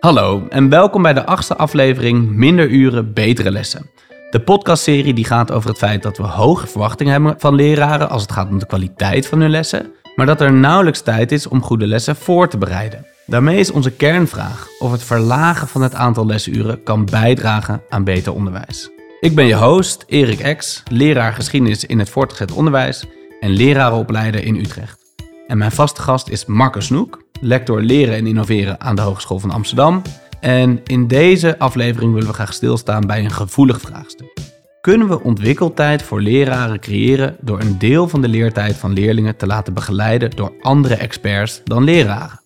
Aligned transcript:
Hallo 0.00 0.46
en 0.48 0.68
welkom 0.68 1.02
bij 1.02 1.12
de 1.12 1.26
achtste 1.26 1.56
aflevering 1.56 2.30
Minder 2.30 2.68
uren, 2.68 3.12
betere 3.12 3.50
lessen. 3.50 3.90
De 4.30 4.40
podcastserie 4.40 5.14
die 5.14 5.24
gaat 5.24 5.52
over 5.52 5.68
het 5.68 5.78
feit 5.78 6.02
dat 6.02 6.16
we 6.16 6.22
hoge 6.22 6.66
verwachtingen 6.66 7.12
hebben 7.12 7.34
van 7.38 7.54
leraren 7.54 8.10
als 8.10 8.22
het 8.22 8.32
gaat 8.32 8.48
om 8.48 8.58
de 8.58 8.66
kwaliteit 8.66 9.26
van 9.26 9.40
hun 9.40 9.50
lessen, 9.50 9.92
maar 10.16 10.26
dat 10.26 10.40
er 10.40 10.52
nauwelijks 10.52 11.00
tijd 11.00 11.32
is 11.32 11.46
om 11.46 11.62
goede 11.62 11.86
lessen 11.86 12.16
voor 12.16 12.48
te 12.48 12.58
bereiden. 12.58 13.06
Daarmee 13.26 13.58
is 13.58 13.70
onze 13.70 13.90
kernvraag 13.90 14.68
of 14.78 14.92
het 14.92 15.02
verlagen 15.02 15.68
van 15.68 15.82
het 15.82 15.94
aantal 15.94 16.26
lesuren 16.26 16.82
kan 16.82 17.04
bijdragen 17.04 17.82
aan 17.88 18.04
beter 18.04 18.34
onderwijs. 18.34 18.90
Ik 19.20 19.34
ben 19.34 19.46
je 19.46 19.56
host, 19.56 20.04
Erik 20.06 20.40
Ex, 20.40 20.82
leraar 20.90 21.32
geschiedenis 21.32 21.84
in 21.84 21.98
het 21.98 22.10
voortgezet 22.10 22.52
onderwijs 22.52 23.04
en 23.40 23.50
lerarenopleider 23.50 24.44
in 24.44 24.56
Utrecht. 24.56 24.98
En 25.46 25.58
mijn 25.58 25.72
vaste 25.72 26.02
gast 26.02 26.28
is 26.28 26.46
Marco 26.46 26.80
Snoek, 26.80 27.22
lector 27.40 27.82
leren 27.82 28.14
en 28.14 28.26
innoveren 28.26 28.80
aan 28.80 28.96
de 28.96 29.02
Hogeschool 29.02 29.38
van 29.38 29.50
Amsterdam. 29.50 30.02
En 30.40 30.80
in 30.84 31.06
deze 31.06 31.58
aflevering 31.58 32.12
willen 32.12 32.28
we 32.28 32.34
graag 32.34 32.52
stilstaan 32.52 33.06
bij 33.06 33.24
een 33.24 33.30
gevoelig 33.30 33.80
vraagstuk. 33.80 34.32
Kunnen 34.80 35.08
we 35.08 35.22
ontwikkeltijd 35.22 36.02
voor 36.02 36.20
leraren 36.20 36.80
creëren 36.80 37.36
door 37.40 37.60
een 37.60 37.78
deel 37.78 38.08
van 38.08 38.20
de 38.20 38.28
leertijd 38.28 38.76
van 38.76 38.92
leerlingen 38.92 39.36
te 39.36 39.46
laten 39.46 39.74
begeleiden 39.74 40.30
door 40.30 40.52
andere 40.60 40.94
experts 40.94 41.60
dan 41.64 41.84
leraren? 41.84 42.40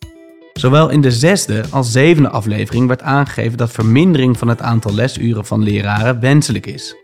Zowel 0.53 0.89
in 0.89 1.01
de 1.01 1.13
zesde 1.13 1.65
als 1.71 1.93
zevende 1.93 2.29
aflevering 2.29 2.87
werd 2.87 3.03
aangegeven 3.03 3.59
dat 3.59 3.71
vermindering 3.71 4.39
van 4.39 4.49
het 4.49 4.63
aantal 4.63 4.95
lesuren 4.95 5.45
van 5.45 5.63
leraren 5.63 6.21
wenselijk 6.21 6.67
is. 6.67 6.97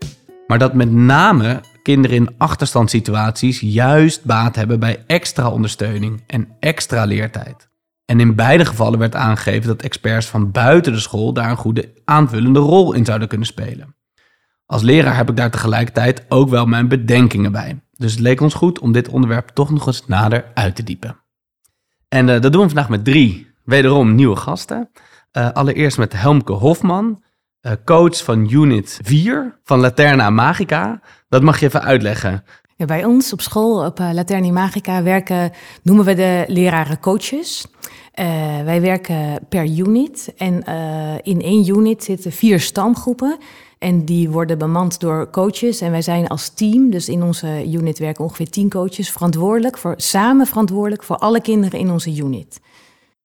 Maar 0.47 0.59
dat 0.59 0.73
met 0.73 0.91
name 0.91 1.59
kinderen 1.83 2.17
in 2.17 2.35
achterstandssituaties 2.37 3.59
juist 3.59 4.25
baat 4.25 4.55
hebben 4.55 4.79
bij 4.79 5.03
extra 5.07 5.49
ondersteuning 5.49 6.23
en 6.27 6.47
extra 6.59 7.05
leertijd. 7.05 7.70
En 8.11 8.19
in 8.19 8.35
beide 8.35 8.65
gevallen 8.65 8.99
werd 8.99 9.15
aangegeven 9.15 9.67
dat 9.67 9.81
experts 9.81 10.27
van 10.27 10.51
buiten 10.51 10.93
de 10.93 10.99
school 10.99 11.33
daar 11.33 11.49
een 11.49 11.57
goede 11.57 11.93
aanvullende 12.05 12.59
rol 12.59 12.93
in 12.93 13.05
zouden 13.05 13.27
kunnen 13.27 13.47
spelen. 13.47 13.95
Als 14.65 14.81
leraar 14.81 15.15
heb 15.15 15.29
ik 15.29 15.35
daar 15.35 15.51
tegelijkertijd 15.51 16.25
ook 16.29 16.49
wel 16.49 16.65
mijn 16.65 16.87
bedenkingen 16.87 17.51
bij. 17.51 17.83
Dus 17.91 18.11
het 18.11 18.21
leek 18.21 18.41
ons 18.41 18.53
goed 18.53 18.79
om 18.79 18.91
dit 18.91 19.09
onderwerp 19.09 19.49
toch 19.49 19.69
nog 19.69 19.87
eens 19.87 20.07
nader 20.07 20.45
uit 20.53 20.75
te 20.75 20.83
diepen. 20.83 21.19
En 22.07 22.27
uh, 22.27 22.41
dat 22.41 22.51
doen 22.51 22.61
we 22.61 22.67
vandaag 22.67 22.89
met 22.89 23.05
drie, 23.05 23.51
wederom 23.63 24.15
nieuwe 24.15 24.35
gasten. 24.35 24.89
Uh, 25.37 25.51
allereerst 25.51 25.97
met 25.97 26.13
Helmke 26.13 26.53
Hofman, 26.53 27.23
uh, 27.61 27.71
coach 27.85 28.23
van 28.23 28.49
Unit 28.49 28.99
4 29.03 29.59
van 29.63 29.79
Laterna 29.79 30.29
Magica. 30.29 31.01
Dat 31.29 31.41
mag 31.41 31.59
je 31.59 31.65
even 31.65 31.81
uitleggen. 31.81 32.43
Ja, 32.81 32.87
bij 32.87 33.05
ons 33.05 33.33
op 33.33 33.41
school, 33.41 33.85
op 33.85 33.99
Laterna 33.99 34.51
Magica, 34.51 35.03
werken, 35.03 35.51
noemen 35.83 36.05
we 36.05 36.13
de 36.13 36.43
leraren 36.47 36.99
coaches. 36.99 37.65
wij 38.65 38.81
werken 38.81 39.39
per 39.49 39.65
unit 39.65 40.33
en 40.37 40.63
in 41.23 41.41
één 41.41 41.67
unit 41.67 42.03
zitten 42.03 42.31
vier 42.31 42.59
stamgroepen. 42.59 43.37
En 43.79 44.05
die 44.05 44.29
worden 44.29 44.57
bemand 44.57 44.99
door 44.99 45.29
coaches. 45.29 45.81
En 45.81 45.91
wij 45.91 46.01
zijn 46.01 46.27
als 46.27 46.49
team, 46.49 46.89
dus 46.89 47.09
in 47.09 47.23
onze 47.23 47.71
unit 47.71 47.99
werken 47.99 48.23
ongeveer 48.23 48.49
tien 48.49 48.69
coaches, 48.69 49.11
verantwoordelijk 49.11 49.77
voor, 49.77 49.93
samen 49.97 50.47
verantwoordelijk 50.47 51.03
voor 51.03 51.17
alle 51.17 51.41
kinderen 51.41 51.79
in 51.79 51.91
onze 51.91 52.15
unit. 52.15 52.59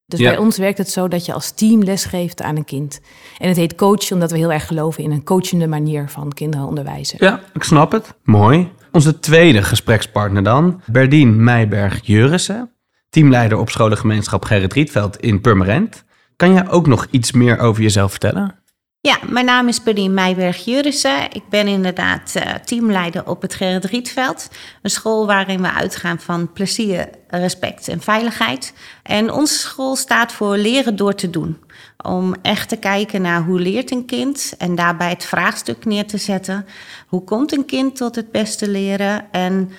Dus 0.06 0.20
bij 0.20 0.36
ons 0.38 0.58
werkt 0.58 0.78
het 0.78 0.90
zo 0.90 1.08
dat 1.08 1.26
je 1.26 1.32
als 1.32 1.50
team 1.50 1.82
lesgeeft 1.82 2.42
aan 2.42 2.56
een 2.56 2.64
kind. 2.64 3.00
En 3.38 3.48
het 3.48 3.56
heet 3.56 3.74
coachen 3.74 4.12
omdat 4.12 4.30
we 4.30 4.38
heel 4.38 4.52
erg 4.52 4.66
geloven 4.66 5.02
in 5.02 5.10
een 5.10 5.24
coachende 5.24 5.66
manier 5.66 6.08
van 6.08 6.32
kinderen 6.32 6.66
onderwijzen. 6.66 7.18
Ja, 7.20 7.40
ik 7.54 7.62
snap 7.62 7.92
het. 7.92 8.14
Mooi. 8.22 8.70
Onze 8.96 9.20
tweede 9.20 9.62
gesprekspartner 9.62 10.42
dan, 10.42 10.80
Berdien 10.86 11.44
Meijberg-Jurissen, 11.44 12.70
teamleider 13.10 13.58
op 13.58 13.70
scholengemeenschap 13.70 14.44
Gerrit 14.44 14.72
Rietveld 14.72 15.16
in 15.16 15.40
Purmerend. 15.40 16.04
Kan 16.36 16.52
jij 16.52 16.68
ook 16.68 16.86
nog 16.86 17.06
iets 17.10 17.32
meer 17.32 17.58
over 17.58 17.82
jezelf 17.82 18.10
vertellen? 18.10 18.54
Ja, 19.00 19.18
mijn 19.28 19.44
naam 19.44 19.68
is 19.68 19.82
Buddy 19.82 20.08
Meijberg-Jurissen. 20.08 21.32
Ik 21.32 21.42
ben 21.50 21.66
inderdaad 21.66 22.34
uh, 22.36 22.54
teamleider 22.54 23.26
op 23.26 23.42
het 23.42 23.54
Gerrit 23.54 23.84
Rietveld. 23.84 24.50
Een 24.82 24.90
school 24.90 25.26
waarin 25.26 25.62
we 25.62 25.72
uitgaan 25.72 26.18
van 26.18 26.52
plezier, 26.52 27.08
respect 27.28 27.88
en 27.88 28.00
veiligheid. 28.00 28.74
En 29.02 29.32
onze 29.32 29.58
school 29.58 29.96
staat 29.96 30.32
voor 30.32 30.56
leren 30.56 30.96
door 30.96 31.14
te 31.14 31.30
doen. 31.30 31.58
Om 32.04 32.34
echt 32.42 32.68
te 32.68 32.76
kijken 32.76 33.22
naar 33.22 33.42
hoe 33.42 33.60
leert 33.60 33.90
een 33.90 34.04
kind 34.04 34.54
en 34.58 34.74
daarbij 34.74 35.08
het 35.08 35.24
vraagstuk 35.24 35.84
neer 35.84 36.06
te 36.06 36.18
zetten. 36.18 36.66
Hoe 37.06 37.24
komt 37.24 37.52
een 37.52 37.64
kind 37.64 37.96
tot 37.96 38.14
het 38.14 38.32
beste 38.32 38.68
leren 38.68 39.32
en 39.32 39.70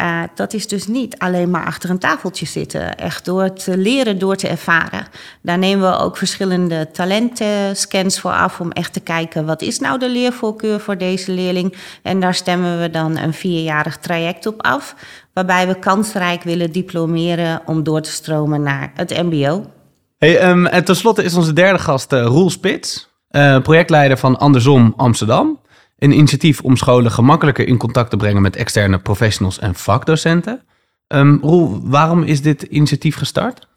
uh, 0.00 0.22
dat 0.34 0.52
is 0.52 0.68
dus 0.68 0.86
niet 0.86 1.18
alleen 1.18 1.50
maar 1.50 1.64
achter 1.64 1.90
een 1.90 1.98
tafeltje 1.98 2.46
zitten. 2.46 2.96
Echt 2.96 3.24
door 3.24 3.52
te 3.52 3.76
leren, 3.76 4.18
door 4.18 4.36
te 4.36 4.48
ervaren. 4.48 5.06
Daar 5.42 5.58
nemen 5.58 5.90
we 5.90 5.96
ook 5.96 6.16
verschillende 6.16 6.90
talentenscans 6.92 8.20
voor 8.20 8.32
af 8.32 8.60
om 8.60 8.70
echt 8.70 8.92
te 8.92 9.00
kijken 9.00 9.46
wat 9.46 9.62
is 9.62 9.78
nou 9.78 9.98
de 9.98 10.08
leervoorkeur 10.08 10.80
voor 10.80 10.98
deze 10.98 11.32
leerling. 11.32 11.76
En 12.02 12.20
daar 12.20 12.34
stemmen 12.34 12.80
we 12.80 12.90
dan 12.90 13.16
een 13.16 13.34
vierjarig 13.34 13.96
traject 13.96 14.46
op 14.46 14.62
af. 14.62 14.94
Waarbij 15.32 15.66
we 15.66 15.78
kansrijk 15.78 16.42
willen 16.42 16.72
diplomeren 16.72 17.62
om 17.66 17.82
door 17.82 18.00
te 18.00 18.10
stromen 18.10 18.62
naar 18.62 18.92
het 18.94 19.22
MBO. 19.22 19.79
Hey, 20.20 20.50
um, 20.50 20.66
en 20.66 20.84
tenslotte 20.84 21.22
is 21.22 21.34
onze 21.34 21.52
derde 21.52 21.78
gast 21.78 22.12
uh, 22.12 22.24
Roel 22.24 22.50
Spits, 22.50 23.10
uh, 23.30 23.60
projectleider 23.60 24.18
van 24.18 24.38
Andersom 24.38 24.92
Amsterdam. 24.96 25.60
Een 25.98 26.12
initiatief 26.12 26.60
om 26.60 26.76
scholen 26.76 27.10
gemakkelijker 27.10 27.66
in 27.66 27.76
contact 27.76 28.10
te 28.10 28.16
brengen 28.16 28.42
met 28.42 28.56
externe 28.56 28.98
professionals 28.98 29.58
en 29.58 29.74
vakdocenten. 29.74 30.62
Um, 31.08 31.38
Roel, 31.42 31.80
waarom 31.82 32.22
is 32.22 32.42
dit 32.42 32.62
initiatief 32.62 33.16
gestart? 33.16 33.68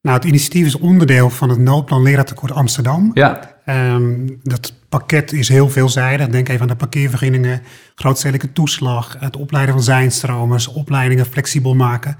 Nou, 0.00 0.16
het 0.16 0.24
initiatief 0.24 0.66
is 0.66 0.78
onderdeel 0.78 1.30
van 1.30 1.48
het 1.48 1.58
noodplan 1.58 2.02
leraartekort 2.02 2.52
Amsterdam. 2.52 3.10
Ja. 3.14 3.56
Um, 3.66 4.40
dat 4.42 4.74
pakket 4.88 5.32
is 5.32 5.48
heel 5.48 5.68
veelzijdig. 5.68 6.28
Denk 6.28 6.48
even 6.48 6.62
aan 6.62 6.68
de 6.68 6.76
parkeervergunningen, 6.76 7.62
grootstedelijke 7.94 8.52
toeslag, 8.52 9.16
het 9.18 9.36
opleiden 9.36 9.74
van 9.74 9.82
zijnstromers, 9.82 10.68
opleidingen 10.68 11.26
flexibel 11.26 11.74
maken. 11.74 12.16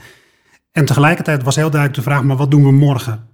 En 0.73 0.85
tegelijkertijd 0.85 1.43
was 1.43 1.57
heel 1.57 1.71
duidelijk 1.71 2.05
de 2.05 2.11
vraag, 2.11 2.23
maar 2.23 2.37
wat 2.37 2.51
doen 2.51 2.65
we 2.65 2.73
morgen? 2.73 3.27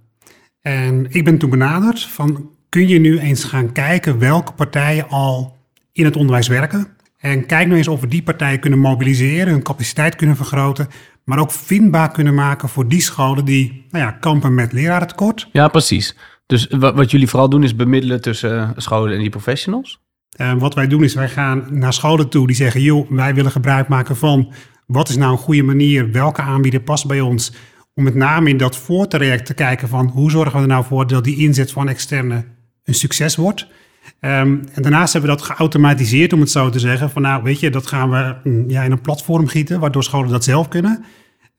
En 0.65 1.05
ik 1.09 1.23
ben 1.23 1.37
toen 1.37 1.49
benaderd 1.49 2.05
van, 2.05 2.49
kun 2.69 2.87
je 2.87 2.99
nu 2.99 3.19
eens 3.19 3.43
gaan 3.43 3.71
kijken 3.71 4.19
welke 4.19 4.53
partijen 4.53 5.09
al 5.09 5.57
in 5.91 6.05
het 6.05 6.15
onderwijs 6.15 6.47
werken. 6.47 6.87
En 7.17 7.45
kijk 7.45 7.65
nou 7.65 7.77
eens 7.77 7.87
of 7.87 8.01
we 8.01 8.07
die 8.07 8.23
partijen 8.23 8.59
kunnen 8.59 8.79
mobiliseren, 8.79 9.53
hun 9.53 9.63
capaciteit 9.63 10.15
kunnen 10.15 10.35
vergroten, 10.35 10.87
maar 11.23 11.39
ook 11.39 11.51
vindbaar 11.51 12.11
kunnen 12.11 12.33
maken 12.33 12.69
voor 12.69 12.87
die 12.87 13.01
scholen 13.01 13.45
die 13.45 13.85
nou 13.89 14.05
ja, 14.05 14.11
kampen 14.11 14.53
met 14.53 14.73
lerarentekort. 14.73 15.49
Ja, 15.51 15.67
precies. 15.67 16.15
Dus 16.45 16.67
wat 16.69 17.11
jullie 17.11 17.27
vooral 17.27 17.49
doen 17.49 17.63
is 17.63 17.75
bemiddelen 17.75 18.21
tussen 18.21 18.59
eh, 18.59 18.69
scholen 18.75 19.13
en 19.13 19.19
die 19.19 19.29
professionals? 19.29 19.99
Uh, 20.41 20.53
wat 20.53 20.73
wij 20.73 20.87
doen 20.87 21.03
is 21.03 21.13
wij 21.13 21.29
gaan 21.29 21.67
naar 21.69 21.93
scholen 21.93 22.29
toe 22.29 22.47
die 22.47 22.55
zeggen, 22.55 22.81
joh, 22.81 23.11
wij 23.11 23.33
willen 23.33 23.51
gebruik 23.51 23.87
maken 23.87 24.15
van 24.15 24.53
wat 24.85 25.09
is 25.09 25.15
nou 25.17 25.31
een 25.31 25.37
goede 25.37 25.63
manier, 25.63 26.11
welke 26.11 26.41
aanbieder 26.41 26.81
past 26.81 27.07
bij 27.07 27.21
ons, 27.21 27.51
om 27.95 28.03
met 28.03 28.15
name 28.15 28.49
in 28.49 28.57
dat 28.57 28.77
voortraject 28.77 29.45
te 29.45 29.53
kijken 29.53 29.87
van 29.87 30.07
hoe 30.07 30.31
zorgen 30.31 30.55
we 30.55 30.61
er 30.61 30.67
nou 30.67 30.85
voor 30.85 31.07
dat 31.07 31.23
die 31.23 31.37
inzet 31.37 31.71
van 31.71 31.89
externe 31.89 32.45
een 32.83 32.93
succes 32.93 33.35
wordt. 33.35 33.67
Um, 34.19 34.63
en 34.73 34.81
daarnaast 34.81 35.13
hebben 35.13 35.31
we 35.31 35.37
dat 35.37 35.45
geautomatiseerd, 35.45 36.33
om 36.33 36.39
het 36.39 36.51
zo 36.51 36.69
te 36.69 36.79
zeggen. 36.79 37.09
Van 37.09 37.21
nou, 37.21 37.43
weet 37.43 37.59
je, 37.59 37.69
dat 37.69 37.87
gaan 37.87 38.09
we 38.09 38.35
mm, 38.43 38.69
ja, 38.69 38.83
in 38.83 38.91
een 38.91 39.01
platform 39.01 39.47
gieten, 39.47 39.79
waardoor 39.79 40.03
scholen 40.03 40.29
dat 40.29 40.43
zelf 40.43 40.67
kunnen. 40.67 41.05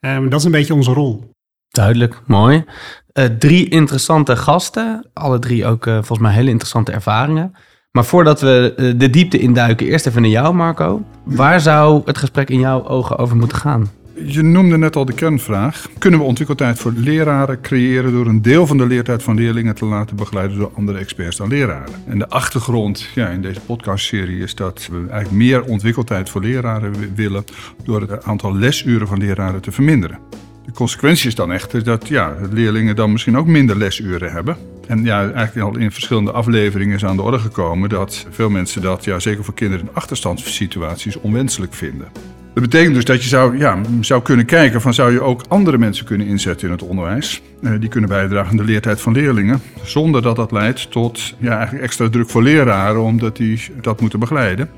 Um, 0.00 0.28
dat 0.28 0.38
is 0.38 0.44
een 0.44 0.52
beetje 0.52 0.74
onze 0.74 0.92
rol. 0.92 1.30
Duidelijk, 1.68 2.22
mooi. 2.26 2.64
Uh, 3.12 3.24
drie 3.24 3.68
interessante 3.68 4.36
gasten, 4.36 5.10
alle 5.12 5.38
drie 5.38 5.66
ook 5.66 5.86
uh, 5.86 5.94
volgens 5.94 6.18
mij 6.18 6.32
hele 6.32 6.50
interessante 6.50 6.92
ervaringen. 6.92 7.52
Maar 7.90 8.04
voordat 8.04 8.40
we 8.40 8.74
uh, 8.76 8.98
de 8.98 9.10
diepte 9.10 9.38
induiken, 9.38 9.86
eerst 9.86 10.06
even 10.06 10.22
naar 10.22 10.30
jou, 10.30 10.54
Marco. 10.54 11.04
Waar 11.24 11.60
zou 11.60 12.02
het 12.04 12.18
gesprek 12.18 12.50
in 12.50 12.58
jouw 12.58 12.86
ogen 12.86 13.18
over 13.18 13.36
moeten 13.36 13.58
gaan? 13.58 13.90
Je 14.24 14.42
noemde 14.42 14.78
net 14.78 14.96
al 14.96 15.04
de 15.04 15.12
kernvraag. 15.12 15.88
Kunnen 15.98 16.20
we 16.20 16.26
ontwikkeltijd 16.26 16.78
voor 16.78 16.92
leraren 16.92 17.60
creëren 17.60 18.12
door 18.12 18.26
een 18.26 18.42
deel 18.42 18.66
van 18.66 18.76
de 18.76 18.86
leertijd 18.86 19.22
van 19.22 19.34
leerlingen 19.34 19.74
te 19.74 19.84
laten 19.84 20.16
begeleiden 20.16 20.58
door 20.58 20.72
andere 20.74 20.98
experts 20.98 21.36
dan 21.36 21.48
leraren? 21.48 21.94
En 22.06 22.18
de 22.18 22.28
achtergrond 22.28 23.08
ja, 23.14 23.28
in 23.28 23.42
deze 23.42 23.60
podcastserie 23.60 24.38
is 24.38 24.54
dat 24.54 24.88
we 24.90 24.96
eigenlijk 24.96 25.30
meer 25.30 25.64
ontwikkeltijd 25.64 26.30
voor 26.30 26.42
leraren 26.42 27.14
willen 27.14 27.44
door 27.84 28.00
het 28.00 28.24
aantal 28.24 28.54
lesuren 28.54 29.06
van 29.06 29.18
leraren 29.18 29.60
te 29.60 29.72
verminderen. 29.72 30.18
De 30.64 30.72
consequentie 30.72 31.28
is 31.28 31.34
dan 31.34 31.52
echter 31.52 31.84
dat 31.84 32.08
ja, 32.08 32.36
leerlingen 32.50 32.96
dan 32.96 33.12
misschien 33.12 33.36
ook 33.36 33.46
minder 33.46 33.76
lesuren 33.76 34.32
hebben. 34.32 34.56
En 34.86 35.04
ja, 35.04 35.30
eigenlijk 35.30 35.66
al 35.66 35.80
in 35.80 35.92
verschillende 35.92 36.32
afleveringen 36.32 36.96
is 36.96 37.04
aan 37.04 37.16
de 37.16 37.22
orde 37.22 37.38
gekomen 37.38 37.88
dat 37.88 38.26
veel 38.30 38.50
mensen 38.50 38.82
dat, 38.82 39.04
ja, 39.04 39.18
zeker 39.18 39.44
voor 39.44 39.54
kinderen 39.54 39.86
in 39.86 39.94
achterstandssituaties, 39.94 41.20
onwenselijk 41.20 41.74
vinden. 41.74 42.08
Dat 42.56 42.64
betekent 42.64 42.94
dus 42.94 43.04
dat 43.04 43.22
je 43.22 43.28
zou, 43.28 43.58
ja, 43.58 43.80
zou 44.00 44.22
kunnen 44.22 44.46
kijken 44.46 44.80
van 44.80 44.94
zou 44.94 45.12
je 45.12 45.20
ook 45.20 45.42
andere 45.48 45.78
mensen 45.78 46.04
kunnen 46.04 46.26
inzetten 46.26 46.66
in 46.66 46.72
het 46.72 46.82
onderwijs. 46.82 47.42
Uh, 47.60 47.80
die 47.80 47.88
kunnen 47.88 48.10
bijdragen 48.10 48.50
aan 48.50 48.56
de 48.56 48.64
leertijd 48.64 49.00
van 49.00 49.12
leerlingen. 49.12 49.60
Zonder 49.82 50.22
dat 50.22 50.36
dat 50.36 50.52
leidt 50.52 50.90
tot 50.90 51.34
ja, 51.38 51.56
eigenlijk 51.56 51.84
extra 51.84 52.08
druk 52.08 52.30
voor 52.30 52.42
leraren 52.42 53.02
omdat 53.02 53.36
die 53.36 53.60
dat 53.80 54.00
moeten 54.00 54.18
begeleiden. 54.18 54.70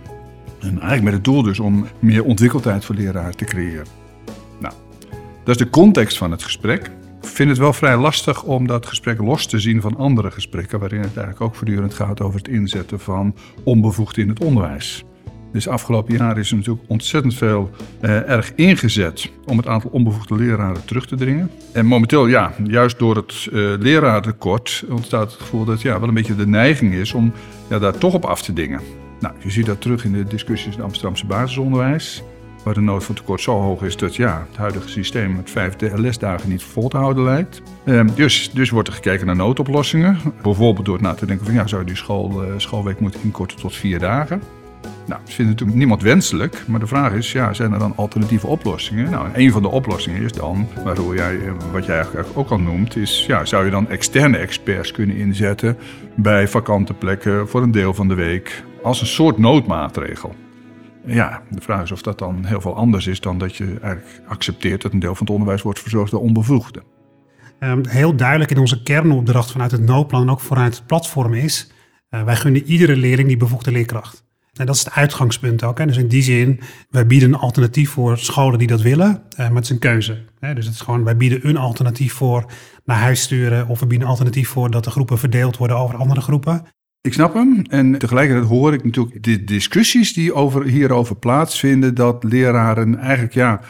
En 0.60 0.68
eigenlijk 0.68 1.02
met 1.02 1.12
het 1.12 1.24
doel 1.24 1.42
dus 1.42 1.60
om 1.60 1.86
meer 1.98 2.24
ontwikkeltijd 2.24 2.84
voor 2.84 2.94
leraren 2.94 3.36
te 3.36 3.44
creëren. 3.44 3.86
Nou, 4.60 4.74
dat 5.44 5.60
is 5.60 5.64
de 5.66 5.70
context 5.70 6.18
van 6.18 6.30
het 6.30 6.42
gesprek. 6.42 6.90
vind 7.20 7.48
het 7.48 7.58
wel 7.58 7.72
vrij 7.72 7.96
lastig 7.96 8.42
om 8.42 8.66
dat 8.66 8.86
gesprek 8.86 9.20
los 9.20 9.46
te 9.46 9.58
zien 9.58 9.80
van 9.80 9.96
andere 9.96 10.30
gesprekken, 10.30 10.78
waarin 10.78 11.00
het 11.00 11.16
eigenlijk 11.16 11.40
ook 11.40 11.54
voortdurend 11.54 11.94
gaat 11.94 12.20
over 12.20 12.38
het 12.38 12.48
inzetten 12.48 13.00
van 13.00 13.34
onbevoegd 13.64 14.16
in 14.16 14.28
het 14.28 14.44
onderwijs. 14.44 15.04
Dus 15.52 15.68
afgelopen 15.68 16.16
jaar 16.16 16.38
is 16.38 16.50
er 16.50 16.56
natuurlijk 16.56 16.84
ontzettend 16.88 17.34
veel 17.34 17.70
eh, 18.00 18.28
erg 18.30 18.52
ingezet 18.54 19.30
om 19.46 19.56
het 19.56 19.66
aantal 19.66 19.90
onbevoegde 19.90 20.34
leraren 20.34 20.84
terug 20.84 21.06
te 21.06 21.16
dringen. 21.16 21.50
En 21.72 21.86
momenteel, 21.86 22.26
ja, 22.26 22.52
juist 22.64 22.98
door 22.98 23.16
het 23.16 23.48
lerarentekort 23.80 24.84
ontstaat 24.90 25.32
het 25.32 25.40
gevoel 25.40 25.64
dat 25.64 25.82
ja, 25.82 26.00
wel 26.00 26.08
een 26.08 26.14
beetje 26.14 26.36
de 26.36 26.46
neiging 26.46 26.94
is 26.94 27.12
om 27.12 27.32
ja, 27.68 27.78
daar 27.78 27.98
toch 27.98 28.14
op 28.14 28.24
af 28.24 28.42
te 28.42 28.52
dingen. 28.52 28.80
Nou, 29.20 29.34
je 29.38 29.50
ziet 29.50 29.66
dat 29.66 29.80
terug 29.80 30.04
in 30.04 30.12
de 30.12 30.24
discussies 30.24 30.66
in 30.66 30.72
het 30.72 30.82
Amsterdamse 30.82 31.26
basisonderwijs. 31.26 32.22
Waar 32.64 32.74
de 32.74 32.80
nood 32.80 33.04
van 33.04 33.14
tekort 33.14 33.40
zo 33.40 33.60
hoog 33.60 33.82
is 33.82 33.96
dat 33.96 34.16
ja, 34.16 34.46
het 34.48 34.56
huidige 34.56 34.88
systeem 34.88 35.36
met 35.36 35.50
vijf 35.50 35.74
lesdagen 35.80 36.48
niet 36.48 36.62
vol 36.62 36.88
te 36.88 36.96
houden 36.96 37.24
lijkt. 37.24 37.62
Ehm, 37.84 38.08
dus, 38.14 38.50
dus 38.54 38.70
wordt 38.70 38.88
er 38.88 38.94
gekeken 38.94 39.26
naar 39.26 39.36
noodoplossingen. 39.36 40.18
Bijvoorbeeld 40.42 40.86
door 40.86 41.02
na 41.02 41.14
te 41.14 41.26
denken 41.26 41.46
van 41.46 41.54
ja, 41.54 41.66
zou 41.66 41.80
je 41.80 41.86
die 41.86 41.96
school, 41.96 42.44
uh, 42.44 42.52
schoolweek 42.56 43.00
moeten 43.00 43.20
inkorten 43.22 43.58
tot 43.58 43.76
vier 43.76 43.98
dagen. 43.98 44.42
Nou, 44.82 45.20
dat 45.24 45.34
vindt 45.34 45.50
natuurlijk 45.50 45.78
niemand 45.78 46.02
wenselijk, 46.02 46.64
maar 46.66 46.80
de 46.80 46.86
vraag 46.86 47.12
is, 47.12 47.32
ja, 47.32 47.52
zijn 47.52 47.72
er 47.72 47.78
dan 47.78 47.92
alternatieve 47.96 48.46
oplossingen? 48.46 49.10
Nou, 49.10 49.28
een 49.34 49.52
van 49.52 49.62
de 49.62 49.68
oplossingen 49.68 50.22
is 50.22 50.32
dan, 50.32 50.68
waardoor 50.84 51.14
jij, 51.14 51.40
eh, 51.40 51.52
wat 51.72 51.86
jij 51.86 51.94
eigenlijk 51.94 52.28
ook 52.34 52.50
al 52.50 52.58
noemt, 52.58 52.96
is, 52.96 53.24
ja, 53.26 53.44
zou 53.44 53.64
je 53.64 53.70
dan 53.70 53.88
externe 53.88 54.36
experts 54.36 54.92
kunnen 54.92 55.16
inzetten 55.16 55.78
bij 56.16 56.48
vakante 56.48 56.94
plekken 56.94 57.48
voor 57.48 57.62
een 57.62 57.70
deel 57.70 57.94
van 57.94 58.08
de 58.08 58.14
week 58.14 58.64
als 58.82 59.00
een 59.00 59.06
soort 59.06 59.38
noodmaatregel? 59.38 60.34
Ja, 61.06 61.42
de 61.50 61.60
vraag 61.60 61.82
is 61.82 61.92
of 61.92 62.02
dat 62.02 62.18
dan 62.18 62.44
heel 62.44 62.60
veel 62.60 62.76
anders 62.76 63.06
is 63.06 63.20
dan 63.20 63.38
dat 63.38 63.56
je 63.56 63.78
eigenlijk 63.80 64.22
accepteert 64.26 64.82
dat 64.82 64.92
een 64.92 64.98
deel 64.98 65.14
van 65.14 65.26
het 65.26 65.34
onderwijs 65.34 65.62
wordt 65.62 65.80
verzorgd 65.80 66.10
door 66.10 66.20
onbevoegden. 66.20 66.82
Um, 67.60 67.86
heel 67.86 68.16
duidelijk 68.16 68.50
in 68.50 68.58
onze 68.58 68.82
kernopdracht 68.82 69.52
vanuit 69.52 69.70
het 69.70 69.80
noodplan 69.80 70.22
en 70.22 70.30
ook 70.30 70.40
vanuit 70.40 70.76
het 70.76 70.86
platform 70.86 71.34
is, 71.34 71.72
uh, 72.10 72.22
wij 72.22 72.36
gunnen 72.36 72.64
iedere 72.64 72.96
leerling 72.96 73.28
die 73.28 73.36
bevoegde 73.36 73.70
leerkracht. 73.70 74.26
En 74.58 74.66
dat 74.66 74.74
is 74.74 74.84
het 74.84 74.94
uitgangspunt 74.94 75.62
ook. 75.64 75.78
Hè. 75.78 75.86
Dus 75.86 75.96
in 75.96 76.08
die 76.08 76.22
zin, 76.22 76.60
wij 76.90 77.06
bieden 77.06 77.28
een 77.28 77.38
alternatief 77.38 77.90
voor 77.90 78.18
scholen 78.18 78.58
die 78.58 78.68
dat 78.68 78.80
willen, 78.80 79.22
uh, 79.30 79.36
maar 79.36 79.54
het 79.54 79.64
is 79.64 79.70
een 79.70 79.78
keuze. 79.78 80.24
Hè. 80.40 80.54
Dus 80.54 80.64
het 80.64 80.74
is 80.74 80.80
gewoon, 80.80 81.04
wij 81.04 81.16
bieden 81.16 81.48
een 81.48 81.56
alternatief 81.56 82.12
voor 82.12 82.44
naar 82.84 82.98
huis 82.98 83.22
sturen 83.22 83.68
of 83.68 83.80
we 83.80 83.86
bieden 83.86 84.06
een 84.06 84.12
alternatief 84.12 84.48
voor 84.48 84.70
dat 84.70 84.84
de 84.84 84.90
groepen 84.90 85.18
verdeeld 85.18 85.56
worden 85.56 85.76
over 85.76 85.96
andere 85.96 86.20
groepen. 86.20 86.66
Ik 87.00 87.12
snap 87.12 87.34
hem. 87.34 87.62
En 87.70 87.98
tegelijkertijd 87.98 88.48
hoor 88.48 88.72
ik 88.72 88.84
natuurlijk 88.84 89.22
de 89.22 89.44
discussies 89.44 90.12
die 90.12 90.34
over, 90.34 90.64
hierover 90.64 91.16
plaatsvinden, 91.16 91.94
dat 91.94 92.24
leraren 92.24 92.98
eigenlijk 92.98 93.34
ja, 93.34 93.60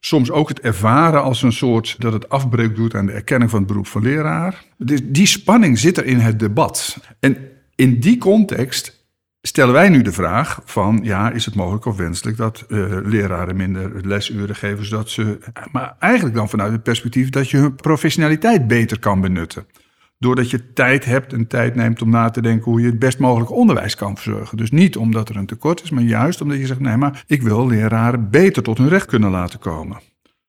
soms 0.00 0.30
ook 0.30 0.48
het 0.48 0.60
ervaren 0.60 1.22
als 1.22 1.42
een 1.42 1.52
soort 1.52 1.96
dat 1.98 2.12
het 2.12 2.28
afbreuk 2.28 2.76
doet 2.76 2.94
aan 2.94 3.06
de 3.06 3.12
erkenning 3.12 3.50
van 3.50 3.58
het 3.58 3.68
beroep 3.68 3.86
van 3.86 4.02
leraar. 4.02 4.64
Dus 4.78 5.00
die 5.04 5.26
spanning 5.26 5.78
zit 5.78 5.96
er 5.96 6.04
in 6.04 6.18
het 6.18 6.38
debat. 6.38 6.98
En 7.20 7.36
in 7.74 8.00
die 8.00 8.18
context 8.18 8.95
stellen 9.46 9.72
wij 9.72 9.88
nu 9.88 10.02
de 10.02 10.12
vraag 10.12 10.60
van, 10.64 11.00
ja, 11.02 11.30
is 11.30 11.44
het 11.44 11.54
mogelijk 11.54 11.84
of 11.84 11.96
wenselijk 11.96 12.36
dat 12.36 12.64
uh, 12.68 12.96
leraren 13.04 13.56
minder 13.56 14.06
lesuren 14.06 14.56
geven, 14.56 14.86
zodat 14.86 15.10
ze, 15.10 15.38
maar 15.72 15.96
eigenlijk 15.98 16.34
dan 16.34 16.48
vanuit 16.48 16.72
het 16.72 16.82
perspectief 16.82 17.30
dat 17.30 17.50
je 17.50 17.56
hun 17.56 17.74
professionaliteit 17.74 18.66
beter 18.66 18.98
kan 18.98 19.20
benutten. 19.20 19.66
Doordat 20.18 20.50
je 20.50 20.72
tijd 20.72 21.04
hebt 21.04 21.32
en 21.32 21.46
tijd 21.46 21.74
neemt 21.74 22.02
om 22.02 22.10
na 22.10 22.30
te 22.30 22.42
denken 22.42 22.70
hoe 22.70 22.80
je 22.80 22.86
het 22.86 22.98
best 22.98 23.18
mogelijk 23.18 23.50
onderwijs 23.50 23.94
kan 23.94 24.16
verzorgen. 24.16 24.56
Dus 24.56 24.70
niet 24.70 24.96
omdat 24.96 25.28
er 25.28 25.36
een 25.36 25.46
tekort 25.46 25.82
is, 25.82 25.90
maar 25.90 26.02
juist 26.02 26.40
omdat 26.40 26.58
je 26.58 26.66
zegt: 26.66 26.80
nee, 26.80 26.96
maar 26.96 27.24
ik 27.26 27.42
wil 27.42 27.66
leraren 27.66 28.30
beter 28.30 28.62
tot 28.62 28.78
hun 28.78 28.88
recht 28.88 29.06
kunnen 29.06 29.30
laten 29.30 29.58
komen. 29.58 29.98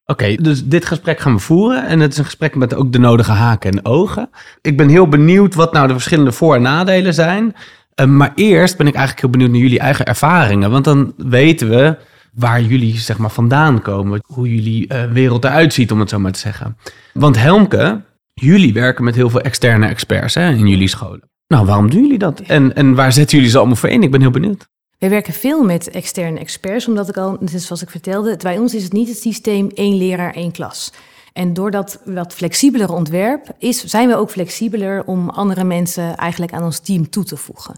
Oké, 0.06 0.36
dus 0.36 0.66
dit 0.66 0.86
gesprek 0.86 1.20
gaan 1.20 1.34
we 1.34 1.40
voeren. 1.40 1.88
En 1.88 2.00
het 2.00 2.12
is 2.12 2.18
een 2.18 2.26
gesprek 2.26 2.56
met 2.56 2.74
ook 2.74 2.92
de 2.92 3.00
nodige 3.00 3.32
haken 3.32 3.72
en 3.72 3.86
ogen. 3.86 4.30
Ik 4.62 4.78
ben 4.78 4.90
heel 4.90 5.08
benieuwd 5.08 5.56
wat 5.56 5.74
nou 5.74 5.88
de 5.88 5.94
verschillende 5.94 6.32
voor- 6.32 6.56
en 6.56 6.62
nadelen 6.62 7.14
zijn. 7.14 7.56
Uh, 8.02 8.08
maar 8.08 8.32
eerst 8.36 8.78
ben 8.78 8.88
ik 8.88 8.94
eigenlijk 8.94 9.22
heel 9.22 9.32
benieuwd 9.32 9.52
naar 9.52 9.62
jullie 9.62 9.80
eigen 9.80 10.06
ervaringen. 10.06 10.72
Want 10.72 10.84
dan 10.84 11.14
weten 11.18 11.70
we 11.70 11.98
waar 12.34 12.62
jullie 12.62 12.98
zeg 12.98 13.18
maar, 13.18 13.32
vandaan 13.32 13.82
komen. 13.82 14.20
Hoe 14.26 14.56
jullie 14.56 14.94
uh, 14.94 15.12
wereld 15.12 15.44
eruit 15.44 15.74
ziet, 15.74 15.92
om 15.92 16.00
het 16.00 16.10
zo 16.10 16.20
maar 16.20 16.32
te 16.32 16.40
zeggen. 16.40 16.78
Want 17.14 17.38
Helmke, 17.38 18.02
Jullie 18.42 18.74
werken 18.74 19.04
met 19.04 19.16
heel 19.16 19.30
veel 19.30 19.42
externe 19.42 19.88
experts 19.88 20.34
hè, 20.34 20.50
in 20.50 20.68
jullie 20.68 20.88
scholen. 20.88 21.30
Nou, 21.48 21.66
waarom 21.66 21.90
doen 21.90 22.02
jullie 22.02 22.18
dat? 22.18 22.40
En, 22.40 22.76
en 22.76 22.96
waar 22.96 23.14
zetten 23.14 23.38
jullie 23.38 23.52
ze 23.52 23.58
allemaal 23.58 23.76
voor 23.76 23.90
in? 23.90 24.04
Ik 24.04 24.12
ben 24.12 24.22
heel 24.22 24.30
benieuwd. 24.30 24.68
Wij 24.98 25.10
werken 25.10 25.34
veel 25.34 25.64
met 25.64 25.90
externe 25.90 26.40
experts, 26.40 26.88
omdat 26.88 27.10
ik 27.10 27.18
al, 27.18 27.38
zoals 27.46 27.82
ik 27.82 27.90
vertelde, 27.90 28.38
bij 28.38 28.58
ons 28.58 28.74
is 28.74 28.84
het 28.84 28.94
niet 28.94 29.08
het 29.08 29.18
systeem 29.18 29.70
één 29.74 29.98
leraar, 29.98 30.34
één 30.34 30.52
klas. 30.52 30.94
En 31.38 31.54
door 31.54 31.72
dat 31.72 32.00
wat 32.06 32.34
flexibeler 32.34 32.94
ontwerp 32.94 33.48
is, 33.58 33.84
zijn 33.84 34.08
we 34.08 34.16
ook 34.16 34.30
flexibeler 34.30 35.06
om 35.06 35.30
andere 35.30 35.64
mensen 35.64 36.16
eigenlijk 36.16 36.54
aan 36.54 36.64
ons 36.64 36.80
team 36.80 37.10
toe 37.10 37.24
te 37.24 37.38
voegen. 37.38 37.76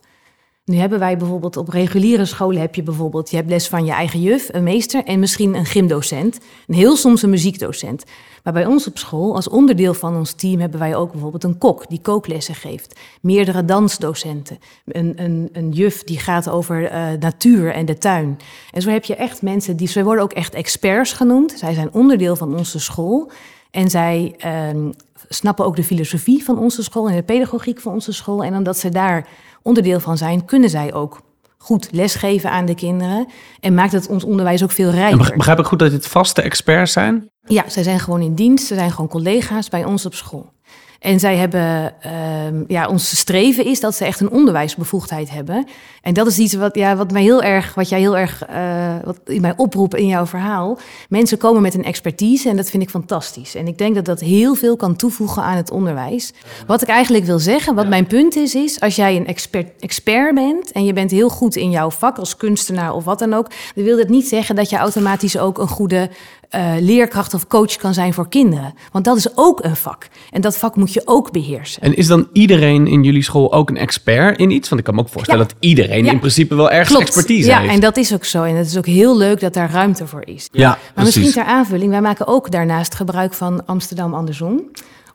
Nu 0.65 0.77
hebben 0.77 0.99
wij 0.99 1.17
bijvoorbeeld 1.17 1.57
op 1.57 1.69
reguliere 1.69 2.25
scholen 2.25 2.61
heb 2.61 2.75
je 2.75 2.83
bijvoorbeeld, 2.83 3.29
je 3.29 3.35
hebt 3.35 3.49
les 3.49 3.67
van 3.67 3.85
je 3.85 3.91
eigen 3.91 4.21
juf, 4.21 4.49
een 4.51 4.63
meester 4.63 5.03
en 5.03 5.19
misschien 5.19 5.55
een 5.55 5.65
gymdocent. 5.65 6.39
En 6.67 6.73
heel 6.73 6.95
soms 6.95 7.21
een 7.21 7.29
muziekdocent. 7.29 8.03
Maar 8.43 8.53
bij 8.53 8.65
ons 8.65 8.87
op 8.87 8.97
school, 8.97 9.35
als 9.35 9.49
onderdeel 9.49 9.93
van 9.93 10.15
ons 10.15 10.33
team, 10.33 10.59
hebben 10.59 10.79
wij 10.79 10.95
ook 10.95 11.11
bijvoorbeeld 11.11 11.43
een 11.43 11.57
kok 11.57 11.89
die 11.89 12.01
kooklessen 12.01 12.55
geeft. 12.55 12.99
Meerdere 13.21 13.65
dansdocenten. 13.65 14.59
Een, 14.85 15.13
een, 15.23 15.49
een 15.51 15.71
juf 15.71 16.03
die 16.03 16.19
gaat 16.19 16.49
over 16.49 16.91
uh, 16.91 17.07
natuur 17.19 17.73
en 17.73 17.85
de 17.85 17.97
tuin. 17.97 18.37
En 18.71 18.81
zo 18.81 18.89
heb 18.89 19.03
je 19.03 19.15
echt 19.15 19.41
mensen 19.41 19.77
die, 19.77 19.87
ze 19.87 20.03
worden 20.03 20.23
ook 20.23 20.33
echt 20.33 20.53
experts 20.53 21.13
genoemd. 21.13 21.53
Zij 21.57 21.73
zijn 21.73 21.93
onderdeel 21.93 22.35
van 22.35 22.57
onze 22.57 22.79
school. 22.79 23.31
En 23.71 23.89
zij 23.89 24.35
uh, 24.45 24.89
snappen 25.29 25.65
ook 25.65 25.75
de 25.75 25.83
filosofie 25.83 26.43
van 26.43 26.59
onze 26.59 26.83
school 26.83 27.09
en 27.09 27.15
de 27.15 27.23
pedagogiek 27.23 27.79
van 27.79 27.93
onze 27.93 28.13
school. 28.13 28.43
En 28.43 28.55
omdat 28.55 28.77
ze 28.77 28.89
daar 28.89 29.27
onderdeel 29.61 29.99
van 29.99 30.17
zijn, 30.17 30.45
kunnen 30.45 30.69
zij 30.69 30.93
ook 30.93 31.21
goed 31.57 31.87
lesgeven 31.91 32.51
aan 32.51 32.65
de 32.65 32.75
kinderen. 32.75 33.27
En 33.59 33.73
maakt 33.73 33.91
het 33.91 34.07
ons 34.07 34.23
onderwijs 34.23 34.63
ook 34.63 34.71
veel 34.71 34.89
rijker. 34.89 35.31
En 35.31 35.37
begrijp 35.37 35.59
ik 35.59 35.65
goed 35.65 35.79
dat 35.79 35.91
dit 35.91 36.07
vaste 36.07 36.41
experts 36.41 36.91
zijn? 36.91 37.29
Ja, 37.49 37.69
zij 37.69 37.83
zijn 37.83 37.99
gewoon 37.99 38.21
in 38.21 38.33
dienst. 38.33 38.65
Ze 38.65 38.75
zijn 38.75 38.91
gewoon 38.91 39.07
collega's 39.07 39.69
bij 39.69 39.85
ons 39.85 40.05
op 40.05 40.13
school. 40.13 40.51
En 40.99 41.19
zij 41.19 41.37
hebben, 41.37 41.93
uh, 42.05 42.67
ja, 42.67 42.87
ons 42.87 43.17
streven 43.17 43.65
is 43.65 43.79
dat 43.79 43.95
ze 43.95 44.05
echt 44.05 44.19
een 44.19 44.29
onderwijsbevoegdheid 44.31 45.29
hebben. 45.31 45.67
En 46.01 46.13
dat 46.13 46.27
is 46.27 46.37
iets 46.37 46.53
wat, 46.53 46.75
ja, 46.75 46.95
wat 46.95 47.11
mij 47.11 47.21
heel 47.21 47.43
erg, 47.43 47.73
wat 47.73 47.89
jij 47.89 47.99
heel 47.99 48.17
erg, 48.17 48.49
uh, 48.49 48.95
wat 49.03 49.19
in 49.25 49.41
mij 49.41 49.53
oproept 49.55 49.95
in 49.95 50.07
jouw 50.07 50.25
verhaal. 50.25 50.77
Mensen 51.09 51.37
komen 51.37 51.61
met 51.61 51.73
een 51.73 51.83
expertise 51.83 52.49
en 52.49 52.55
dat 52.55 52.69
vind 52.69 52.83
ik 52.83 52.89
fantastisch. 52.89 53.55
En 53.55 53.67
ik 53.67 53.77
denk 53.77 53.95
dat 53.95 54.05
dat 54.05 54.19
heel 54.19 54.55
veel 54.55 54.75
kan 54.75 54.95
toevoegen 54.95 55.43
aan 55.43 55.57
het 55.57 55.71
onderwijs. 55.71 56.33
Wat 56.67 56.81
ik 56.81 56.87
eigenlijk 56.87 57.25
wil 57.25 57.39
zeggen, 57.39 57.75
wat 57.75 57.87
mijn 57.87 58.07
punt 58.07 58.35
is, 58.35 58.55
is 58.55 58.79
als 58.79 58.95
jij 58.95 59.15
een 59.15 59.27
expert, 59.27 59.71
expert 59.79 60.35
bent 60.35 60.71
en 60.71 60.85
je 60.85 60.93
bent 60.93 61.11
heel 61.11 61.29
goed 61.29 61.55
in 61.55 61.69
jouw 61.69 61.91
vak 61.91 62.17
als 62.17 62.37
kunstenaar 62.37 62.93
of 62.93 63.03
wat 63.03 63.19
dan 63.19 63.33
ook, 63.33 63.49
dan 63.75 63.83
wil 63.83 63.97
dat 63.97 64.09
niet 64.09 64.27
zeggen 64.27 64.55
dat 64.55 64.69
je 64.69 64.77
automatisch 64.77 65.37
ook 65.37 65.57
een 65.57 65.67
goede 65.67 66.09
uh, 66.55 66.73
leerkracht 66.79 67.33
of 67.33 67.47
coach 67.47 67.75
kan 67.75 67.93
zijn 67.93 68.13
voor 68.13 68.29
kinderen. 68.29 68.73
Want 68.91 69.05
dat 69.05 69.17
is 69.17 69.37
ook 69.37 69.63
een 69.63 69.75
vak. 69.75 70.07
En 70.31 70.41
dat 70.41 70.57
vak 70.57 70.75
moet 70.75 70.93
je 70.93 71.01
ook 71.05 71.31
beheersen. 71.31 71.81
En 71.81 71.95
is 71.95 72.07
dan 72.07 72.27
iedereen 72.33 72.87
in 72.87 73.03
jullie 73.03 73.23
school 73.23 73.53
ook 73.53 73.69
een 73.69 73.77
expert 73.77 74.39
in 74.39 74.51
iets? 74.51 74.69
Want 74.69 74.81
ik 74.81 74.87
kan 74.87 74.95
me 74.95 75.01
ook 75.01 75.09
voorstellen 75.09 75.47
dat 75.47 75.55
iedereen 75.59 76.05
in 76.05 76.19
principe 76.19 76.55
wel 76.55 76.71
ergens 76.71 76.89
Klopt. 76.89 77.05
expertise 77.05 77.47
ja, 77.47 77.59
heeft. 77.59 77.73
en 77.73 77.79
dat 77.79 77.97
is 77.97 78.13
ook 78.13 78.25
zo. 78.25 78.43
En 78.43 78.55
het 78.55 78.67
is 78.67 78.77
ook 78.77 78.85
heel 78.85 79.17
leuk 79.17 79.39
dat 79.39 79.53
daar 79.53 79.71
ruimte 79.71 80.07
voor 80.07 80.25
is. 80.25 80.49
Ja, 80.51 80.67
maar 80.67 80.79
precies. 80.93 81.15
misschien 81.15 81.43
ter 81.43 81.51
aanvulling, 81.51 81.91
wij 81.91 82.01
maken 82.01 82.27
ook 82.27 82.51
daarnaast 82.51 82.95
gebruik 82.95 83.33
van 83.33 83.65
Amsterdam 83.65 84.13
andersom 84.13 84.61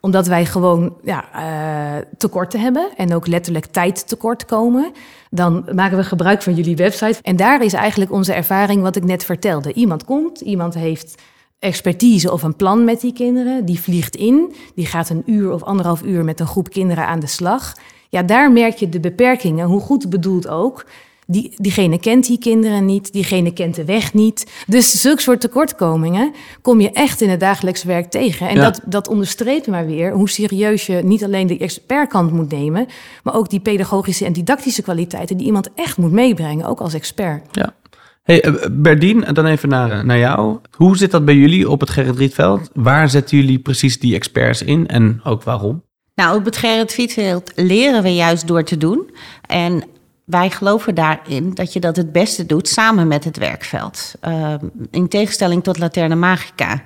omdat 0.04 0.26
wij 0.26 0.46
gewoon 0.46 0.96
ja, 1.02 1.24
uh, 1.34 2.02
tekorten 2.18 2.60
hebben 2.60 2.88
en 2.96 3.14
ook 3.14 3.26
letterlijk 3.26 3.66
tijd 3.66 4.08
tekort 4.08 4.44
komen. 4.44 4.92
Dan 5.30 5.64
maken 5.74 5.96
we 5.96 6.04
gebruik 6.04 6.42
van 6.42 6.54
jullie 6.54 6.76
website. 6.76 7.18
En 7.22 7.36
daar 7.36 7.64
is 7.64 7.72
eigenlijk 7.72 8.12
onze 8.12 8.32
ervaring 8.32 8.82
wat 8.82 8.96
ik 8.96 9.04
net 9.04 9.24
vertelde. 9.24 9.72
Iemand 9.72 10.04
komt, 10.04 10.40
iemand 10.40 10.74
heeft 10.74 11.22
expertise 11.58 12.32
of 12.32 12.42
een 12.42 12.56
plan 12.56 12.84
met 12.84 13.00
die 13.00 13.12
kinderen. 13.12 13.64
Die 13.64 13.80
vliegt 13.80 14.16
in, 14.16 14.54
die 14.74 14.86
gaat 14.86 15.08
een 15.08 15.22
uur 15.26 15.52
of 15.52 15.62
anderhalf 15.62 16.02
uur 16.02 16.24
met 16.24 16.40
een 16.40 16.46
groep 16.46 16.70
kinderen 16.70 17.06
aan 17.06 17.20
de 17.20 17.26
slag. 17.26 17.72
Ja, 18.08 18.22
daar 18.22 18.52
merk 18.52 18.74
je 18.74 18.88
de 18.88 19.00
beperkingen, 19.00 19.66
hoe 19.66 19.80
goed 19.80 20.10
bedoeld 20.10 20.48
ook. 20.48 20.84
Die, 21.26 21.52
diegene 21.56 21.98
kent 21.98 22.26
die 22.26 22.38
kinderen 22.38 22.84
niet, 22.84 23.12
diegene 23.12 23.52
kent 23.52 23.74
de 23.74 23.84
weg 23.84 24.14
niet. 24.14 24.50
Dus 24.66 25.00
zulke 25.00 25.20
soort 25.22 25.40
tekortkomingen 25.40 26.32
kom 26.62 26.80
je 26.80 26.90
echt 26.90 27.20
in 27.20 27.30
het 27.30 27.40
dagelijks 27.40 27.82
werk 27.82 28.10
tegen. 28.10 28.48
En 28.48 28.54
Ja. 28.56 28.62
dat, 28.62 28.80
dat 28.84 29.08
onderstreept 29.08 29.66
maar 29.66 29.86
weer 29.86 30.12
hoe 30.12 30.28
serieus 30.28 30.86
je 30.86 31.00
niet 31.04 31.24
alleen 31.24 31.46
de 31.46 31.58
expertkant 31.58 32.32
moet 32.32 32.50
nemen, 32.52 32.86
maar 33.22 33.34
ook 33.34 33.50
die 33.50 33.60
pedagogische 33.60 34.24
en 34.24 34.32
didactische 34.32 34.82
kwaliteiten 34.82 35.36
die 35.36 35.46
iemand 35.46 35.68
echt 35.74 35.96
moet 35.96 36.12
meebrengen, 36.12 36.66
ook 36.66 36.80
als 36.80 36.94
expert. 36.94 37.46
Ja. 37.52 37.74
Hey, 38.22 38.42
eh, 38.42 38.52
Berdien, 38.70 39.24
dan 39.32 39.46
even 39.46 39.68
naar, 39.68 40.04
naar 40.04 40.18
jou. 40.18 40.58
Hoe 40.76 40.96
zit 40.96 41.10
dat 41.10 41.24
bij 41.24 41.34
jullie 41.34 41.70
op 41.70 41.80
het 41.80 41.90
Gerrit 41.90 42.16
Rietveld? 42.16 42.70
Waar 42.74 43.08
zetten 43.10 43.38
jullie 43.38 43.58
precies 43.58 43.98
die 43.98 44.14
experts 44.14 44.62
in 44.62 44.86
en 44.86 45.20
ook 45.24 45.42
waarom? 45.42 45.82
Nou, 46.14 46.38
op 46.38 46.44
het 46.44 46.56
Gerrit 46.56 46.92
Rietveld 46.94 47.52
leren 47.54 48.02
we 48.02 48.14
juist 48.14 48.46
door 48.46 48.64
te 48.64 48.76
doen. 48.76 49.10
En 49.46 49.82
wij 50.24 50.50
geloven 50.50 50.94
daarin 50.94 51.54
dat 51.54 51.72
je 51.72 51.80
dat 51.80 51.96
het 51.96 52.12
beste 52.12 52.46
doet 52.46 52.68
samen 52.68 53.08
met 53.08 53.24
het 53.24 53.36
werkveld. 53.36 54.14
Uh, 54.22 54.54
in 54.90 55.08
tegenstelling 55.08 55.62
tot 55.62 55.78
Laterna 55.78 56.14
Magica 56.14 56.82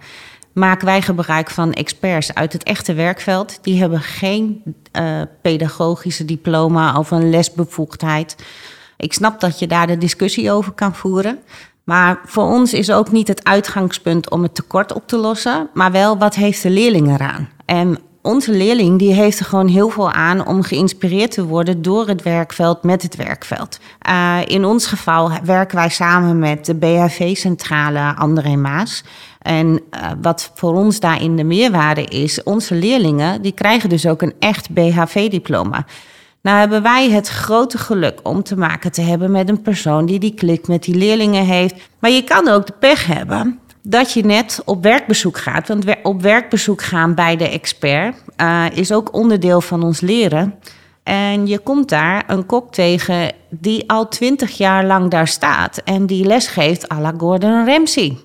maken 0.52 0.86
wij 0.86 1.02
gebruik 1.02 1.50
van 1.50 1.72
experts 1.72 2.34
uit 2.34 2.52
het 2.52 2.62
echte 2.62 2.94
werkveld. 2.94 3.58
Die 3.62 3.80
hebben 3.80 4.00
geen 4.00 4.62
uh, 4.92 5.20
pedagogische 5.42 6.24
diploma 6.24 6.98
of 6.98 7.10
een 7.10 7.30
lesbevoegdheid. 7.30 8.36
Ik 8.96 9.12
snap 9.12 9.40
dat 9.40 9.58
je 9.58 9.66
daar 9.66 9.86
de 9.86 9.98
discussie 9.98 10.52
over 10.52 10.72
kan 10.72 10.94
voeren. 10.94 11.38
Maar 11.84 12.20
voor 12.24 12.44
ons 12.44 12.72
is 12.72 12.90
ook 12.90 13.10
niet 13.10 13.28
het 13.28 13.44
uitgangspunt 13.44 14.30
om 14.30 14.42
het 14.42 14.54
tekort 14.54 14.92
op 14.92 15.06
te 15.06 15.16
lossen, 15.16 15.68
maar 15.74 15.92
wel 15.92 16.18
wat 16.18 16.34
heeft 16.34 16.62
de 16.62 16.70
leerling 16.70 17.08
eraan. 17.08 17.48
En 17.64 17.98
onze 18.28 18.52
leerling 18.52 18.98
die 18.98 19.12
heeft 19.12 19.38
er 19.38 19.44
gewoon 19.44 19.68
heel 19.68 19.88
veel 19.88 20.12
aan 20.12 20.46
om 20.46 20.62
geïnspireerd 20.62 21.30
te 21.30 21.44
worden 21.44 21.82
door 21.82 22.08
het 22.08 22.22
werkveld 22.22 22.82
met 22.82 23.02
het 23.02 23.16
werkveld. 23.16 23.78
Uh, 24.08 24.38
in 24.46 24.64
ons 24.64 24.86
geval 24.86 25.30
werken 25.44 25.76
wij 25.76 25.88
samen 25.88 26.38
met 26.38 26.66
de 26.66 26.74
BHV-centrale 26.74 28.14
André 28.16 28.56
Maas. 28.56 29.04
En 29.42 29.66
uh, 29.66 30.10
wat 30.22 30.50
voor 30.54 30.74
ons 30.74 31.00
daarin 31.00 31.36
de 31.36 31.44
meerwaarde 31.44 32.04
is, 32.04 32.42
onze 32.42 32.74
leerlingen 32.74 33.42
die 33.42 33.52
krijgen 33.52 33.88
dus 33.88 34.06
ook 34.06 34.22
een 34.22 34.34
echt 34.38 34.70
BHV-diploma. 34.70 35.86
Nou 36.42 36.58
hebben 36.58 36.82
wij 36.82 37.10
het 37.10 37.28
grote 37.28 37.78
geluk 37.78 38.20
om 38.22 38.42
te 38.42 38.56
maken 38.56 38.92
te 38.92 39.00
hebben 39.00 39.30
met 39.30 39.48
een 39.48 39.62
persoon 39.62 40.06
die 40.06 40.18
die 40.18 40.34
klik 40.34 40.66
met 40.66 40.82
die 40.82 40.94
leerlingen 40.94 41.44
heeft. 41.44 41.74
Maar 41.98 42.10
je 42.10 42.24
kan 42.24 42.48
ook 42.48 42.66
de 42.66 42.74
pech 42.78 43.06
hebben 43.06 43.60
dat 43.90 44.12
je 44.12 44.24
net 44.24 44.62
op 44.64 44.82
werkbezoek 44.82 45.38
gaat. 45.38 45.68
Want 45.68 45.84
op 46.02 46.22
werkbezoek 46.22 46.82
gaan 46.82 47.14
bij 47.14 47.36
de 47.36 47.48
expert 47.48 48.16
uh, 48.40 48.64
is 48.74 48.92
ook 48.92 49.14
onderdeel 49.14 49.60
van 49.60 49.82
ons 49.82 50.00
leren. 50.00 50.54
En 51.02 51.46
je 51.46 51.58
komt 51.58 51.88
daar 51.88 52.24
een 52.26 52.46
kok 52.46 52.72
tegen 52.72 53.32
die 53.50 53.90
al 53.90 54.08
twintig 54.08 54.56
jaar 54.56 54.84
lang 54.84 55.10
daar 55.10 55.28
staat 55.28 55.80
en 55.84 56.06
die 56.06 56.24
les 56.24 56.46
geeft 56.46 56.92
à 56.92 57.00
la 57.00 57.12
Gordon 57.16 57.66
Ramsay 57.66 58.16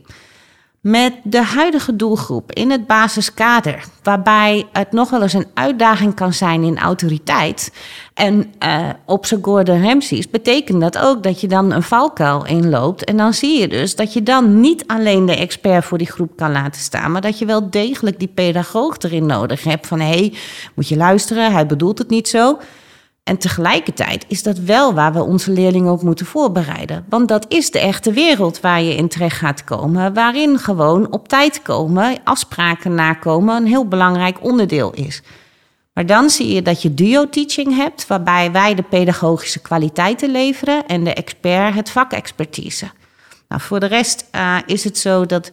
met 0.84 1.14
de 1.24 1.44
huidige 1.44 1.96
doelgroep 1.96 2.52
in 2.52 2.72
het 2.72 2.88
basiskader, 2.88 3.84
waarbij 4.02 4.66
het 4.72 4.92
nog 4.92 5.10
wel 5.10 5.22
eens 5.22 5.34
een 5.34 5.48
uitdaging 5.54 6.16
kan 6.16 6.34
zijn 6.34 6.64
in 6.64 6.80
autoriteit. 6.80 7.74
En 8.14 8.54
uh, 8.66 8.90
op 9.06 9.26
zijn 9.26 9.44
Gordon 9.44 9.84
Ramsays 9.84 10.30
betekent 10.30 10.82
dat 10.82 10.98
ook 10.98 11.24
dat 11.24 11.42
je 11.42 11.48
dan 11.48 11.72
een 11.72 11.84
valkuil 11.84 12.46
inloopt. 12.46 13.04
En 13.04 13.18
dan 13.18 13.34
zie 13.34 13.60
je 13.60 13.68
dus 13.68 13.96
dat 13.96 14.14
je 14.14 14.24
dan 14.24 14.60
niet 14.60 14.88
alleen 14.88 15.26
de 15.26 15.36
expert 15.36 15.86
voor 15.86 15.98
die 15.98 16.12
groep 16.12 16.36
kan 16.36 16.52
laten 16.52 16.82
staan, 16.82 17.12
maar 17.12 17.22
dat 17.22 17.40
je 17.40 17.46
wel 17.46 17.70
degelijk 17.70 18.20
die 18.20 18.32
pedagoog 18.34 18.98
erin 18.98 19.26
nodig 19.26 19.64
hebt. 19.64 19.88
Van 19.88 20.00
hé, 20.00 20.06
hey, 20.06 20.34
moet 20.76 20.88
je 20.88 20.98
luisteren, 20.98 21.52
hij 21.52 21.66
bedoelt 21.66 21.98
het 21.98 22.10
niet 22.10 22.28
zo. 22.28 22.60
En 23.24 23.38
tegelijkertijd 23.38 24.26
is 24.28 24.44
dat 24.44 24.58
wel 24.58 24.94
waar 24.94 25.14
we 25.14 25.24
onze 25.24 25.52
leerlingen 25.52 25.92
op 25.92 26.02
moeten 26.02 26.26
voorbereiden. 26.26 27.06
Want 27.10 27.28
dat 27.28 27.46
is 27.48 27.72
de 27.72 27.80
echte 27.80 28.12
wereld 28.12 28.60
waar 28.60 28.82
je 28.82 28.96
in 28.96 29.08
terecht 29.08 29.38
gaat 29.38 29.64
komen, 29.64 30.14
waarin 30.14 30.60
gewoon 30.60 31.12
op 31.12 31.28
tijd 31.28 31.62
komen, 31.62 32.18
afspraken 32.24 32.96
nakomen 32.96 33.56
een 33.56 33.68
heel 33.68 33.88
belangrijk 33.88 34.44
onderdeel 34.44 34.94
is. 34.94 35.22
Maar 35.94 36.06
dan 36.06 36.30
zie 36.30 36.54
je 36.54 36.62
dat 36.62 36.82
je 36.82 36.94
duo-teaching 36.94 37.76
hebt, 37.76 38.08
waarbij 38.08 38.52
wij 38.52 38.76
de 38.76 38.84
pedagogische 38.84 39.62
kwaliteiten 39.62 40.32
leveren 40.32 40.86
en 40.88 41.04
de 41.04 41.14
expert 41.14 41.74
het 41.74 41.90
vakexpertise. 41.90 42.92
Nou, 43.48 43.62
voor 43.62 43.80
de 43.80 43.86
rest 43.86 44.26
uh, 44.36 44.58
is 44.66 44.84
het 44.84 44.98
zo 44.98 45.26
dat 45.26 45.52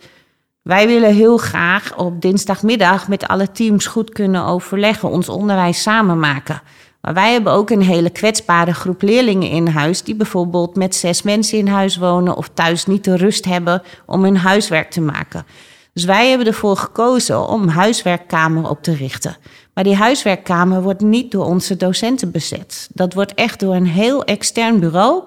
wij 0.63 0.87
willen 0.87 1.15
heel 1.15 1.37
graag 1.37 1.97
op 1.97 2.21
dinsdagmiddag 2.21 3.09
met 3.09 3.27
alle 3.27 3.53
teams 3.53 3.87
goed 3.87 4.11
kunnen 4.11 4.45
overleggen, 4.45 5.09
ons 5.09 5.29
onderwijs 5.29 5.83
samen 5.83 6.19
maken. 6.19 6.63
Maar 7.01 7.15
wij 7.15 7.33
hebben 7.33 7.53
ook 7.53 7.71
een 7.71 7.83
hele 7.83 8.11
kwetsbare 8.11 8.75
groep 8.75 9.03
leerlingen 9.03 9.51
in 9.51 9.67
huis, 9.67 10.03
die 10.03 10.15
bijvoorbeeld 10.15 10.77
met 10.77 10.95
zes 10.95 11.23
mensen 11.23 11.59
in 11.59 11.67
huis 11.67 11.97
wonen 11.97 12.37
of 12.37 12.51
thuis 12.55 12.87
niet 12.87 13.05
de 13.05 13.17
rust 13.17 13.45
hebben 13.45 13.83
om 14.07 14.25
hun 14.25 14.37
huiswerk 14.37 14.91
te 14.91 15.01
maken. 15.01 15.47
Dus 15.93 16.05
wij 16.05 16.29
hebben 16.29 16.47
ervoor 16.47 16.77
gekozen 16.77 17.49
om 17.49 17.69
huiswerkkamer 17.69 18.71
op 18.71 18.83
te 18.83 18.95
richten. 18.95 19.37
Maar 19.75 19.85
die 19.85 19.97
huiswerkkamer 19.97 20.83
wordt 20.83 21.01
niet 21.01 21.31
door 21.31 21.45
onze 21.45 21.77
docenten 21.77 22.31
bezet. 22.31 22.89
Dat 22.93 23.15
wordt 23.15 23.35
echt 23.35 23.61
door 23.61 23.75
een 23.75 23.87
heel 23.87 24.25
extern 24.25 24.81
bureau, 24.81 25.25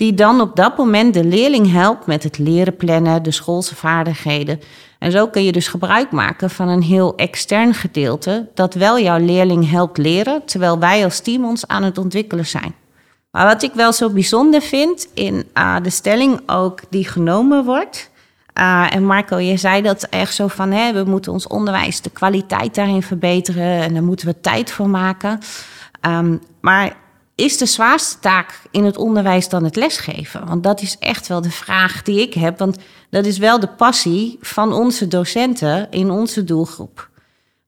die 0.00 0.14
dan 0.14 0.40
op 0.40 0.56
dat 0.56 0.76
moment 0.76 1.14
de 1.14 1.24
leerling 1.24 1.72
helpt 1.72 2.06
met 2.06 2.22
het 2.22 2.38
leren 2.38 2.76
plannen, 2.76 3.22
de 3.22 3.30
schoolse 3.30 3.76
vaardigheden. 3.76 4.60
En 4.98 5.10
zo 5.10 5.28
kun 5.28 5.44
je 5.44 5.52
dus 5.52 5.68
gebruik 5.68 6.10
maken 6.10 6.50
van 6.50 6.68
een 6.68 6.82
heel 6.82 7.16
extern 7.16 7.74
gedeelte 7.74 8.48
dat 8.54 8.74
wel 8.74 8.98
jouw 8.98 9.18
leerling 9.18 9.70
helpt 9.70 9.98
leren, 9.98 10.44
terwijl 10.44 10.78
wij 10.78 11.04
als 11.04 11.20
team 11.20 11.44
ons 11.44 11.66
aan 11.66 11.82
het 11.82 11.98
ontwikkelen 11.98 12.46
zijn. 12.46 12.74
Maar 13.30 13.46
wat 13.46 13.62
ik 13.62 13.72
wel 13.74 13.92
zo 13.92 14.10
bijzonder 14.10 14.62
vind 14.62 15.08
in 15.14 15.44
uh, 15.54 15.76
de 15.82 15.90
stelling 15.90 16.40
ook 16.46 16.80
die 16.90 17.08
genomen 17.08 17.64
wordt. 17.64 18.10
Uh, 18.54 18.94
en 18.94 19.04
Marco, 19.04 19.38
je 19.38 19.56
zei 19.56 19.82
dat 19.82 20.02
echt 20.02 20.34
zo 20.34 20.46
van, 20.48 20.70
hè, 20.70 20.92
we 20.92 21.10
moeten 21.10 21.32
ons 21.32 21.46
onderwijs, 21.46 22.00
de 22.00 22.10
kwaliteit 22.10 22.74
daarin 22.74 23.02
verbeteren 23.02 23.82
en 23.82 23.92
daar 23.94 24.04
moeten 24.04 24.26
we 24.26 24.40
tijd 24.40 24.70
voor 24.72 24.88
maken. 24.88 25.38
Um, 26.06 26.40
maar 26.60 26.96
is 27.40 27.58
de 27.58 27.66
zwaarste 27.66 28.18
taak 28.18 28.60
in 28.70 28.84
het 28.84 28.96
onderwijs 28.96 29.48
dan 29.48 29.64
het 29.64 29.76
lesgeven? 29.76 30.46
Want 30.46 30.62
dat 30.62 30.82
is 30.82 30.96
echt 30.98 31.26
wel 31.26 31.40
de 31.40 31.50
vraag 31.50 32.02
die 32.02 32.20
ik 32.20 32.34
heb. 32.34 32.58
Want 32.58 32.78
dat 33.10 33.24
is 33.24 33.38
wel 33.38 33.60
de 33.60 33.68
passie 33.68 34.38
van 34.40 34.72
onze 34.72 35.08
docenten 35.08 35.90
in 35.90 36.10
onze 36.10 36.44
doelgroep. 36.44 37.08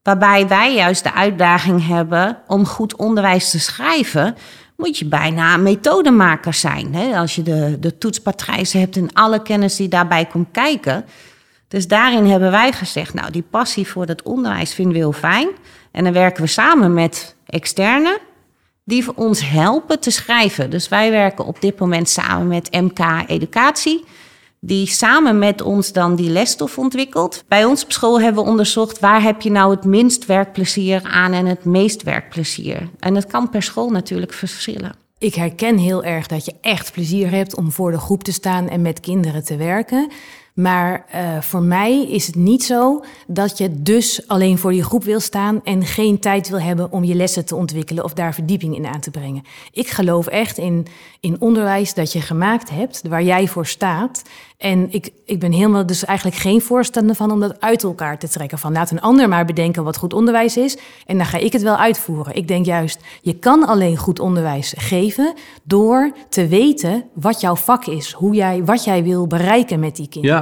Waarbij 0.02 0.48
wij 0.48 0.74
juist 0.74 1.02
de 1.02 1.12
uitdaging 1.12 1.86
hebben 1.86 2.38
om 2.46 2.66
goed 2.66 2.96
onderwijs 2.96 3.50
te 3.50 3.60
schrijven, 3.60 4.36
moet 4.76 4.98
je 4.98 5.04
bijna 5.04 5.56
methodemaker 5.56 6.54
zijn. 6.54 6.94
Hè? 6.94 7.18
Als 7.18 7.34
je 7.34 7.42
de, 7.42 7.76
de 7.80 7.98
toetspatrijzen 7.98 8.80
hebt 8.80 8.96
en 8.96 9.12
alle 9.12 9.42
kennis 9.42 9.76
die 9.76 9.88
daarbij 9.88 10.26
komt 10.26 10.48
kijken. 10.52 11.04
Dus 11.68 11.88
daarin 11.88 12.26
hebben 12.26 12.50
wij 12.50 12.72
gezegd, 12.72 13.14
nou 13.14 13.30
die 13.30 13.44
passie 13.50 13.86
voor 13.86 14.06
dat 14.06 14.22
onderwijs 14.22 14.74
vinden 14.74 14.92
we 14.92 14.98
heel 14.98 15.12
fijn. 15.12 15.48
En 15.92 16.04
dan 16.04 16.12
werken 16.12 16.42
we 16.42 16.48
samen 16.48 16.94
met 16.94 17.36
externe 17.46 18.20
die 18.84 19.16
ons 19.16 19.48
helpen 19.48 20.00
te 20.00 20.10
schrijven. 20.10 20.70
Dus 20.70 20.88
wij 20.88 21.10
werken 21.10 21.46
op 21.46 21.60
dit 21.60 21.78
moment 21.78 22.08
samen 22.08 22.46
met 22.46 22.70
MK 22.70 22.98
Educatie, 23.26 24.04
die 24.60 24.86
samen 24.86 25.38
met 25.38 25.62
ons 25.62 25.92
dan 25.92 26.16
die 26.16 26.30
lesstof 26.30 26.78
ontwikkelt. 26.78 27.44
Bij 27.48 27.64
ons 27.64 27.84
op 27.84 27.92
school 27.92 28.20
hebben 28.20 28.44
we 28.44 28.50
onderzocht 28.50 29.00
waar 29.00 29.22
heb 29.22 29.40
je 29.42 29.50
nou 29.50 29.74
het 29.74 29.84
minst 29.84 30.26
werkplezier 30.26 31.02
aan 31.02 31.32
en 31.32 31.46
het 31.46 31.64
meest 31.64 32.02
werkplezier. 32.02 32.88
En 32.98 33.14
dat 33.14 33.26
kan 33.26 33.50
per 33.50 33.62
school 33.62 33.90
natuurlijk 33.90 34.32
verschillen. 34.32 34.94
Ik 35.18 35.34
herken 35.34 35.78
heel 35.78 36.04
erg 36.04 36.26
dat 36.26 36.44
je 36.44 36.54
echt 36.60 36.92
plezier 36.92 37.30
hebt 37.30 37.56
om 37.56 37.72
voor 37.72 37.90
de 37.90 37.98
groep 37.98 38.24
te 38.24 38.32
staan 38.32 38.68
en 38.68 38.82
met 38.82 39.00
kinderen 39.00 39.44
te 39.44 39.56
werken. 39.56 40.10
Maar 40.54 41.06
uh, 41.14 41.40
voor 41.40 41.62
mij 41.62 42.02
is 42.02 42.26
het 42.26 42.34
niet 42.34 42.64
zo 42.64 43.04
dat 43.26 43.58
je 43.58 43.82
dus 43.82 44.28
alleen 44.28 44.58
voor 44.58 44.70
die 44.70 44.82
groep 44.82 45.04
wil 45.04 45.20
staan 45.20 45.60
en 45.64 45.84
geen 45.84 46.18
tijd 46.18 46.48
wil 46.48 46.60
hebben 46.60 46.92
om 46.92 47.04
je 47.04 47.14
lessen 47.14 47.44
te 47.44 47.56
ontwikkelen 47.56 48.04
of 48.04 48.12
daar 48.12 48.34
verdieping 48.34 48.76
in 48.76 48.86
aan 48.86 49.00
te 49.00 49.10
brengen. 49.10 49.42
Ik 49.72 49.88
geloof 49.88 50.26
echt 50.26 50.58
in, 50.58 50.86
in 51.20 51.40
onderwijs 51.40 51.94
dat 51.94 52.12
je 52.12 52.20
gemaakt 52.20 52.70
hebt 52.70 53.02
waar 53.08 53.22
jij 53.22 53.48
voor 53.48 53.66
staat. 53.66 54.22
En 54.58 54.92
ik, 54.92 55.10
ik 55.24 55.40
ben 55.40 55.52
helemaal 55.52 55.86
dus 55.86 56.04
eigenlijk 56.04 56.38
geen 56.38 56.62
voorstander 56.62 57.16
van 57.16 57.30
om 57.30 57.40
dat 57.40 57.60
uit 57.60 57.82
elkaar 57.82 58.18
te 58.18 58.28
trekken. 58.28 58.58
Van 58.58 58.72
laat 58.72 58.90
een 58.90 59.00
ander 59.00 59.28
maar 59.28 59.44
bedenken 59.44 59.84
wat 59.84 59.96
goed 59.96 60.12
onderwijs 60.12 60.56
is 60.56 60.76
en 61.06 61.16
dan 61.16 61.26
ga 61.26 61.38
ik 61.38 61.52
het 61.52 61.62
wel 61.62 61.76
uitvoeren. 61.76 62.34
Ik 62.34 62.48
denk 62.48 62.66
juist, 62.66 63.00
je 63.22 63.38
kan 63.38 63.66
alleen 63.66 63.96
goed 63.96 64.20
onderwijs 64.20 64.74
geven 64.76 65.34
door 65.62 66.12
te 66.28 66.46
weten 66.46 67.04
wat 67.14 67.40
jouw 67.40 67.56
vak 67.56 67.86
is, 67.86 68.12
hoe 68.12 68.34
jij, 68.34 68.64
wat 68.64 68.84
jij 68.84 69.02
wil 69.02 69.26
bereiken 69.26 69.80
met 69.80 69.96
die 69.96 70.08
kinderen. 70.08 70.41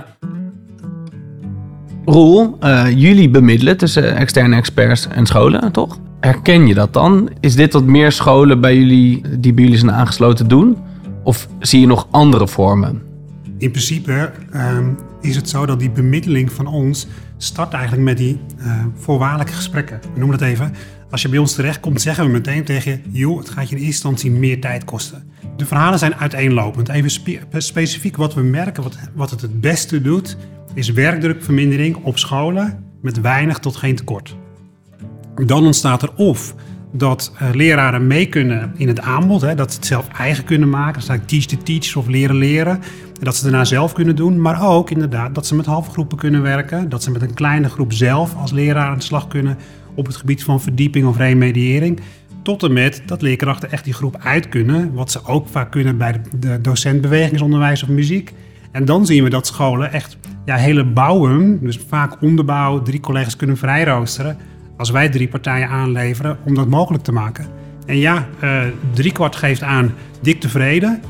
Roel, 2.05 2.57
uh, 2.61 2.87
jullie 2.95 3.31
bemiddelen 3.31 3.77
tussen 3.77 4.17
externe 4.17 4.57
experts 4.57 5.09
en 5.09 5.27
scholen, 5.27 5.73
toch? 5.73 5.99
Herken 6.21 6.67
je 6.67 6.75
dat 6.75 6.93
dan? 6.93 7.31
Is 7.41 7.55
dit 7.55 7.73
wat 7.73 7.85
meer 7.85 8.13
scholen 8.13 8.61
bij 8.61 8.77
jullie 8.77 9.23
die 9.39 9.53
bij 9.53 9.65
jullie 9.65 9.79
zijn 9.79 9.93
aangesloten 9.93 10.49
doen? 10.49 10.77
Of 11.23 11.49
zie 11.59 11.81
je 11.81 11.87
nog 11.87 12.07
andere 12.11 12.49
vormen? 12.49 13.03
In 13.59 13.71
principe 13.71 14.33
um, 14.55 14.99
is 15.21 15.37
het 15.37 15.49
zo 15.49 15.67
dat 15.67 15.79
die 15.79 15.91
bemiddeling 15.91 16.53
van 16.53 16.67
ons 16.67 17.07
start 17.37 17.73
eigenlijk 17.73 18.05
met 18.05 18.17
die 18.17 18.41
uh, 18.59 18.85
voorwaardelijke 18.95 19.53
gesprekken. 19.53 20.01
We 20.15 20.19
noemen 20.19 20.39
het 20.39 20.47
even. 20.47 20.75
Als 21.11 21.23
je 21.23 21.29
bij 21.29 21.39
ons 21.39 21.55
terechtkomt, 21.55 22.01
zeggen 22.01 22.25
we 22.25 22.31
meteen 22.31 22.65
tegen 22.65 22.91
je: 22.91 23.19
joh, 23.19 23.39
het 23.39 23.51
gaat 23.51 23.69
je 23.69 23.77
in 23.77 23.83
eerste 23.83 23.87
instantie 23.87 24.31
meer 24.31 24.61
tijd 24.61 24.85
kosten. 24.85 25.31
De 25.57 25.67
verhalen 25.67 25.99
zijn 25.99 26.15
uiteenlopend. 26.15 26.89
Even 26.89 27.11
spe 27.11 27.41
specifiek 27.57 28.17
wat 28.17 28.35
we 28.35 28.43
merken, 28.43 28.83
wat, 28.83 28.99
wat 29.15 29.31
het 29.31 29.41
het 29.41 29.61
beste 29.61 30.01
doet, 30.01 30.37
is 30.75 30.91
werkdrukvermindering 30.91 31.97
op 31.97 32.19
scholen 32.19 32.85
met 33.03 33.21
weinig 33.21 33.59
tot 33.59 33.77
geen 33.77 33.97
tekort. 33.97 34.37
Dan 35.35 35.65
ontstaat 35.65 36.03
er 36.03 36.15
of 36.15 36.55
dat 36.93 37.33
uh, 37.43 37.49
leraren 37.53 38.07
mee 38.07 38.27
kunnen 38.27 38.73
in 38.77 38.89
het 38.89 39.01
aanbod, 39.01 39.41
hè, 39.41 39.55
dat 39.55 39.71
ze 39.71 39.77
het 39.77 39.87
zelf 39.87 40.09
eigen 40.09 40.45
kunnen 40.45 40.69
maken. 40.69 41.07
Dat 41.07 41.17
is 41.17 41.21
teach 41.27 41.45
the 41.45 41.57
teach 41.57 41.97
of 41.97 42.07
leren 42.07 42.37
leren. 42.37 42.75
En 42.75 43.27
dat 43.27 43.37
ze 43.37 43.43
het 43.43 43.51
daarna 43.51 43.65
zelf 43.65 43.93
kunnen 43.93 44.17
doen. 44.17 44.41
Maar 44.41 44.69
ook 44.69 44.91
inderdaad 44.91 45.35
dat 45.35 45.47
ze 45.47 45.55
met 45.55 45.67
halve 45.67 45.91
groepen 45.91 46.19
kunnen 46.19 46.43
werken. 46.43 46.89
Dat 46.89 47.03
ze 47.03 47.11
met 47.11 47.23
een 47.23 47.35
kleine 47.35 47.69
groep 47.69 47.93
zelf 47.93 48.35
als 48.37 48.53
leraar 48.53 48.89
aan 48.89 48.99
de 48.99 49.05
slag 49.05 49.29
kunnen 49.29 49.59
op 49.95 50.07
het 50.07 50.17
gebied 50.17 50.45
van 50.45 50.61
verdieping 50.61 51.07
of 51.07 51.17
remediëring. 51.17 52.01
Tot 52.43 52.63
en 52.63 52.73
met 52.73 53.03
dat 53.07 53.23
leerkrachten 53.23 53.71
echt 53.71 53.85
die 53.85 53.93
groep 53.93 54.17
uit 54.23 54.49
kunnen. 54.49 54.93
Wat 54.93 55.11
ze 55.11 55.25
ook 55.25 55.49
vaak 55.49 55.71
kunnen 55.71 55.97
bij 55.99 56.21
de 56.39 56.61
docent 56.61 57.01
bewegingsonderwijs 57.01 57.83
of 57.83 57.89
muziek. 57.89 58.33
En 58.73 58.85
dan 58.85 59.07
zien 59.07 59.25
we 59.25 59.31
dat 59.31 59.47
scholen 59.47 59.93
echt 59.93 60.17
ja, 60.45 60.57
hele 60.57 60.85
bouwen, 60.85 61.59
dus 61.63 61.81
vaak 61.89 62.23
onderbouw, 62.23 62.83
drie 62.83 63.01
collega's 63.01 63.37
kunnen 63.37 63.57
vrijroosteren. 63.57 64.37
Als 64.77 64.91
wij 64.91 65.09
drie 65.09 65.29
partijen 65.29 65.69
aanleveren 65.69 66.39
om 66.45 66.55
dat 66.55 66.69
mogelijk 66.69 67.05
te 67.05 67.13
maken. 67.13 67.47
En 67.87 67.97
ja, 67.97 68.29
uh, 68.45 68.63
drie 68.95 69.13
kwart 69.13 69.37
geeft 69.37 69.63
aan 69.63 69.95
dik 70.21 70.41
tevreden. 70.41 71.01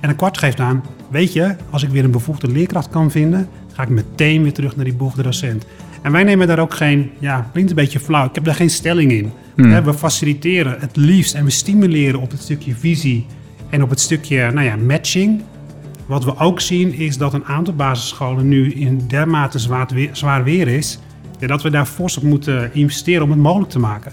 En 0.00 0.08
een 0.10 0.16
kwart 0.16 0.38
geeft 0.38 0.60
aan, 0.60 0.82
weet 1.10 1.32
je, 1.32 1.56
als 1.70 1.82
ik 1.82 1.88
weer 1.88 2.04
een 2.04 2.10
bevoegde 2.10 2.48
leerkracht 2.48 2.88
kan 2.88 3.10
vinden, 3.10 3.48
ga 3.72 3.82
ik 3.82 3.88
meteen 3.88 4.42
weer 4.42 4.52
terug 4.52 4.76
naar 4.76 4.84
die 4.84 4.94
bevoegde 4.94 5.22
docent. 5.22 5.66
En 6.02 6.12
wij 6.12 6.24
nemen 6.24 6.46
daar 6.46 6.58
ook 6.58 6.74
geen, 6.74 7.10
ja, 7.18 7.50
klinkt 7.52 7.70
een 7.70 7.76
beetje 7.76 8.00
flauw, 8.00 8.26
ik 8.26 8.34
heb 8.34 8.44
daar 8.44 8.54
geen 8.54 8.70
stelling 8.70 9.12
in. 9.12 9.32
Hmm. 9.54 9.84
We 9.84 9.94
faciliteren 9.94 10.76
het 10.80 10.96
liefst 10.96 11.34
en 11.34 11.44
we 11.44 11.50
stimuleren 11.50 12.20
op 12.20 12.30
het 12.30 12.40
stukje 12.40 12.74
visie 12.74 13.26
en 13.70 13.82
op 13.82 13.90
het 13.90 14.00
stukje 14.00 14.50
nou 14.50 14.66
ja, 14.66 14.76
matching. 14.76 15.42
Wat 16.06 16.24
we 16.24 16.38
ook 16.38 16.60
zien 16.60 16.94
is 16.94 17.18
dat 17.18 17.34
een 17.34 17.44
aantal 17.44 17.74
basisscholen 17.74 18.48
nu 18.48 18.72
in 18.72 19.04
dermate 19.08 19.58
zwaar 19.58 19.86
weer, 19.92 20.08
zwaar 20.12 20.44
weer 20.44 20.68
is, 20.68 20.98
dat 21.38 21.62
we 21.62 21.70
daar 21.70 21.86
fors 21.86 22.16
op 22.16 22.22
moeten 22.22 22.74
investeren 22.74 23.22
om 23.22 23.30
het 23.30 23.38
mogelijk 23.38 23.70
te 23.70 23.78
maken. 23.78 24.12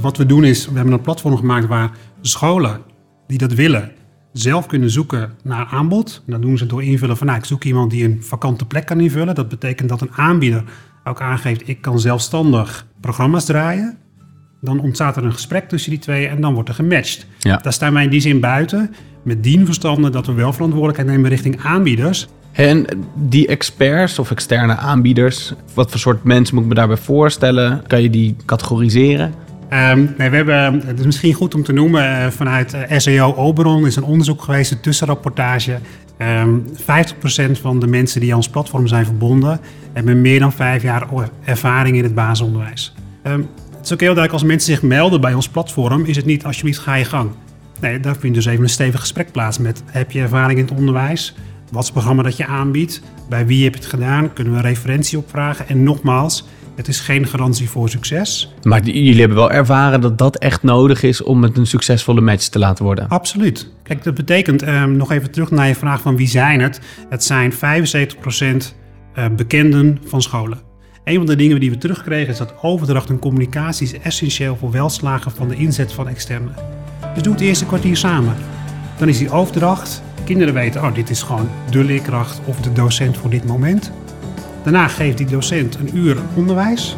Wat 0.00 0.16
we 0.16 0.26
doen 0.26 0.44
is, 0.44 0.66
we 0.66 0.74
hebben 0.74 0.92
een 0.92 1.00
platform 1.00 1.36
gemaakt 1.36 1.66
waar 1.66 1.90
scholen 2.20 2.80
die 3.26 3.38
dat 3.38 3.52
willen, 3.52 3.92
zelf 4.32 4.66
kunnen 4.66 4.90
zoeken 4.90 5.32
naar 5.42 5.66
aanbod. 5.66 6.22
Dat 6.26 6.42
doen 6.42 6.58
ze 6.58 6.66
door 6.66 6.82
invullen 6.82 7.16
van, 7.16 7.26
nou, 7.26 7.38
ik 7.38 7.44
zoek 7.44 7.64
iemand 7.64 7.90
die 7.90 8.04
een 8.04 8.22
vakante 8.22 8.66
plek 8.66 8.86
kan 8.86 9.00
invullen. 9.00 9.34
Dat 9.34 9.48
betekent 9.48 9.88
dat 9.88 10.00
een 10.00 10.12
aanbieder 10.12 10.64
ook 11.04 11.20
aangeeft, 11.20 11.68
ik 11.68 11.80
kan 11.80 12.00
zelfstandig 12.00 12.86
programma's 13.00 13.44
draaien. 13.44 13.98
Dan 14.60 14.80
ontstaat 14.80 15.16
er 15.16 15.24
een 15.24 15.32
gesprek 15.32 15.68
tussen 15.68 15.90
die 15.90 16.00
twee 16.00 16.26
en 16.26 16.40
dan 16.40 16.54
wordt 16.54 16.68
er 16.68 16.74
gematcht. 16.74 17.26
Ja. 17.38 17.56
Daar 17.56 17.72
staan 17.72 17.92
wij 17.92 18.04
in 18.04 18.10
die 18.10 18.20
zin 18.20 18.40
buiten. 18.40 18.94
Met 19.22 19.42
dien 19.42 19.66
verstande 19.66 20.10
dat 20.10 20.26
we 20.26 20.32
wel 20.32 20.52
verantwoordelijkheid 20.52 21.08
nemen 21.08 21.30
richting 21.30 21.64
aanbieders. 21.64 22.28
En 22.52 22.86
die 23.14 23.46
experts 23.46 24.18
of 24.18 24.30
externe 24.30 24.76
aanbieders, 24.76 25.52
wat 25.74 25.90
voor 25.90 26.00
soort 26.00 26.24
mensen 26.24 26.54
moet 26.54 26.64
ik 26.64 26.68
me 26.68 26.74
daarbij 26.74 26.96
voorstellen? 26.96 27.82
Kan 27.86 28.02
je 28.02 28.10
die 28.10 28.36
categoriseren? 28.44 29.34
Nee, 29.74 30.30
we 30.30 30.36
hebben, 30.36 30.82
het 30.86 30.98
is 30.98 31.04
misschien 31.04 31.34
goed 31.34 31.54
om 31.54 31.62
te 31.62 31.72
noemen, 31.72 32.02
uh, 32.04 32.26
vanuit 32.26 32.74
uh, 32.74 32.98
SEO 32.98 33.34
Oberon 33.34 33.86
is 33.86 33.96
een 33.96 34.02
onderzoek 34.02 34.42
geweest, 34.42 34.70
een 34.70 34.80
tussenrapportage. 34.80 35.72
Um, 35.72 35.78
ehm, 36.16 36.58
50% 37.56 37.60
van 37.60 37.78
de 37.78 37.86
mensen 37.86 38.20
die 38.20 38.30
aan 38.30 38.36
ons 38.36 38.48
platform 38.48 38.86
zijn 38.86 39.04
verbonden, 39.04 39.60
hebben 39.92 40.20
meer 40.20 40.40
dan 40.40 40.52
vijf 40.52 40.82
jaar 40.82 41.08
ervaring 41.44 41.96
in 41.96 42.02
het 42.02 42.14
basisonderwijs. 42.14 42.94
Um, 43.26 43.48
het 43.76 43.84
is 43.84 43.92
ook 43.92 44.00
heel 44.00 44.14
duidelijk, 44.14 44.32
als 44.32 44.42
mensen 44.42 44.72
zich 44.72 44.82
melden 44.82 45.20
bij 45.20 45.34
ons 45.34 45.48
platform, 45.48 46.04
is 46.04 46.16
het 46.16 46.24
niet 46.24 46.44
alsjeblieft 46.44 46.78
ga 46.78 46.94
je 46.94 47.04
gang. 47.04 47.30
Nee, 47.80 48.00
daar 48.00 48.16
vindt 48.16 48.36
dus 48.36 48.46
even 48.46 48.62
een 48.62 48.68
stevig 48.68 49.00
gesprek 49.00 49.32
plaats 49.32 49.58
met 49.58 49.82
heb 49.86 50.10
je 50.10 50.20
ervaring 50.20 50.58
in 50.58 50.64
het 50.64 50.74
onderwijs? 50.74 51.34
Wat 51.74 51.82
is 51.82 51.88
het 51.88 51.98
programma 51.98 52.22
dat 52.22 52.36
je 52.36 52.46
aanbiedt? 52.46 53.02
Bij 53.28 53.46
wie 53.46 53.64
heb 53.64 53.74
je 53.74 53.80
het 53.80 53.88
gedaan? 53.88 54.32
Kunnen 54.32 54.52
we 54.52 54.58
een 54.58 54.64
referentie 54.64 55.18
opvragen? 55.18 55.68
En 55.68 55.82
nogmaals, 55.82 56.44
het 56.76 56.88
is 56.88 57.00
geen 57.00 57.26
garantie 57.26 57.68
voor 57.70 57.88
succes. 57.88 58.54
Maar 58.62 58.82
jullie 58.82 59.18
hebben 59.18 59.36
wel 59.36 59.50
ervaren 59.50 60.00
dat 60.00 60.18
dat 60.18 60.36
echt 60.36 60.62
nodig 60.62 61.02
is 61.02 61.22
om 61.22 61.42
het 61.42 61.56
een 61.56 61.66
succesvolle 61.66 62.20
match 62.20 62.48
te 62.48 62.58
laten 62.58 62.84
worden. 62.84 63.08
Absoluut. 63.08 63.70
Kijk, 63.82 64.04
dat 64.04 64.14
betekent, 64.14 64.66
um, 64.68 64.96
nog 64.96 65.10
even 65.10 65.30
terug 65.30 65.50
naar 65.50 65.68
je 65.68 65.74
vraag 65.74 66.00
van 66.00 66.16
wie 66.16 66.28
zijn 66.28 66.60
het? 66.60 66.80
Het 67.08 67.24
zijn 67.24 67.52
75% 67.52 67.56
uh, 67.58 69.24
bekenden 69.36 70.00
van 70.04 70.22
scholen. 70.22 70.58
Een 71.04 71.16
van 71.16 71.26
de 71.26 71.36
dingen 71.36 71.60
die 71.60 71.70
we 71.70 71.78
terugkregen 71.78 72.32
is 72.32 72.38
dat 72.38 72.54
overdracht 72.62 73.08
en 73.08 73.18
communicatie 73.18 73.86
is 73.86 73.98
essentieel 73.98 74.56
voor 74.56 74.70
welslagen 74.70 75.30
van 75.30 75.48
de 75.48 75.56
inzet 75.56 75.92
van 75.92 76.08
externen. 76.08 76.54
Dus 77.14 77.22
doe 77.22 77.32
het 77.32 77.42
eerste 77.42 77.66
kwartier 77.66 77.96
samen. 77.96 78.34
Dan 78.98 79.08
is 79.08 79.18
die 79.18 79.30
overdracht. 79.30 80.02
Kinderen 80.24 80.54
weten, 80.54 80.82
oh, 80.82 80.94
dit 80.94 81.10
is 81.10 81.22
gewoon 81.22 81.48
de 81.70 81.84
leerkracht 81.84 82.40
of 82.44 82.60
de 82.60 82.72
docent 82.72 83.16
voor 83.16 83.30
dit 83.30 83.46
moment. 83.46 83.90
Daarna 84.62 84.88
geeft 84.88 85.18
die 85.18 85.26
docent 85.26 85.74
een 85.74 85.96
uur 85.96 86.16
onderwijs. 86.34 86.96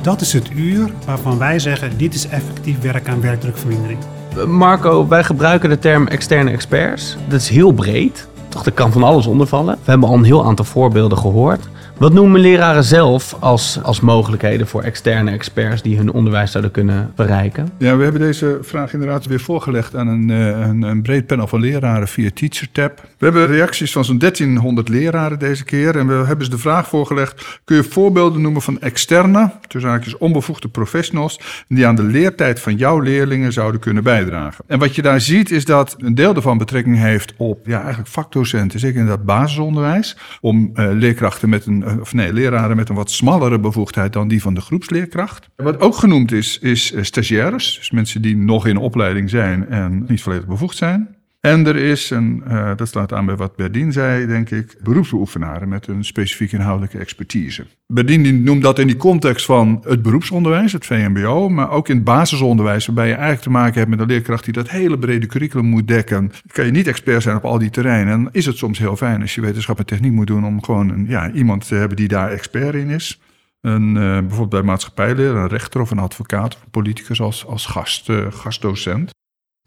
Dat 0.00 0.20
is 0.20 0.32
het 0.32 0.50
uur 0.54 0.90
waarvan 1.06 1.38
wij 1.38 1.58
zeggen, 1.58 1.98
dit 1.98 2.14
is 2.14 2.28
effectief 2.28 2.80
werk 2.80 3.08
aan 3.08 3.20
werkdrukvermindering. 3.20 3.98
Marco, 4.46 5.08
wij 5.08 5.24
gebruiken 5.24 5.68
de 5.68 5.78
term 5.78 6.06
externe 6.06 6.50
experts. 6.50 7.16
Dat 7.28 7.40
is 7.40 7.48
heel 7.48 7.72
breed. 7.72 8.28
Toch, 8.48 8.66
er 8.66 8.72
kan 8.72 8.92
van 8.92 9.02
alles 9.02 9.26
onder 9.26 9.46
vallen. 9.46 9.74
We 9.74 9.90
hebben 9.90 10.08
al 10.08 10.14
een 10.14 10.24
heel 10.24 10.44
aantal 10.44 10.64
voorbeelden 10.64 11.18
gehoord. 11.18 11.68
Wat 11.98 12.12
noemen 12.12 12.40
leraren 12.40 12.84
zelf 12.84 13.36
als, 13.40 13.78
als 13.82 14.00
mogelijkheden 14.00 14.66
voor 14.66 14.82
externe 14.82 15.30
experts 15.30 15.82
die 15.82 15.96
hun 15.96 16.12
onderwijs 16.12 16.50
zouden 16.50 16.72
kunnen 16.72 17.12
bereiken? 17.16 17.68
Ja, 17.78 17.96
we 17.96 18.02
hebben 18.02 18.20
deze 18.20 18.58
vraag 18.62 18.92
inderdaad 18.92 19.26
weer 19.26 19.40
voorgelegd 19.40 19.96
aan 19.96 20.08
een, 20.08 20.30
eh, 20.30 20.88
een, 20.88 21.02
breed 21.02 21.26
panel 21.26 21.46
van 21.46 21.60
leraren 21.60 22.08
via 22.08 22.30
TeacherTap. 22.34 23.06
We 23.18 23.24
hebben 23.24 23.46
reacties 23.46 23.92
van 23.92 24.04
zo'n 24.04 24.18
1300 24.18 24.88
leraren 24.88 25.38
deze 25.38 25.64
keer 25.64 25.96
en 25.96 26.06
we 26.06 26.26
hebben 26.26 26.44
ze 26.44 26.50
de 26.50 26.58
vraag 26.58 26.88
voorgelegd: 26.88 27.60
kun 27.64 27.76
je 27.76 27.84
voorbeelden 27.84 28.42
noemen 28.42 28.62
van 28.62 28.80
externe, 28.80 29.50
tussen 29.66 29.90
haakjes 29.90 30.16
onbevoegde 30.16 30.68
professionals, 30.68 31.64
die 31.68 31.86
aan 31.86 31.96
de 31.96 32.02
leertijd 32.02 32.60
van 32.60 32.76
jouw 32.76 33.00
leerlingen 33.00 33.52
zouden 33.52 33.80
kunnen 33.80 34.02
bijdragen? 34.02 34.64
En 34.66 34.78
wat 34.78 34.94
je 34.94 35.02
daar 35.02 35.20
ziet 35.20 35.50
is 35.50 35.64
dat 35.64 35.96
een 35.98 36.14
deel 36.14 36.32
daarvan 36.32 36.58
betrekking 36.58 36.98
heeft 36.98 37.34
op 37.36 37.66
ja, 37.66 37.78
eigenlijk 37.78 38.08
vakdocenten, 38.08 38.80
zeker 38.80 39.00
in 39.00 39.06
dat 39.06 39.24
basisonderwijs, 39.24 40.16
om 40.40 40.70
uh, 40.74 40.88
leerkrachten 40.92 41.48
met 41.48 41.66
een 41.66 41.87
of 42.00 42.14
nee, 42.14 42.32
leraren 42.32 42.76
met 42.76 42.88
een 42.88 42.94
wat 42.94 43.10
smallere 43.10 43.58
bevoegdheid 43.58 44.12
dan 44.12 44.28
die 44.28 44.42
van 44.42 44.54
de 44.54 44.60
groepsleerkracht. 44.60 45.48
Wat 45.56 45.80
ook 45.80 45.94
genoemd 45.94 46.32
is, 46.32 46.58
is 46.58 46.92
eh, 46.92 47.02
stagiaires. 47.02 47.76
Dus 47.76 47.90
mensen 47.90 48.22
die 48.22 48.36
nog 48.36 48.66
in 48.66 48.76
opleiding 48.76 49.30
zijn 49.30 49.68
en 49.68 50.04
niet 50.08 50.22
volledig 50.22 50.46
bevoegd 50.46 50.76
zijn. 50.76 51.16
En 51.40 51.66
er 51.66 51.76
is, 51.76 52.10
een, 52.10 52.42
uh, 52.48 52.70
dat 52.76 52.88
slaat 52.88 53.12
aan 53.12 53.26
bij 53.26 53.36
wat 53.36 53.56
Berdien 53.56 53.92
zei, 53.92 54.26
denk 54.26 54.50
ik, 54.50 54.76
beroepsbeoefenaren 54.82 55.68
met 55.68 55.86
een 55.86 56.04
specifieke 56.04 56.56
inhoudelijke 56.56 56.98
expertise. 56.98 57.66
Berdien 57.86 58.42
noemt 58.42 58.62
dat 58.62 58.78
in 58.78 58.86
die 58.86 58.96
context 58.96 59.44
van 59.44 59.84
het 59.84 60.02
beroepsonderwijs, 60.02 60.72
het 60.72 60.86
VMBO, 60.86 61.48
maar 61.48 61.70
ook 61.70 61.88
in 61.88 61.94
het 61.94 62.04
basisonderwijs, 62.04 62.86
waarbij 62.86 63.06
je 63.06 63.12
eigenlijk 63.12 63.42
te 63.42 63.50
maken 63.50 63.78
hebt 63.78 63.90
met 63.90 64.00
een 64.00 64.06
leerkracht 64.06 64.44
die 64.44 64.52
dat 64.52 64.70
hele 64.70 64.98
brede 64.98 65.26
curriculum 65.26 65.66
moet 65.66 65.88
dekken. 65.88 66.32
Kan 66.52 66.64
je 66.64 66.70
niet 66.70 66.86
expert 66.86 67.22
zijn 67.22 67.36
op 67.36 67.44
al 67.44 67.58
die 67.58 67.70
terreinen. 67.70 68.12
En 68.12 68.28
is 68.32 68.46
het 68.46 68.56
soms 68.56 68.78
heel 68.78 68.96
fijn 68.96 69.20
als 69.20 69.34
je 69.34 69.40
wetenschap 69.40 69.78
en 69.78 69.86
techniek 69.86 70.12
moet 70.12 70.26
doen 70.26 70.44
om 70.44 70.62
gewoon 70.62 70.88
een, 70.88 71.06
ja, 71.08 71.30
iemand 71.30 71.66
te 71.66 71.74
hebben 71.74 71.96
die 71.96 72.08
daar 72.08 72.30
expert 72.30 72.74
in 72.74 72.88
is. 72.88 73.20
Een, 73.60 73.88
uh, 73.88 74.18
bijvoorbeeld 74.18 74.48
bij 74.48 74.62
maatschappijleer, 74.62 75.34
een 75.34 75.48
rechter 75.48 75.80
of 75.80 75.90
een 75.90 75.98
advocaat 75.98 76.54
of 76.54 76.62
een 76.62 76.70
politicus 76.70 77.20
als, 77.20 77.46
als 77.46 77.66
gast, 77.66 78.08
uh, 78.08 78.26
gastdocent. 78.30 79.16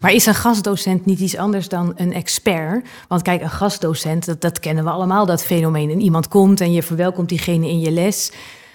Maar 0.02 0.14
is 0.14 0.26
een 0.26 0.36
gastdocent 0.36 1.06
niet 1.06 1.20
iets 1.20 1.38
anders 1.38 1.70
dan 1.70 1.94
een 1.96 2.14
expert? 2.14 2.88
Want 3.08 3.22
kijk, 3.22 3.42
een 3.42 3.50
gastdocent, 3.50 4.26
dat, 4.26 4.42
dat 4.42 4.60
kennen 4.60 4.84
we 4.84 4.90
allemaal, 4.90 5.26
dat 5.26 5.44
fenomeen. 5.44 5.90
En 5.90 6.02
iemand 6.02 6.28
komt 6.28 6.62
en 6.62 6.72
je 6.72 6.84
verwelkomt 6.84 7.30
diegene 7.30 7.68
in 7.68 7.80
je 7.80 7.92
les. 7.92 8.32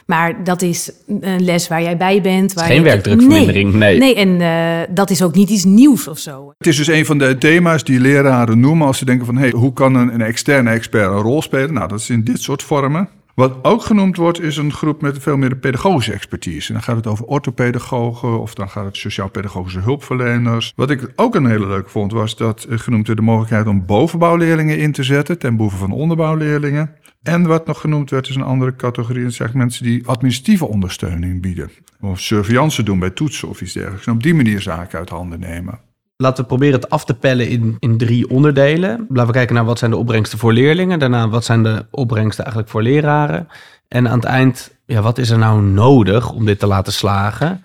Maar 0.06 0.44
dat 0.44 0.62
is 0.62 0.92
een 1.20 1.44
les 1.44 1.68
waar 1.68 1.82
jij 1.82 1.96
bij 1.96 2.20
bent. 2.20 2.52
Waar 2.52 2.66
Geen 2.66 2.82
werkdrukvermindering, 2.82 3.74
nee. 3.74 3.98
Nee, 3.98 4.14
en 4.14 4.40
uh, 4.40 4.94
dat 4.94 5.10
is 5.10 5.22
ook 5.22 5.34
niet 5.34 5.50
iets 5.50 5.64
nieuws 5.64 6.08
of 6.08 6.18
zo. 6.18 6.52
Het 6.58 6.66
is 6.66 6.76
dus 6.76 6.86
een 6.86 7.06
van 7.06 7.18
de 7.18 7.38
thema's 7.38 7.84
die 7.84 8.00
leraren 8.00 8.60
noemen 8.60 8.86
als 8.86 8.98
ze 8.98 9.04
denken 9.04 9.26
van... 9.26 9.36
Hey, 9.36 9.50
hoe 9.50 9.72
kan 9.72 9.94
een, 9.94 10.14
een 10.14 10.20
externe 10.20 10.70
expert 10.70 11.06
een 11.06 11.20
rol 11.20 11.42
spelen? 11.42 11.72
Nou, 11.72 11.88
dat 11.88 12.00
is 12.00 12.10
in 12.10 12.24
dit 12.24 12.40
soort 12.40 12.62
vormen. 12.62 13.08
Wat 13.36 13.64
ook 13.64 13.82
genoemd 13.82 14.16
wordt, 14.16 14.40
is 14.40 14.56
een 14.56 14.72
groep 14.72 15.00
met 15.00 15.18
veel 15.18 15.36
meer 15.36 15.56
pedagogische 15.56 16.12
expertise. 16.12 16.68
En 16.68 16.74
dan 16.74 16.82
gaat 16.82 16.96
het 16.96 17.06
over 17.06 17.24
orthopedagogen 17.24 18.40
of 18.40 18.54
dan 18.54 18.70
gaat 18.70 18.84
het 18.84 18.96
sociaal-pedagogische 18.96 19.80
hulpverleners. 19.80 20.72
Wat 20.76 20.90
ik 20.90 21.12
ook 21.16 21.34
een 21.34 21.46
hele 21.46 21.66
leuke 21.66 21.88
vond, 21.88 22.12
was 22.12 22.36
dat 22.36 22.66
genoemd 22.68 23.06
werd 23.06 23.18
de 23.18 23.24
mogelijkheid 23.24 23.66
om 23.66 23.86
bovenbouwleerlingen 23.86 24.78
in 24.78 24.92
te 24.92 25.02
zetten 25.02 25.38
ten 25.38 25.56
behoeve 25.56 25.76
van 25.76 25.92
onderbouwleerlingen. 25.92 26.94
En 27.22 27.46
wat 27.46 27.66
nog 27.66 27.80
genoemd 27.80 28.10
werd, 28.10 28.28
is 28.28 28.34
een 28.34 28.42
andere 28.42 28.76
categorie. 28.76 29.22
Dat 29.22 29.32
zijn 29.32 29.50
mensen 29.54 29.84
die 29.84 30.06
administratieve 30.06 30.66
ondersteuning 30.66 31.42
bieden. 31.42 31.70
Of 32.00 32.20
surveillance 32.20 32.82
doen 32.82 32.98
bij 32.98 33.10
toetsen 33.10 33.48
of 33.48 33.60
iets 33.60 33.72
dergelijks. 33.72 34.06
En 34.06 34.12
op 34.12 34.22
die 34.22 34.34
manier 34.34 34.60
zaken 34.60 34.98
uit 34.98 35.08
handen 35.08 35.40
nemen. 35.40 35.80
Laten 36.16 36.42
we 36.42 36.48
proberen 36.48 36.80
het 36.80 36.90
af 36.90 37.04
te 37.04 37.14
pellen 37.14 37.48
in, 37.48 37.76
in 37.78 37.98
drie 37.98 38.30
onderdelen. 38.30 39.06
Laten 39.08 39.26
we 39.26 39.32
kijken 39.32 39.54
naar 39.54 39.64
wat 39.64 39.78
zijn 39.78 39.90
de 39.90 39.96
opbrengsten 39.96 40.38
voor 40.38 40.52
leerlingen. 40.52 40.98
Daarna 40.98 41.28
wat 41.28 41.44
zijn 41.44 41.62
de 41.62 41.86
opbrengsten 41.90 42.44
eigenlijk 42.44 42.72
voor 42.72 42.82
leraren. 42.82 43.48
En 43.88 44.08
aan 44.08 44.18
het 44.18 44.24
eind, 44.24 44.76
ja, 44.86 45.02
wat 45.02 45.18
is 45.18 45.30
er 45.30 45.38
nou 45.38 45.62
nodig 45.62 46.32
om 46.32 46.44
dit 46.44 46.58
te 46.58 46.66
laten 46.66 46.92
slagen? 46.92 47.64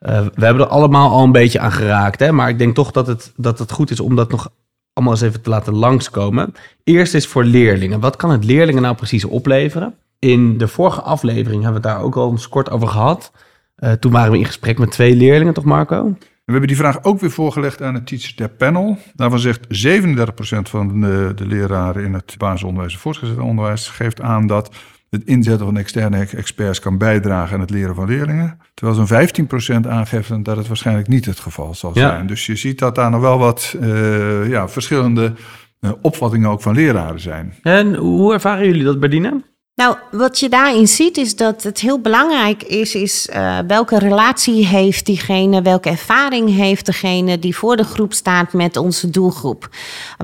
Uh, 0.00 0.20
we 0.34 0.44
hebben 0.44 0.62
er 0.62 0.70
allemaal 0.70 1.10
al 1.10 1.24
een 1.24 1.32
beetje 1.32 1.60
aan 1.60 1.72
geraakt. 1.72 2.20
Hè? 2.20 2.32
Maar 2.32 2.48
ik 2.48 2.58
denk 2.58 2.74
toch 2.74 2.90
dat 2.90 3.06
het, 3.06 3.32
dat 3.36 3.58
het 3.58 3.72
goed 3.72 3.90
is 3.90 4.00
om 4.00 4.16
dat 4.16 4.30
nog 4.30 4.50
allemaal 4.92 5.14
eens 5.14 5.22
even 5.22 5.42
te 5.42 5.50
laten 5.50 5.74
langskomen. 5.74 6.54
Eerst 6.84 7.14
is 7.14 7.26
voor 7.26 7.44
leerlingen. 7.44 8.00
Wat 8.00 8.16
kan 8.16 8.30
het 8.30 8.44
leerlingen 8.44 8.82
nou 8.82 8.94
precies 8.94 9.24
opleveren? 9.24 9.94
In 10.18 10.58
de 10.58 10.68
vorige 10.68 11.00
aflevering 11.00 11.62
hebben 11.62 11.82
we 11.82 11.88
het 11.88 11.96
daar 11.96 12.06
ook 12.06 12.16
al 12.16 12.30
eens 12.30 12.48
kort 12.48 12.70
over 12.70 12.88
gehad. 12.88 13.32
Uh, 13.78 13.92
toen 13.92 14.12
waren 14.12 14.32
we 14.32 14.38
in 14.38 14.44
gesprek 14.44 14.78
met 14.78 14.90
twee 14.90 15.16
leerlingen, 15.16 15.54
toch 15.54 15.64
Marco? 15.64 16.16
We 16.50 16.58
hebben 16.58 16.76
die 16.76 16.86
vraag 16.86 17.04
ook 17.04 17.20
weer 17.20 17.30
voorgelegd 17.30 17.82
aan 17.82 17.94
het 17.94 18.06
Teacher 18.06 18.34
Tab 18.34 18.58
Panel. 18.58 18.98
Daarvan 19.14 19.38
zegt 19.38 19.88
37% 19.88 20.22
van 20.62 21.00
de, 21.00 21.32
de 21.34 21.46
leraren 21.46 22.04
in 22.04 22.14
het 22.14 22.34
basisonderwijs 22.38 22.92
en 22.92 22.98
voortgezet 22.98 23.38
onderwijs 23.38 23.88
geeft 23.88 24.20
aan 24.20 24.46
dat 24.46 24.74
het 25.10 25.24
inzetten 25.24 25.66
van 25.66 25.76
externe 25.76 26.26
experts 26.36 26.80
kan 26.80 26.98
bijdragen 26.98 27.54
aan 27.54 27.60
het 27.60 27.70
leren 27.70 27.94
van 27.94 28.08
leerlingen. 28.08 28.58
Terwijl 28.74 29.06
zo'n 29.06 29.84
15% 29.84 29.88
aangeeft 29.88 30.44
dat 30.44 30.56
het 30.56 30.66
waarschijnlijk 30.66 31.08
niet 31.08 31.24
het 31.24 31.40
geval 31.40 31.74
zal 31.74 31.92
zijn. 31.94 32.26
Dus 32.26 32.46
je 32.46 32.56
ziet 32.56 32.78
dat 32.78 32.94
daar 32.94 33.10
nog 33.10 33.20
wel 33.20 33.38
wat 33.38 33.76
uh, 33.80 34.48
ja, 34.48 34.68
verschillende 34.68 35.32
uh, 35.80 35.90
opvattingen 36.00 36.50
ook 36.50 36.62
van 36.62 36.74
leraren 36.74 37.20
zijn. 37.20 37.54
En 37.62 37.94
hoe 37.94 38.32
ervaren 38.32 38.66
jullie 38.66 38.84
dat, 38.84 39.00
Berdine? 39.00 39.42
Nou, 39.80 39.96
wat 40.10 40.38
je 40.38 40.48
daarin 40.48 40.88
ziet 40.88 41.16
is 41.16 41.36
dat 41.36 41.62
het 41.62 41.80
heel 41.80 42.00
belangrijk 42.00 42.62
is, 42.62 42.94
is 42.94 43.28
uh, 43.30 43.58
welke 43.66 43.98
relatie 43.98 44.66
heeft 44.66 45.06
diegene, 45.06 45.62
welke 45.62 45.88
ervaring 45.88 46.54
heeft 46.54 46.86
degene 46.86 47.38
die 47.38 47.56
voor 47.56 47.76
de 47.76 47.84
groep 47.84 48.12
staat 48.12 48.52
met 48.52 48.76
onze 48.76 49.10
doelgroep. 49.10 49.68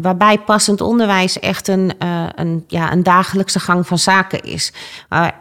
Waarbij 0.00 0.38
passend 0.38 0.80
onderwijs 0.80 1.38
echt 1.38 1.68
een, 1.68 1.92
uh, 2.02 2.26
een, 2.34 2.64
ja, 2.68 2.92
een 2.92 3.02
dagelijkse 3.02 3.60
gang 3.60 3.86
van 3.86 3.98
zaken 3.98 4.42
is. 4.42 4.72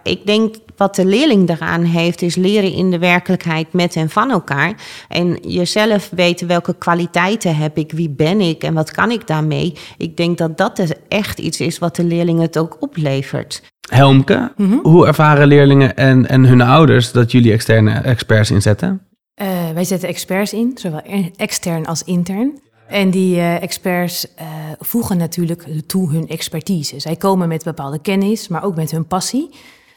Ik 0.03 0.25
denk 0.25 0.55
wat 0.77 0.95
de 0.95 1.05
leerling 1.05 1.47
daaraan 1.47 1.83
heeft, 1.83 2.21
is 2.21 2.35
leren 2.35 2.71
in 2.73 2.91
de 2.91 2.99
werkelijkheid 2.99 3.73
met 3.73 3.95
en 3.95 4.09
van 4.09 4.31
elkaar. 4.31 4.73
En 5.09 5.37
jezelf 5.41 6.09
weten 6.15 6.47
welke 6.47 6.75
kwaliteiten 6.77 7.55
heb 7.55 7.77
ik, 7.77 7.91
wie 7.91 8.09
ben 8.09 8.41
ik 8.41 8.63
en 8.63 8.73
wat 8.73 8.91
kan 8.91 9.11
ik 9.11 9.27
daarmee. 9.27 9.73
Ik 9.97 10.17
denk 10.17 10.37
dat 10.37 10.57
dat 10.57 10.75
dus 10.75 10.91
echt 11.07 11.39
iets 11.39 11.59
is 11.59 11.79
wat 11.79 11.95
de 11.95 12.03
leerling 12.03 12.41
het 12.41 12.57
ook 12.57 12.77
oplevert. 12.79 13.61
Helmke, 13.89 14.51
Mhm. 14.57 14.77
hoe 14.81 15.07
ervaren 15.07 15.47
leerlingen 15.47 15.95
en, 15.95 16.27
en 16.27 16.45
hun 16.45 16.61
ouders 16.61 17.11
dat 17.11 17.31
jullie 17.31 17.51
externe 17.51 17.91
experts 17.91 18.51
inzetten? 18.51 19.01
Uh, 19.41 19.47
wij 19.73 19.83
zetten 19.83 20.09
experts 20.09 20.53
in, 20.53 20.71
zowel 20.75 21.01
extern 21.35 21.85
als 21.85 22.03
intern. 22.03 22.59
En 22.87 23.09
die 23.09 23.35
uh, 23.35 23.61
experts 23.61 24.25
uh, 24.39 24.45
voegen 24.79 25.17
natuurlijk 25.17 25.65
toe 25.87 26.11
hun 26.11 26.27
expertise. 26.27 26.99
Zij 26.99 27.15
komen 27.15 27.47
met 27.47 27.63
bepaalde 27.63 28.01
kennis, 28.01 28.47
maar 28.47 28.63
ook 28.63 28.75
met 28.75 28.91
hun 28.91 29.07
passie. 29.07 29.49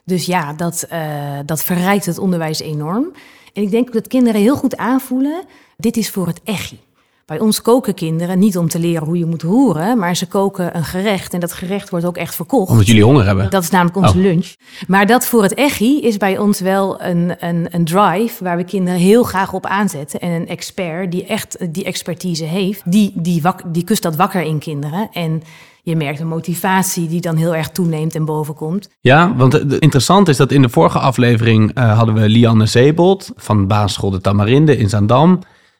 Dus 0.08 0.26
ja, 0.26 0.52
dat, 0.52 0.86
uh, 0.92 0.98
dat 1.46 1.62
verrijkt 1.62 2.06
het 2.06 2.18
onderwijs 2.18 2.60
enorm. 2.60 3.12
En 3.52 3.62
ik 3.62 3.70
denk 3.70 3.92
dat 3.92 4.06
kinderen 4.06 4.40
heel 4.40 4.56
goed 4.56 4.76
aanvoelen, 4.76 5.44
dit 5.76 5.96
is 5.96 6.10
voor 6.10 6.26
het 6.26 6.40
echi. 6.44 6.78
Bij 7.26 7.38
ons 7.38 7.62
koken 7.62 7.94
kinderen 7.94 8.38
niet 8.38 8.58
om 8.58 8.68
te 8.68 8.78
leren 8.78 9.06
hoe 9.06 9.18
je 9.18 9.26
moet 9.26 9.42
roeren, 9.42 9.98
maar 9.98 10.16
ze 10.16 10.26
koken 10.26 10.76
een 10.76 10.84
gerecht 10.84 11.34
en 11.34 11.40
dat 11.40 11.52
gerecht 11.52 11.90
wordt 11.90 12.04
ook 12.04 12.16
echt 12.16 12.34
verkocht. 12.34 12.70
Omdat 12.70 12.86
jullie 12.86 13.04
honger 13.04 13.26
hebben. 13.26 13.50
Dat 13.50 13.62
is 13.62 13.70
namelijk 13.70 13.96
onze 13.96 14.16
Oh. 14.16 14.22
lunch. 14.22 14.54
Maar 14.86 15.06
dat 15.06 15.26
voor 15.26 15.42
het 15.42 15.54
echi 15.54 16.00
is 16.00 16.16
bij 16.16 16.38
ons 16.38 16.60
wel 16.60 17.02
een, 17.02 17.34
een, 17.38 17.66
een 17.70 17.84
drive 17.84 18.44
waar 18.44 18.56
we 18.56 18.64
kinderen 18.64 19.00
heel 19.00 19.22
graag 19.22 19.52
op 19.52 19.66
aanzetten. 19.66 20.20
En 20.20 20.30
een 20.30 20.48
expert 20.48 21.10
die 21.10 21.26
echt 21.26 21.56
die 21.74 21.84
expertise 21.84 22.44
heeft, 22.44 22.82
die, 22.84 23.12
die, 23.14 23.42
wak, 23.42 23.62
die 23.66 23.84
kust 23.84 24.02
dat 24.02 24.16
wakker 24.16 24.42
in 24.42 24.58
kinderen. 24.58 25.08
En 25.12 25.42
je 25.88 25.96
merkt 25.96 26.20
een 26.20 26.28
motivatie 26.28 27.08
die 27.08 27.20
dan 27.20 27.36
heel 27.36 27.54
erg 27.54 27.68
toeneemt 27.68 28.14
en 28.14 28.24
bovenkomt. 28.24 28.90
Ja, 29.00 29.34
want 29.36 29.52
het 29.52 29.72
interessant 29.72 30.28
is 30.28 30.36
dat 30.36 30.52
in 30.52 30.62
de 30.62 30.68
vorige 30.68 30.98
aflevering 30.98 31.78
uh, 31.78 31.96
hadden 31.96 32.14
we 32.14 32.28
Lianne 32.28 32.66
Zeebold 32.66 33.32
van 33.36 33.66
basisschool 33.66 34.10
De 34.10 34.20
Tamarinde 34.20 34.76
in 34.76 34.88
Zaandam. 34.88 35.38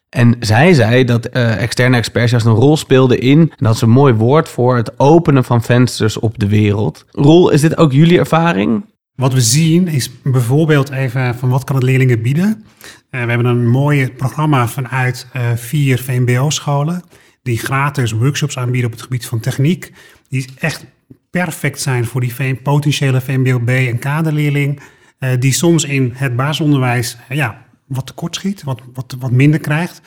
En 0.09 0.37
zij 0.41 0.75
zei 0.75 1.05
dat 1.05 1.29
uh, 1.33 1.63
externe 1.63 1.97
experts 1.97 2.31
juist 2.31 2.47
een 2.47 2.53
rol 2.53 2.77
speelden 2.77 3.21
in, 3.21 3.41
en 3.41 3.65
dat 3.65 3.75
is 3.75 3.81
een 3.81 3.91
mooi 3.91 4.15
woord 4.15 4.49
voor, 4.49 4.77
het 4.77 4.99
openen 4.99 5.45
van 5.45 5.63
vensters 5.63 6.19
op 6.19 6.39
de 6.39 6.49
wereld. 6.49 7.05
Roel, 7.11 7.51
is 7.51 7.61
dit 7.61 7.77
ook 7.77 7.93
jullie 7.93 8.19
ervaring? 8.19 8.85
Wat 9.15 9.33
we 9.33 9.41
zien 9.41 9.89
is 9.89 10.11
bijvoorbeeld 10.23 10.91
even 10.91 11.35
van 11.35 11.49
wat 11.49 11.65
kan 11.65 11.77
het 11.77 11.85
leerlingen 11.85 12.23
bieden. 12.23 12.65
Uh, 13.11 13.23
we 13.23 13.29
hebben 13.29 13.47
een 13.47 13.69
mooi 13.69 14.13
programma 14.13 14.69
vanuit 14.69 15.27
uh, 15.37 15.43
vier 15.55 15.99
VMBO-scholen 15.99 17.03
die 17.49 17.59
gratis 17.59 18.13
workshops 18.13 18.59
aanbieden 18.59 18.87
op 18.91 18.93
het 18.93 19.03
gebied 19.03 19.27
van 19.27 19.41
techniek. 19.41 19.93
Die 20.29 20.49
echt 20.59 20.87
perfect 21.31 21.81
zijn 21.81 22.05
voor 22.05 22.21
die 22.21 22.55
potentiële 22.55 23.21
VMBO-B 23.21 23.69
en 23.69 23.99
kaderleerling. 23.99 24.81
Uh, 25.21 25.31
die 25.39 25.53
soms 25.53 25.85
in 25.85 26.13
het 26.15 26.37
basisonderwijs 26.37 27.17
ja, 27.29 27.65
wat 27.87 28.07
tekort 28.07 28.35
schiet, 28.35 28.63
wat, 28.63 28.81
wat, 28.95 29.17
wat 29.19 29.31
minder 29.31 29.61
krijgt. 29.61 30.01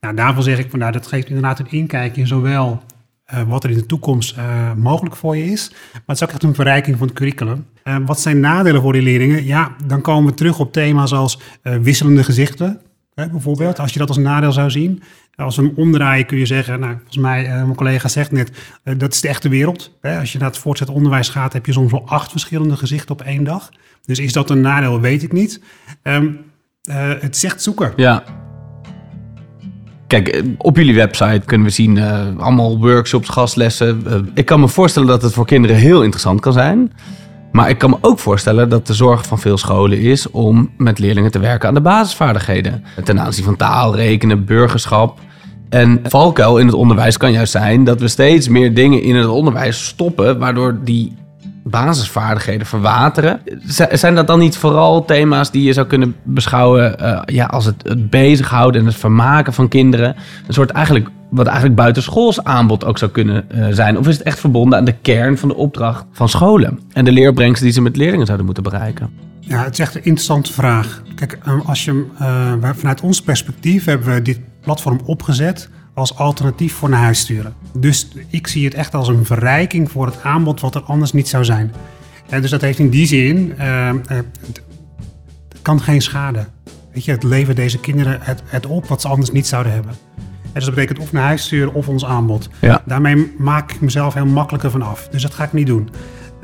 Nou, 0.00 0.14
daarvan 0.14 0.42
zeg 0.42 0.58
ik 0.58 0.70
van 0.70 0.78
nou, 0.78 0.92
dat 0.92 1.06
geeft 1.06 1.26
inderdaad 1.26 1.58
een 1.58 1.70
inkijk 1.70 2.16
in 2.16 2.26
zowel 2.26 2.82
uh, 3.34 3.42
wat 3.42 3.64
er 3.64 3.70
in 3.70 3.76
de 3.76 3.86
toekomst 3.86 4.36
mogelijk 4.76 5.16
voor 5.16 5.36
je 5.36 5.44
is, 5.44 5.70
maar 5.92 6.02
het 6.06 6.16
is 6.16 6.22
ook 6.22 6.30
echt 6.30 6.42
een 6.42 6.54
verrijking 6.54 6.98
van 6.98 7.06
het 7.06 7.16
curriculum. 7.16 7.66
Wat 8.06 8.20
zijn 8.20 8.40
nadelen 8.40 8.82
voor 8.82 8.92
die 8.92 9.02
leerlingen? 9.02 9.44
Ja, 9.44 9.76
dan 9.86 10.00
komen 10.00 10.30
we 10.30 10.36
terug 10.36 10.58
op 10.58 10.72
thema's 10.72 11.12
als 11.12 11.38
eh, 11.62 11.76
wisselende 11.76 12.24
gezichten, 12.24 12.80
bijvoorbeeld, 13.28 13.78
als 13.78 13.92
je 13.92 13.98
dat 13.98 14.08
als 14.08 14.18
nadeel 14.18 14.52
zou 14.52 14.70
zien. 14.70 15.02
Als 15.34 15.56
we 15.56 15.62
hem 15.62 15.72
omdraaien 15.76 16.26
kun 16.26 16.38
je 16.38 16.46
zeggen, 16.46 16.80
nou, 16.80 16.92
volgens 16.94 17.16
mij, 17.16 17.44
uh, 17.44 17.54
mijn 17.54 17.74
collega 17.74 18.08
zegt 18.08 18.32
net, 18.32 18.50
uh, 18.84 18.94
dat 18.98 19.12
is 19.12 19.20
de 19.20 19.28
echte 19.28 19.48
wereld. 19.48 19.96
Hè? 20.00 20.18
Als 20.18 20.32
je 20.32 20.38
naar 20.38 20.48
het 20.48 20.58
voortgezet 20.58 20.94
onderwijs 20.94 21.28
gaat, 21.28 21.52
heb 21.52 21.66
je 21.66 21.72
soms 21.72 21.90
wel 21.90 22.08
acht 22.08 22.30
verschillende 22.30 22.76
gezichten 22.76 23.10
op 23.10 23.22
één 23.22 23.44
dag. 23.44 23.70
Dus 24.04 24.18
is 24.18 24.32
dat 24.32 24.50
een 24.50 24.60
nadeel, 24.60 25.00
weet 25.00 25.22
ik 25.22 25.32
niet. 25.32 25.60
Um, 26.02 26.38
uh, 26.90 27.10
het 27.20 27.36
zegt 27.36 27.62
zoeken. 27.62 27.92
Ja. 27.96 28.24
Kijk, 30.06 30.28
eh, 30.28 30.42
op 30.58 30.76
jullie 30.76 30.94
website 30.94 31.42
kunnen 31.44 31.66
we 31.66 31.72
zien 31.72 31.98
allemaal 32.38 32.78
workshops, 32.78 33.28
gastlessen. 33.28 34.30
Ik 34.34 34.46
kan 34.46 34.60
me 34.60 34.68
voorstellen 34.68 35.08
dat 35.08 35.22
het 35.22 35.32
voor 35.32 35.46
kinderen 35.46 35.76
heel 35.76 36.02
interessant 36.02 36.40
kan 36.40 36.52
zijn. 36.52 36.92
Maar 37.52 37.68
ik 37.68 37.78
kan 37.78 37.90
me 37.90 37.96
ook 38.00 38.18
voorstellen 38.18 38.68
dat 38.68 38.86
de 38.86 38.94
zorg 38.94 39.26
van 39.26 39.38
veel 39.38 39.58
scholen 39.58 39.98
is 39.98 40.30
om 40.30 40.70
met 40.76 40.98
leerlingen 40.98 41.30
te 41.30 41.38
werken 41.38 41.68
aan 41.68 41.74
de 41.74 41.80
basisvaardigheden. 41.80 42.84
Ten 43.04 43.20
aanzien 43.20 43.44
van 43.44 43.56
taal, 43.56 43.96
rekenen, 43.96 44.44
burgerschap. 44.44 45.18
En 45.68 46.00
valkuil 46.02 46.58
in 46.58 46.66
het 46.66 46.74
onderwijs 46.74 47.16
kan 47.16 47.32
juist 47.32 47.52
zijn 47.52 47.84
dat 47.84 48.00
we 48.00 48.08
steeds 48.08 48.48
meer 48.48 48.74
dingen 48.74 49.02
in 49.02 49.16
het 49.16 49.26
onderwijs 49.26 49.86
stoppen, 49.86 50.38
waardoor 50.38 50.78
die 50.84 51.18
basisvaardigheden 51.64 52.66
verwateren. 52.66 53.40
Zijn 53.92 54.14
dat 54.14 54.26
dan 54.26 54.38
niet 54.38 54.56
vooral 54.56 55.04
thema's 55.04 55.50
die 55.50 55.62
je 55.62 55.72
zou 55.72 55.86
kunnen 55.86 56.16
beschouwen 56.22 56.96
uh, 57.00 57.20
ja, 57.24 57.44
als 57.44 57.64
het, 57.64 57.82
het 57.82 58.10
bezighouden 58.10 58.80
en 58.80 58.86
het 58.86 58.96
vermaken 58.96 59.52
van 59.52 59.68
kinderen? 59.68 60.16
Een 60.46 60.54
soort 60.54 60.70
eigenlijk, 60.70 61.08
wat 61.30 61.46
eigenlijk 61.46 61.76
buitenschools 61.76 62.44
aanbod 62.44 62.84
ook 62.84 62.98
zou 62.98 63.10
kunnen 63.10 63.44
uh, 63.54 63.66
zijn? 63.70 63.98
Of 63.98 64.08
is 64.08 64.16
het 64.16 64.26
echt 64.26 64.40
verbonden 64.40 64.78
aan 64.78 64.84
de 64.84 64.94
kern 65.02 65.38
van 65.38 65.48
de 65.48 65.54
opdracht 65.54 66.04
van 66.12 66.28
scholen 66.28 66.80
en 66.92 67.04
de 67.04 67.12
leerbrengsten 67.12 67.64
die 67.64 67.74
ze 67.74 67.80
met 67.80 67.96
leerlingen 67.96 68.26
zouden 68.26 68.46
moeten 68.46 68.64
bereiken? 68.64 69.10
Ja, 69.40 69.64
het 69.64 69.72
is 69.72 69.78
echt 69.78 69.94
een 69.94 70.04
interessante 70.04 70.52
vraag. 70.52 71.02
Kijk, 71.14 71.38
als 71.64 71.84
je, 71.84 72.06
uh, 72.20 72.70
vanuit 72.74 73.00
ons 73.00 73.22
perspectief 73.22 73.84
hebben 73.84 74.14
we 74.14 74.22
dit 74.22 74.40
platform 74.60 75.00
opgezet 75.04 75.68
als 75.94 76.16
alternatief 76.16 76.74
voor 76.74 76.88
naar 76.88 77.00
huis 77.00 77.20
sturen. 77.20 77.54
Dus 77.78 78.08
ik 78.28 78.46
zie 78.46 78.64
het 78.64 78.74
echt 78.74 78.94
als 78.94 79.08
een 79.08 79.24
verrijking 79.24 79.90
voor 79.90 80.06
het 80.06 80.22
aanbod 80.22 80.60
wat 80.60 80.74
er 80.74 80.82
anders 80.82 81.12
niet 81.12 81.28
zou 81.28 81.44
zijn. 81.44 81.72
En 82.28 82.40
dus 82.40 82.50
dat 82.50 82.60
heeft 82.60 82.78
in 82.78 82.90
die 82.90 83.06
zin, 83.06 83.52
het 83.56 84.62
kan 85.62 85.80
geen 85.80 86.02
schade. 86.02 86.46
Weet 86.92 87.04
je, 87.04 87.10
het 87.10 87.22
levert 87.22 87.56
deze 87.56 87.78
kinderen 87.78 88.18
het, 88.22 88.42
het 88.44 88.66
op 88.66 88.86
wat 88.86 89.00
ze 89.00 89.08
anders 89.08 89.30
niet 89.30 89.46
zouden 89.46 89.72
hebben. 89.72 89.92
Dus 90.52 90.64
dat 90.64 90.74
betekent 90.74 90.98
of 90.98 91.12
naar 91.12 91.24
huis 91.24 91.42
sturen 91.42 91.74
of 91.74 91.88
ons 91.88 92.04
aanbod. 92.04 92.48
Ja. 92.60 92.82
Daarmee 92.86 93.32
maak 93.38 93.72
ik 93.72 93.80
mezelf 93.80 94.14
heel 94.14 94.26
makkelijker 94.26 94.70
van 94.70 94.82
af. 94.82 95.08
Dus 95.08 95.22
dat 95.22 95.34
ga 95.34 95.44
ik 95.44 95.52
niet 95.52 95.66
doen. 95.66 95.88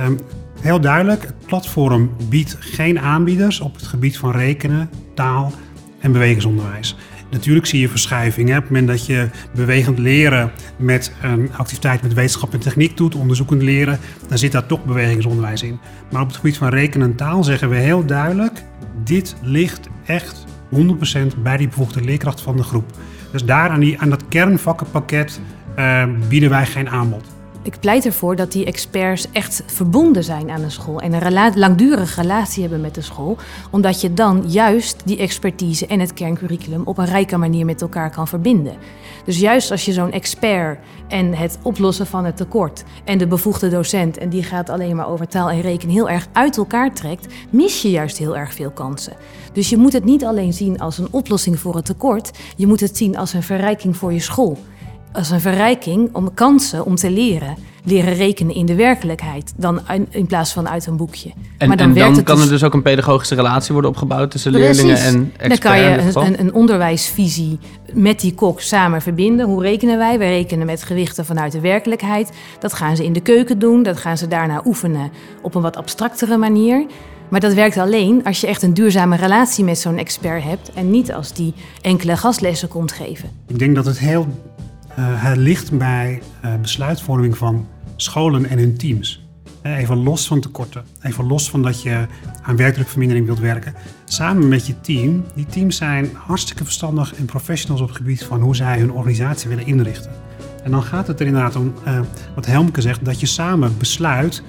Um, 0.01 0.19
heel 0.61 0.81
duidelijk, 0.81 1.23
het 1.23 1.47
platform 1.47 2.11
biedt 2.29 2.57
geen 2.61 3.01
aanbieders 3.01 3.61
op 3.61 3.75
het 3.75 3.87
gebied 3.87 4.19
van 4.19 4.31
rekenen, 4.31 4.91
taal 5.15 5.53
en 6.01 6.13
bewegingsonderwijs. 6.13 6.97
Natuurlijk 7.31 7.67
zie 7.67 7.81
je 7.81 7.89
verschuivingen. 7.89 8.57
Op 8.57 8.63
het 8.63 8.71
moment 8.71 8.89
dat 8.89 9.07
je 9.07 9.29
bewegend 9.55 9.99
leren 9.99 10.51
met 10.79 11.13
een 11.23 11.51
activiteit 11.57 12.03
met 12.03 12.15
wetenschap 12.15 12.53
en 12.53 12.61
techniek 12.61 12.97
doet, 12.97 13.15
onderzoekend 13.15 13.63
leren, 13.63 13.99
dan 14.29 14.39
zit 14.39 14.53
daar 14.53 14.67
toch 14.67 14.85
bewegingsonderwijs 14.85 15.63
in. 15.63 15.79
Maar 16.11 16.21
op 16.21 16.27
het 16.27 16.37
gebied 16.37 16.57
van 16.57 16.69
rekenen 16.69 17.09
en 17.11 17.17
taal 17.17 17.45
zeggen 17.45 17.69
we 17.69 17.77
heel 17.77 18.07
duidelijk, 18.07 18.65
dit 19.05 19.37
ligt 19.43 19.89
echt 20.07 20.45
100% 20.75 20.79
bij 21.43 21.57
die 21.57 21.69
bevoegde 21.69 22.01
leerkracht 22.01 22.41
van 22.41 22.57
de 22.57 22.63
groep. 22.63 22.93
Dus 23.37 23.45
daar 23.45 23.71
aan, 23.71 23.81
die, 23.81 24.01
aan 24.01 24.11
dat 24.11 24.29
kernvakkenpakket 24.29 25.41
uh, 25.79 26.05
bieden 26.29 26.51
wij 26.51 26.67
geen 26.67 26.89
aanbod. 26.89 27.25
Ik 27.63 27.81
pleit 27.81 28.07
ervoor 28.07 28.37
dat 28.37 28.53
die 28.53 28.65
experts 28.65 29.27
echt 29.33 29.63
verbonden 29.67 30.25
zijn 30.25 30.51
aan 30.51 30.63
een 30.63 30.71
school 30.71 31.01
en 31.01 31.13
een 31.13 31.59
langdurige 31.59 32.21
relatie 32.21 32.63
hebben 32.63 32.81
met 32.81 32.95
de 32.95 33.01
school, 33.01 33.37
omdat 33.71 34.01
je 34.01 34.15
dan 34.15 34.45
juist 34.47 35.03
die 35.05 35.19
expertise 35.19 35.87
en 35.87 36.01
het 36.01 36.13
kerncurriculum 36.13 36.83
op 36.85 36.99
een 36.99 37.07
rijke 37.07 37.37
manier 37.37 37.65
met 37.65 37.83
elkaar 37.83 38.11
kan 38.11 38.29
verbinden. 38.29 38.77
Dus 39.25 39.39
juist 39.39 39.71
als 39.71 39.85
je 39.85 39.93
zo'n 39.93 40.13
expert 40.13 40.79
en 41.09 41.35
het 41.35 41.59
oplossen 41.63 42.07
van 42.07 42.25
het 42.25 42.37
tekort 42.37 42.85
en 43.05 43.19
de 43.19 43.27
bevoegde 43.27 43.69
docent 43.69 44.19
en 44.19 44.29
die 44.29 44.43
gaat 44.43 44.71
alleen 44.71 44.97
maar 44.97 45.09
over 45.09 45.29
taal 45.29 45.51
en 45.51 45.61
rekenen 45.61 45.95
heel 45.95 46.11
erg 46.11 46.27
uit 46.33 46.57
elkaar 46.57 46.93
trekt, 46.93 47.35
mis 47.51 47.83
je 47.83 47.91
juist 47.91 48.19
heel 48.19 48.37
erg 48.37 48.55
veel 48.55 48.71
kansen. 48.71 49.17
Dus 49.57 49.69
je 49.69 49.77
moet 49.77 49.93
het 49.93 50.05
niet 50.05 50.25
alleen 50.25 50.53
zien 50.53 50.79
als 50.79 50.99
een 50.99 51.09
oplossing 51.11 51.59
voor 51.59 51.75
het 51.75 51.85
tekort, 51.85 52.31
je 52.57 52.67
moet 52.67 52.81
het 52.81 52.97
zien 52.97 53.17
als 53.17 53.33
een 53.33 53.43
verrijking 53.43 53.97
voor 53.97 54.13
je 54.13 54.21
school 54.21 54.59
als 55.17 55.31
een 55.31 55.41
verrijking 55.41 56.15
om 56.15 56.35
kansen 56.35 56.85
om 56.85 56.95
te 56.95 57.11
leren. 57.11 57.57
Leren 57.89 58.15
rekenen 58.15 58.55
in 58.55 58.67
de 58.67 58.75
werkelijkheid, 58.75 59.53
dan 59.57 59.81
in 60.11 60.27
plaats 60.27 60.53
van 60.53 60.69
uit 60.69 60.87
een 60.87 60.97
boekje. 60.97 61.31
En, 61.59 61.69
maar 61.69 61.77
dan, 61.77 61.89
en 61.89 61.95
werkt 61.95 62.09
dan 62.09 62.17
het 62.17 62.27
kan 62.27 62.37
dus... 62.37 62.45
er 62.45 62.51
dus 62.51 62.65
ook 62.65 62.75
een 62.75 62.83
pedagogische 62.83 63.35
relatie 63.35 63.73
worden 63.73 63.91
opgebouwd 63.91 64.31
tussen 64.31 64.53
Precies. 64.53 64.83
leerlingen 64.83 65.03
en 65.03 65.33
experts. 65.37 65.61
Dan 65.61 65.73
kan 65.73 65.81
je 65.81 65.99
een, 65.99 66.27
een, 66.27 66.41
een 66.41 66.55
onderwijsvisie 66.55 67.59
met 67.93 68.21
die 68.21 68.35
kok 68.35 68.61
samen 68.61 69.03
verbinden. 69.03 69.47
Hoe 69.47 69.63
rekenen 69.63 69.99
wij? 69.99 70.19
Wij 70.19 70.29
rekenen 70.29 70.67
met 70.67 70.83
gewichten 70.83 71.25
vanuit 71.25 71.53
de 71.53 71.61
werkelijkheid. 71.61 72.33
Dat 72.59 72.73
gaan 72.73 72.97
ze 72.97 73.05
in 73.05 73.13
de 73.13 73.21
keuken 73.21 73.59
doen. 73.59 73.83
Dat 73.83 73.97
gaan 73.97 74.19
ze 74.19 74.29
daarna 74.29 74.63
oefenen 74.65 75.11
op 75.43 75.55
een 75.55 75.63
wat 75.63 75.77
abstractere 75.77 76.37
manier. 76.37 76.87
Maar 77.29 77.41
dat 77.41 77.55
werkt 77.55 77.77
alleen 77.77 78.25
als 78.25 78.41
je 78.41 78.47
echt 78.47 78.63
een 78.63 78.75
duurzame 78.75 79.17
relatie 79.17 79.65
met 79.65 79.79
zo'n 79.79 79.99
expert 79.99 80.43
hebt... 80.43 80.71
en 80.75 80.91
niet 80.91 81.13
als 81.13 81.33
die 81.33 81.55
enkele 81.81 82.17
gastlessen 82.17 82.69
komt 82.69 82.93
geven. 82.93 83.31
Ik 83.47 83.59
denk 83.59 83.75
dat 83.75 83.87
het 83.87 83.99
heel 83.99 84.27
het 85.01 85.37
ligt 85.37 85.79
bij 85.79 86.23
besluitvorming 86.61 87.37
van 87.37 87.67
scholen 87.97 88.47
en 88.47 88.59
hun 88.59 88.77
teams. 88.77 89.25
Even 89.63 89.97
los 89.97 90.27
van 90.27 90.41
tekorten, 90.41 90.85
even 91.03 91.27
los 91.27 91.51
van 91.51 91.63
dat 91.63 91.83
je 91.83 92.07
aan 92.43 92.57
werkdrukvermindering 92.57 93.27
wilt 93.27 93.39
werken. 93.39 93.75
Samen 94.05 94.49
met 94.49 94.67
je 94.67 94.81
team. 94.81 95.25
Die 95.35 95.47
teams 95.47 95.77
zijn 95.77 96.11
hartstikke 96.15 96.65
verstandig 96.65 97.15
en 97.15 97.25
professionals 97.25 97.81
op 97.81 97.89
het 97.89 97.97
gebied 97.97 98.25
van 98.25 98.41
hoe 98.41 98.57
zij 98.57 98.79
hun 98.79 98.93
organisatie 98.93 99.49
willen 99.49 99.67
inrichten. 99.67 100.11
En 100.63 100.71
dan 100.71 100.83
gaat 100.83 101.07
het 101.07 101.21
er 101.21 101.27
inderdaad 101.27 101.57
om, 101.57 101.73
uh, 101.87 102.01
wat 102.35 102.47
Helmke 102.47 102.81
zegt, 102.81 103.05
dat 103.05 103.21
je 103.21 103.27
samen 103.27 103.79
besluit 103.79 104.43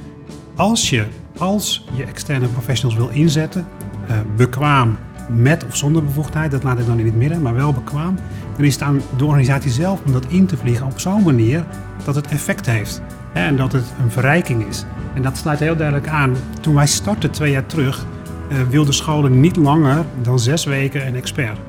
als 0.55 0.89
je, 0.89 1.05
als 1.37 1.85
je 1.95 2.03
externe 2.03 2.47
professionals 2.47 2.99
wil 2.99 3.09
inzetten, 3.09 3.67
uh, 4.09 4.17
bekwaam 4.35 4.97
met 5.29 5.65
of 5.65 5.77
zonder 5.77 6.03
bevoegdheid, 6.03 6.51
dat 6.51 6.63
laat 6.63 6.79
ik 6.79 6.85
dan 6.85 6.99
in 6.99 7.05
het 7.05 7.15
midden, 7.15 7.41
maar 7.41 7.55
wel 7.55 7.73
bekwaam, 7.73 8.15
dan 8.55 8.65
is 8.65 8.73
het 8.73 8.83
aan 8.83 9.01
de 9.17 9.25
organisatie 9.25 9.71
zelf 9.71 10.01
om 10.05 10.11
dat 10.11 10.25
in 10.27 10.45
te 10.45 10.57
vliegen 10.57 10.85
op 10.85 10.99
zo'n 10.99 11.23
manier 11.23 11.65
dat 12.05 12.15
het 12.15 12.27
effect 12.27 12.65
heeft 12.65 13.01
en 13.45 13.55
dat 13.55 13.71
het 13.71 13.93
een 14.03 14.11
verrijking 14.11 14.65
is. 14.67 14.85
En 15.13 15.21
dat 15.21 15.37
sluit 15.37 15.59
heel 15.59 15.75
duidelijk 15.75 16.07
aan. 16.07 16.35
Toen 16.61 16.75
wij 16.75 16.87
startten 16.87 17.31
twee 17.31 17.51
jaar 17.51 17.65
terug, 17.65 18.05
uh, 18.51 18.57
wilden 18.69 18.93
scholen 18.93 19.39
niet 19.39 19.55
langer 19.55 20.05
dan 20.21 20.39
zes 20.39 20.63
weken 20.63 21.07
een 21.07 21.15
expert. 21.15 21.59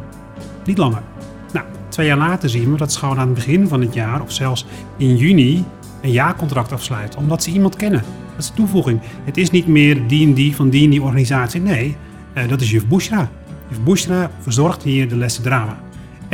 Niet 0.64 0.78
langer. 0.78 1.02
Nou, 1.52 1.66
twee 1.88 2.06
jaar 2.06 2.16
later 2.16 2.50
zien 2.50 2.72
we 2.72 2.76
dat 2.76 2.92
scholen 2.92 3.18
aan 3.18 3.26
het 3.26 3.34
begin 3.34 3.68
van 3.68 3.80
het 3.80 3.94
jaar, 3.94 4.22
of 4.22 4.32
zelfs 4.32 4.66
in 4.96 5.16
juni, 5.16 5.64
een 6.00 6.10
jaarcontract 6.10 6.72
afsluiten. 6.72 7.18
Omdat 7.18 7.42
ze 7.42 7.50
iemand 7.50 7.76
kennen. 7.76 8.02
Dat 8.30 8.38
is 8.38 8.46
de 8.46 8.54
toevoeging. 8.54 9.00
Het 9.24 9.36
is 9.36 9.50
niet 9.50 9.66
meer 9.66 10.06
die 10.06 10.26
en 10.26 10.34
die 10.34 10.56
van 10.56 10.70
die 10.70 10.84
en 10.84 10.90
die 10.90 11.02
organisatie. 11.02 11.60
Nee, 11.60 11.96
uh, 12.34 12.48
dat 12.48 12.60
is 12.60 12.70
juf 12.70 12.86
Bushra. 12.86 13.28
Juf 13.68 13.80
Bushra 13.80 14.30
verzorgt 14.40 14.82
hier 14.82 15.08
de 15.08 15.16
lessen 15.16 15.42
drama. 15.42 15.78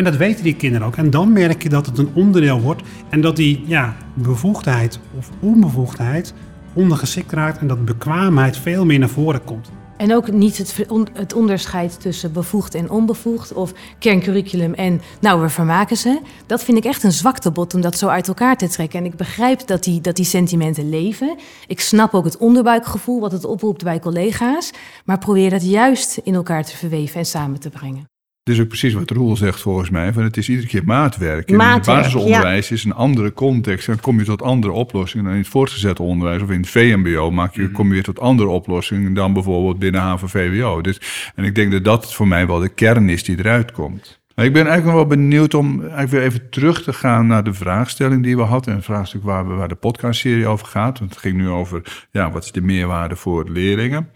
En 0.05 0.11
dat 0.11 0.19
weten 0.19 0.45
die 0.45 0.57
kinderen 0.57 0.87
ook. 0.87 0.97
En 0.97 1.11
dan 1.11 1.33
merk 1.33 1.63
je 1.63 1.69
dat 1.69 1.87
het 1.87 1.99
een 1.99 2.11
onderdeel 2.15 2.61
wordt 2.61 2.83
en 3.09 3.21
dat 3.21 3.37
die 3.37 3.65
ja, 3.67 3.97
bevoegdheid 4.15 5.01
of 5.19 5.31
onbevoegdheid 5.41 6.35
ondergeschikt 6.73 7.33
raakt 7.33 7.59
en 7.59 7.67
dat 7.67 7.85
bekwaamheid 7.85 8.57
veel 8.57 8.85
meer 8.85 8.99
naar 8.99 9.09
voren 9.09 9.45
komt. 9.45 9.71
En 9.97 10.15
ook 10.15 10.33
niet 10.33 10.59
het, 10.59 10.87
het 11.13 11.33
onderscheid 11.33 12.01
tussen 12.01 12.33
bevoegd 12.33 12.75
en 12.75 12.91
onbevoegd 12.91 13.53
of 13.53 13.73
kerncurriculum 13.99 14.75
en 14.75 15.01
nou, 15.21 15.41
we 15.41 15.49
vermaken 15.49 15.97
ze. 15.97 16.21
Dat 16.47 16.65
vind 16.65 16.79
ik 16.79 16.85
echt 16.85 17.03
een 17.03 17.13
zwaktebod 17.13 17.75
om 17.75 17.81
dat 17.81 17.99
zo 17.99 18.09
uit 18.09 18.29
elkaar 18.29 18.57
te 18.57 18.69
trekken. 18.69 18.99
En 18.99 19.05
ik 19.05 19.17
begrijp 19.17 19.67
dat 19.67 19.85
die, 19.85 20.01
dat 20.01 20.17
die 20.17 20.25
sentimenten 20.25 20.89
leven. 20.89 21.37
Ik 21.67 21.81
snap 21.81 22.15
ook 22.15 22.25
het 22.25 22.37
onderbuikgevoel 22.37 23.21
wat 23.21 23.33
het 23.33 23.45
oproept 23.45 23.85
bij 23.85 23.99
collega's. 23.99 24.71
Maar 25.05 25.19
probeer 25.19 25.51
dat 25.51 25.65
juist 25.65 26.21
in 26.25 26.35
elkaar 26.35 26.65
te 26.65 26.77
verweven 26.77 27.19
en 27.19 27.27
samen 27.27 27.61
te 27.61 27.71
brengen. 27.71 28.14
Dit 28.45 28.55
is 28.55 28.61
ook 28.61 28.69
precies 28.69 28.95
wat 28.95 29.11
Roel 29.11 29.37
zegt 29.37 29.61
volgens 29.61 29.91
mij. 29.91 30.13
Van 30.13 30.23
het 30.23 30.37
is 30.37 30.49
iedere 30.49 30.69
keer 30.69 30.85
maatwerk. 30.85 31.51
in 31.51 31.61
het 31.61 31.85
basisonderwijs 31.85 32.71
is 32.71 32.85
een 32.85 32.95
andere 32.95 33.33
context. 33.33 33.87
Dan 33.87 34.01
kom 34.01 34.19
je 34.19 34.25
tot 34.25 34.43
andere 34.43 34.73
oplossingen. 34.73 35.25
Dan 35.25 35.35
in 35.35 35.41
het 35.41 35.49
voortgezet 35.49 36.01
onderwijs 36.01 36.43
of 36.43 36.51
in 36.51 36.61
het 36.61 36.69
VMBO 36.69 37.31
maak 37.31 37.55
je, 37.55 37.63
mhm. 37.63 37.73
kom 37.73 37.87
je 37.87 37.93
weer 37.93 38.03
tot 38.03 38.21
andere 38.21 38.49
oplossingen 38.49 39.15
dan 39.15 39.33
bijvoorbeeld 39.33 39.79
binnen 39.79 40.01
HAVO-VWO. 40.01 40.81
Dus, 40.81 41.01
en 41.35 41.45
ik 41.45 41.55
denk 41.55 41.73
dat 41.73 41.85
dat 41.85 42.15
voor 42.15 42.29
mij 42.29 42.47
wel 42.47 42.59
de 42.59 42.69
kern 42.69 43.09
is 43.09 43.25
die 43.25 43.39
eruit 43.39 43.73
komt. 43.73 44.21
ik 44.29 44.35
ben 44.35 44.67
eigenlijk 44.67 44.85
nog 44.85 44.95
wel 44.95 45.07
benieuwd 45.07 45.55
om 45.55 45.81
eigenlijk 45.81 46.11
weer 46.11 46.23
even 46.23 46.51
terug 46.51 46.83
te 46.83 46.93
gaan 46.93 47.27
naar 47.27 47.45
de 47.45 47.55
vraagstelling 47.55 48.23
die 48.23 48.37
we 48.37 48.43
hadden. 48.43 48.75
Een 48.75 48.83
vraagstuk 48.83 49.23
waar, 49.23 49.49
we, 49.49 49.55
waar 49.55 49.69
de 49.69 49.75
podcastserie 49.75 50.47
over 50.47 50.67
gaat. 50.67 50.99
Want 50.99 51.11
het 51.11 51.21
ging 51.21 51.37
nu 51.37 51.49
over 51.49 52.07
ja, 52.11 52.31
wat 52.31 52.45
is 52.45 52.53
de 52.53 52.63
meerwaarde 52.63 53.17
voor 53.17 53.51
leerlingen. 53.51 54.09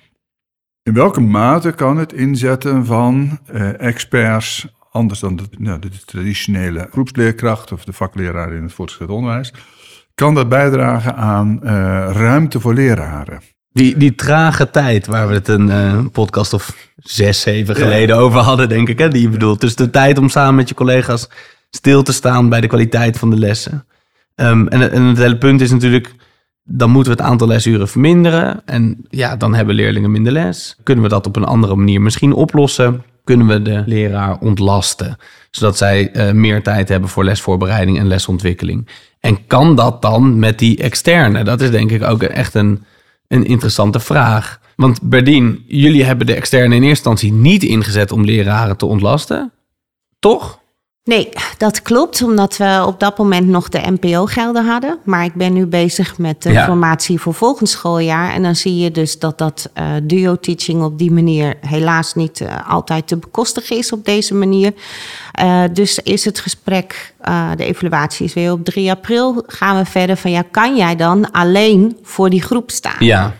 In 0.88 0.94
welke 0.94 1.20
mate 1.20 1.72
kan 1.72 1.96
het 1.96 2.12
inzetten 2.12 2.87
van 2.87 3.38
uh, 3.53 3.81
experts, 3.81 4.66
anders 4.90 5.20
dan 5.20 5.37
de, 5.37 5.42
nou, 5.59 5.79
de, 5.79 5.88
traditionele 6.05 6.88
groepsleerkracht 6.90 7.72
of 7.72 7.85
de 7.85 7.92
vakleraar 7.92 8.53
in 8.53 8.62
het 8.62 8.72
voortgezet 8.72 9.09
onderwijs, 9.09 9.53
kan 10.14 10.35
dat 10.35 10.48
bijdragen 10.48 11.16
aan 11.16 11.61
uh, 11.62 11.70
ruimte 12.12 12.61
voor 12.61 12.74
leraren? 12.74 13.40
Die, 13.72 13.96
die 13.96 14.14
trage 14.14 14.70
tijd 14.70 15.07
waar 15.07 15.29
we 15.29 15.35
het 15.35 15.48
een 15.48 15.68
uh, 15.68 16.05
podcast 16.12 16.53
of 16.53 16.90
zes, 16.96 17.40
zeven 17.40 17.77
geleden 17.77 18.16
over 18.16 18.40
hadden, 18.40 18.68
denk 18.68 18.88
ik, 18.88 18.98
hè, 18.98 19.09
die 19.09 19.22
je 19.22 19.29
bedoelt. 19.29 19.61
Dus 19.61 19.74
de 19.74 19.90
tijd 19.90 20.18
om 20.18 20.29
samen 20.29 20.55
met 20.55 20.68
je 20.68 20.74
collega's 20.74 21.29
stil 21.70 22.03
te 22.03 22.12
staan 22.12 22.48
bij 22.48 22.61
de 22.61 22.66
kwaliteit 22.66 23.18
van 23.18 23.31
de 23.31 23.38
lessen. 23.38 23.87
Um, 24.35 24.68
en, 24.68 24.92
en 24.92 25.03
het 25.03 25.18
hele 25.18 25.38
punt 25.38 25.61
is 25.61 25.70
natuurlijk 25.70 26.14
dan 26.70 26.90
moeten 26.90 27.12
we 27.12 27.18
het 27.18 27.28
aantal 27.28 27.46
lesuren 27.46 27.88
verminderen. 27.88 28.62
En 28.64 29.04
ja, 29.09 29.37
dan 29.37 29.54
hebben 29.54 29.74
leerlingen 29.74 30.11
minder 30.11 30.33
les. 30.33 30.76
Kunnen 30.83 31.04
we 31.04 31.11
dat 31.11 31.26
op 31.26 31.37
een 31.37 31.44
andere 31.44 31.74
manier 31.74 32.00
misschien 32.00 32.33
oplossen? 32.33 33.02
Kunnen 33.24 33.46
we 33.46 33.62
de 33.62 33.83
leraar 33.87 34.38
ontlasten, 34.40 35.16
zodat 35.50 35.76
zij 35.76 36.14
uh, 36.14 36.33
meer 36.33 36.62
tijd 36.62 36.88
hebben 36.88 37.09
voor 37.09 37.24
lesvoorbereiding 37.24 37.98
en 37.98 38.07
lesontwikkeling? 38.07 38.88
En 39.20 39.46
kan 39.46 39.76
dat 39.76 40.02
dan 40.02 40.38
met 40.38 40.59
die 40.59 40.78
externe? 40.78 41.44
Dat 41.44 41.61
is 41.61 41.70
denk 41.70 41.90
ik 41.90 42.02
ook 42.02 42.22
echt 42.22 42.54
een, 42.54 42.85
een 43.28 43.44
interessante 43.44 44.00
vraag. 44.00 44.61
Want 44.76 45.02
Berdien, 45.02 45.64
jullie 45.66 46.04
hebben 46.04 46.26
de 46.26 46.35
externe 46.35 46.74
in 46.74 46.83
eerste 46.83 46.88
instantie 46.88 47.33
niet 47.33 47.62
ingezet 47.62 48.12
om 48.12 48.24
leraren 48.24 48.76
te 48.76 48.87
ontlasten. 48.87 49.52
Toch? 50.18 50.61
Nee, 51.09 51.29
dat 51.59 51.83
klopt, 51.83 52.23
omdat 52.23 52.57
we 52.57 52.83
op 52.87 53.01
dat 53.01 53.18
moment 53.18 53.47
nog 53.47 53.68
de 53.68 53.81
NPO-gelden 53.90 54.66
hadden. 54.66 54.99
Maar 55.05 55.25
ik 55.25 55.35
ben 55.35 55.53
nu 55.53 55.66
bezig 55.66 56.18
met 56.18 56.42
de 56.42 56.61
formatie 56.61 57.21
voor 57.21 57.35
volgend 57.35 57.68
schooljaar. 57.68 58.33
En 58.33 58.42
dan 58.42 58.57
zie 58.57 58.77
je 58.77 58.90
dus 58.90 59.18
dat 59.18 59.38
dat 59.38 59.71
uh, 59.79 59.85
duo-teaching 60.03 60.83
op 60.83 60.99
die 60.99 61.11
manier 61.11 61.55
helaas 61.61 62.14
niet 62.14 62.40
uh, 62.40 62.71
altijd 62.71 63.07
te 63.07 63.16
bekostigen 63.16 63.77
is 63.77 63.92
op 63.92 64.05
deze 64.05 64.35
manier. 64.35 64.73
Uh, 65.42 65.62
dus 65.73 65.99
is 65.99 66.25
het 66.25 66.40
gesprek, 66.40 67.14
de 67.57 67.64
evaluatie 67.64 68.25
is 68.27 68.35
weer 68.35 68.53
op 68.53 68.64
3 68.64 68.90
april. 68.90 69.44
Gaan 69.47 69.77
we 69.77 69.85
verder 69.85 70.16
van 70.16 70.31
ja, 70.31 70.42
kan 70.51 70.77
jij 70.77 70.97
dan 70.97 71.31
alleen 71.31 71.97
voor 72.03 72.31
die 72.31 72.42
groep 72.42 72.71
staan? 72.71 72.97
Ja. 73.07 73.35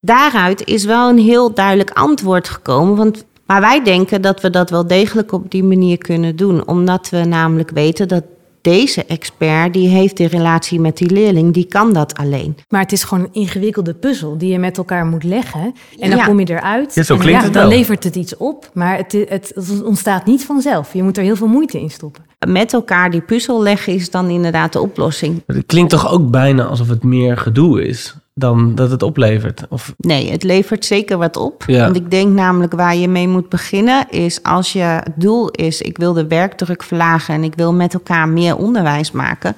Daaruit 0.00 0.64
is 0.64 0.84
wel 0.84 1.08
een 1.08 1.18
heel 1.18 1.54
duidelijk 1.54 1.90
antwoord 1.90 2.48
gekomen. 2.48 2.96
Want 2.96 3.24
maar 3.50 3.60
wij 3.60 3.82
denken 3.82 4.22
dat 4.22 4.40
we 4.40 4.50
dat 4.50 4.70
wel 4.70 4.86
degelijk 4.86 5.32
op 5.32 5.50
die 5.50 5.64
manier 5.64 5.98
kunnen 5.98 6.36
doen. 6.36 6.68
Omdat 6.68 7.08
we 7.08 7.24
namelijk 7.24 7.70
weten 7.70 8.08
dat 8.08 8.24
deze 8.60 9.04
expert, 9.04 9.72
die 9.72 9.88
heeft 9.88 10.16
die 10.16 10.26
relatie 10.26 10.80
met 10.80 10.96
die 10.96 11.10
leerling, 11.10 11.54
die 11.54 11.64
kan 11.64 11.92
dat 11.92 12.14
alleen. 12.14 12.56
Maar 12.68 12.80
het 12.80 12.92
is 12.92 13.04
gewoon 13.04 13.24
een 13.24 13.32
ingewikkelde 13.32 13.94
puzzel 13.94 14.38
die 14.38 14.52
je 14.52 14.58
met 14.58 14.78
elkaar 14.78 15.06
moet 15.06 15.24
leggen. 15.24 15.74
En 15.98 16.10
dan 16.10 16.24
kom 16.24 16.40
je 16.40 16.50
eruit. 16.50 16.94
Ja, 16.94 17.02
zo 17.02 17.16
klinkt 17.16 17.38
en 17.38 17.44
het 17.44 17.54
dan 17.54 17.68
levert 17.68 18.04
het 18.04 18.16
iets 18.16 18.36
op, 18.36 18.70
maar 18.74 18.96
het, 18.96 19.12
het, 19.12 19.52
het, 19.54 19.82
ontstaat 19.82 20.26
niet 20.26 20.44
vanzelf. 20.44 20.92
Je 20.92 21.02
moet 21.02 21.16
er 21.16 21.22
heel 21.22 21.36
veel 21.36 21.46
moeite 21.46 21.80
in 21.80 21.90
stoppen. 21.90 22.24
Met 22.48 22.72
elkaar 22.72 23.10
die 23.10 23.20
puzzel 23.20 23.62
leggen 23.62 23.94
is 23.94 24.10
dan 24.10 24.28
inderdaad 24.28 24.72
de 24.72 24.80
oplossing. 24.80 25.42
Het 25.46 25.66
klinkt 25.66 25.90
toch 25.90 26.12
ook 26.12 26.30
bijna 26.30 26.64
alsof 26.64 26.88
het 26.88 27.02
meer 27.02 27.36
gedoe 27.36 27.86
is 27.86 28.14
dan 28.40 28.74
dat 28.74 28.90
het 28.90 29.02
oplevert? 29.02 29.62
Of... 29.68 29.94
Nee, 29.96 30.30
het 30.30 30.42
levert 30.42 30.84
zeker 30.84 31.18
wat 31.18 31.36
op. 31.36 31.64
Want 31.66 31.96
ik 31.96 32.10
denk 32.10 32.34
namelijk 32.34 32.72
waar 32.72 32.96
je 32.96 33.08
mee 33.08 33.28
moet 33.28 33.48
beginnen 33.48 34.10
is 34.10 34.42
als 34.42 34.72
je 34.72 34.78
het 34.78 35.12
doel 35.14 35.50
is, 35.50 35.82
ik 35.82 35.98
wil 35.98 36.12
de 36.12 36.26
werkdruk 36.26 36.82
verlagen 36.82 37.34
en 37.34 37.44
ik 37.44 37.54
wil 37.54 37.72
met 37.72 37.94
elkaar 37.94 38.28
meer 38.28 38.56
onderwijs 38.56 39.10
maken. 39.10 39.56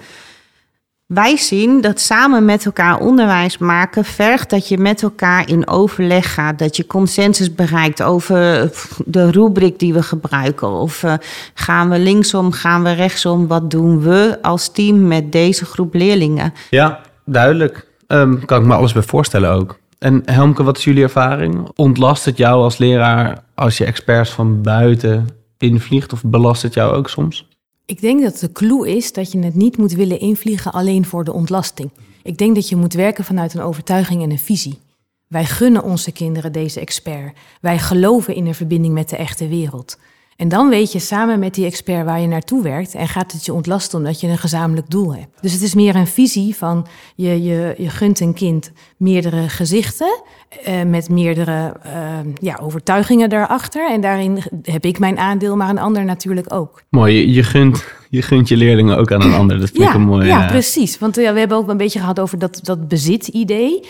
Wij 1.07 1.37
zien 1.37 1.81
dat 1.81 2.01
samen 2.01 2.45
met 2.45 2.65
elkaar 2.65 2.99
onderwijs 2.99 3.59
maken 3.59 4.05
vergt 4.05 4.51
dat 4.51 4.69
je 4.69 4.79
met 4.79 5.03
elkaar 5.03 5.49
in 5.49 5.69
overleg 5.69 6.35
gaat. 6.35 6.59
Dat 6.59 6.77
je 6.77 6.87
consensus 6.87 7.55
bereikt 7.55 8.03
over 8.03 8.71
de 9.07 9.31
rubriek 9.31 9.79
die 9.79 9.93
we 9.93 10.03
gebruiken. 10.03 10.69
Of 10.69 11.03
uh, 11.03 11.15
gaan 11.55 11.91
we 11.91 11.99
linksom, 11.99 12.53
gaan 12.53 12.83
we 12.83 12.93
rechtsom? 12.93 13.47
Wat 13.47 13.71
doen 13.71 14.01
we 14.01 14.39
als 14.43 14.69
team 14.69 15.07
met 15.07 15.33
deze 15.33 15.65
groep 15.65 15.95
leerlingen? 15.95 16.53
Ja, 16.71 17.01
duidelijk. 17.25 17.87
Um, 18.13 18.45
kan 18.45 18.61
ik 18.61 18.67
me 18.67 18.75
alles 18.75 18.93
bij 18.93 19.03
voorstellen 19.03 19.51
ook. 19.51 19.79
En 19.99 20.23
Helmke, 20.25 20.63
wat 20.63 20.79
is 20.79 20.85
jullie 20.85 21.03
ervaring? 21.03 21.69
Ontlast 21.75 22.25
het 22.25 22.37
jou 22.37 22.63
als 22.63 22.79
leraar 22.79 23.45
als 23.55 23.79
je 23.79 23.85
experts 23.85 24.31
van 24.31 24.63
buiten 24.63 25.29
invliegt? 25.59 26.13
Of 26.13 26.23
belast 26.25 26.63
het 26.63 26.75
jou 26.75 26.95
ook 26.95 27.09
soms? 27.09 27.49
Ik 27.87 28.01
denk 28.01 28.23
dat 28.23 28.39
de 28.39 28.53
clue 28.53 28.89
is 28.97 29.13
dat 29.13 29.33
je 29.33 29.39
het 29.39 29.55
niet 29.55 29.77
moet 29.77 29.93
willen 29.93 30.21
invliegen 30.21 30.73
alleen 30.73 31.05
voor 31.05 31.25
de 31.25 31.33
ontlasting. 31.33 31.91
Ik 32.23 32.39
denk 32.39 32.55
dat 32.55 32.69
je 32.69 32.77
moet 32.77 32.95
werken 32.95 33.25
vanuit 33.25 33.55
een 33.55 33.63
overtuiging 33.63 34.23
en 34.23 34.31
een 34.31 34.39
visie. 34.39 34.79
Wij 35.27 35.45
gunnen 35.45 35.83
onze 35.83 36.13
kinderen 36.13 36.53
deze 36.53 36.81
expert. 36.81 37.37
Wij 37.61 37.79
geloven 37.79 38.35
in 38.35 38.47
een 38.47 38.55
verbinding 38.55 38.95
met 38.95 39.09
de 39.09 39.17
echte 39.17 39.49
wereld. 39.49 39.99
En 40.37 40.49
dan 40.49 40.69
weet 40.69 40.93
je 40.93 40.99
samen 40.99 41.39
met 41.39 41.55
die 41.55 41.67
expert 41.67 42.05
waar 42.05 42.21
je 42.21 42.27
naartoe 42.27 42.63
werkt 42.63 42.95
en 42.95 43.09
gaat 43.09 43.33
het 43.33 43.45
je 43.45 43.53
ontlasten 43.53 43.99
omdat 43.99 44.21
je 44.21 44.29
een 44.29 44.39
gezamenlijk 44.39 44.91
doel 44.91 45.15
hebt. 45.15 45.43
Dus 45.43 45.53
het 45.53 45.63
is 45.63 45.75
meer 45.75 45.97
een 45.97 46.07
visie 46.07 46.57
van 46.57 46.87
je, 47.15 47.43
je, 47.43 47.75
je 47.79 47.89
gunt 47.89 48.21
een 48.21 48.35
kind 48.35 48.73
meerdere 48.97 49.49
gezichten 49.49 50.23
uh, 50.69 50.83
met 50.83 51.09
meerdere 51.09 51.77
uh, 51.87 51.93
ja, 52.41 52.59
overtuigingen 52.63 53.29
daarachter. 53.29 53.91
En 53.91 54.01
daarin 54.01 54.43
heb 54.63 54.85
ik 54.85 54.99
mijn 54.99 55.19
aandeel, 55.19 55.57
maar 55.57 55.69
een 55.69 55.79
ander 55.79 56.05
natuurlijk 56.05 56.55
ook. 56.55 56.83
Mooi, 56.91 57.15
je, 57.15 57.33
je 57.33 57.43
gunt, 57.43 57.85
je 58.11 58.23
gunt 58.23 58.49
je 58.49 58.57
leerlingen 58.57 58.97
ook 58.97 59.13
aan 59.13 59.23
een 59.23 59.35
ander. 59.35 59.59
Dat 59.59 59.69
vind 59.69 59.83
ja, 59.83 59.89
ik 59.89 59.95
een 59.95 60.03
mooi. 60.03 60.27
Ja, 60.27 60.47
precies. 60.47 60.99
Want 60.99 61.17
ja, 61.17 61.33
we 61.33 61.39
hebben 61.39 61.57
ook 61.57 61.69
een 61.69 61.77
beetje 61.77 61.99
gehad 61.99 62.21
over 62.21 62.39
dat, 62.39 62.61
dat 62.63 62.89
bezit-idee. 62.89 63.81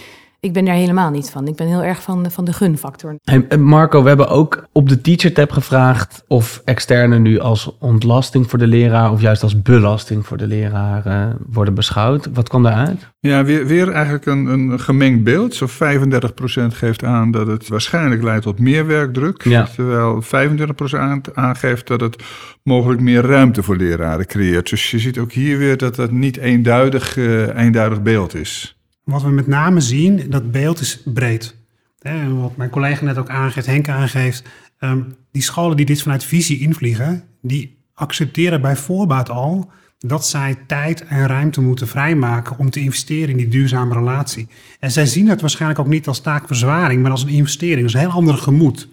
Ik 0.43 0.53
ben 0.53 0.65
daar 0.65 0.75
helemaal 0.75 1.11
niet 1.11 1.31
van. 1.31 1.49
Ik 1.49 1.57
ben 1.57 1.67
heel 1.67 1.83
erg 1.83 2.03
van, 2.03 2.31
van 2.31 2.45
de 2.45 2.53
gunfactor. 2.53 3.17
Hey, 3.23 3.59
Marco, 3.59 4.03
we 4.03 4.09
hebben 4.09 4.29
ook 4.29 4.67
op 4.73 4.89
de 4.89 5.01
Teacher 5.01 5.33
Tab 5.33 5.51
gevraagd 5.51 6.25
of 6.29 6.63
externe 6.65 7.19
nu 7.19 7.39
als 7.39 7.77
ontlasting 7.79 8.51
voor 8.51 8.59
de 8.59 8.67
leraar 8.67 9.13
of 9.13 9.21
juist 9.21 9.43
als 9.43 9.63
belasting 9.63 10.27
voor 10.27 10.37
de 10.37 10.47
leraar 10.47 11.07
uh, 11.07 11.35
worden 11.47 11.75
beschouwd. 11.75 12.29
Wat 12.33 12.49
kwam 12.49 12.63
daaruit? 12.63 13.11
Ja, 13.21 13.45
weer, 13.45 13.67
weer 13.67 13.91
eigenlijk 13.93 14.27
een, 14.27 14.47
een 14.47 14.81
gemengd 14.81 15.25
beeld. 15.25 15.55
Zo 15.55 15.67
35% 15.67 15.71
geeft 16.69 17.05
aan 17.05 17.31
dat 17.31 17.47
het 17.47 17.69
waarschijnlijk 17.69 18.23
leidt 18.23 18.43
tot 18.43 18.59
meer 18.59 18.87
werkdruk. 18.87 19.43
Ja. 19.43 19.69
Terwijl 19.75 20.23
25% 20.23 21.35
aangeeft 21.35 21.87
dat 21.87 22.01
het 22.01 22.23
mogelijk 22.63 23.01
meer 23.01 23.23
ruimte 23.23 23.63
voor 23.63 23.77
leraren 23.77 24.27
creëert. 24.27 24.71
Dus 24.71 24.91
je 24.91 24.99
ziet 24.99 25.19
ook 25.19 25.33
hier 25.33 25.59
weer 25.59 25.77
dat 25.77 25.97
dat 25.97 26.11
niet 26.11 26.37
eenduidig, 26.37 27.17
uh, 27.17 27.59
eenduidig 27.59 28.03
beeld 28.03 28.35
is. 28.35 28.77
Wat 29.13 29.23
we 29.23 29.31
met 29.31 29.47
name 29.47 29.81
zien, 29.81 30.31
dat 30.31 30.51
beeld 30.51 30.81
is 30.81 31.03
breed. 31.05 31.55
wat 32.41 32.57
mijn 32.57 32.71
collega 32.71 33.05
net 33.05 33.19
ook 33.19 33.29
aangeeft, 33.29 33.67
Henk 33.67 33.89
aangeeft. 33.89 34.43
Ehm, 34.79 35.01
die 35.33 35.43
scholen 35.43 35.77
die 35.77 35.87
dit 35.87 36.03
vanuit 36.03 36.25
visie 36.25 36.61
invliegen, 36.61 37.25
die 37.43 37.79
accepteren 37.95 38.61
bij 38.61 38.77
voorbaat 38.77 39.31
al 39.31 39.71
dat 39.99 40.27
zij 40.27 40.59
tijd 40.67 41.05
en 41.05 41.27
ruimte 41.27 41.61
moeten 41.61 41.89
vrijmaken 41.89 42.59
om 42.59 42.71
te 42.71 42.81
investeren 42.81 43.29
in 43.29 43.37
die 43.37 43.49
duurzame 43.49 43.95
relatie. 43.95 44.49
En 44.79 44.91
zij 44.91 45.07
zien 45.07 45.29
het 45.29 45.41
waarschijnlijk 45.41 45.81
ook 45.81 45.87
niet 45.87 46.09
als 46.09 46.21
taakverzwaring, 46.21 47.03
maar 47.03 47.11
als 47.11 47.23
een 47.23 47.29
investering. 47.29 47.81
Dat 47.81 47.89
is 47.89 47.95
een 47.95 48.01
heel 48.01 48.19
ander 48.19 48.37
gemoed. 48.37 48.89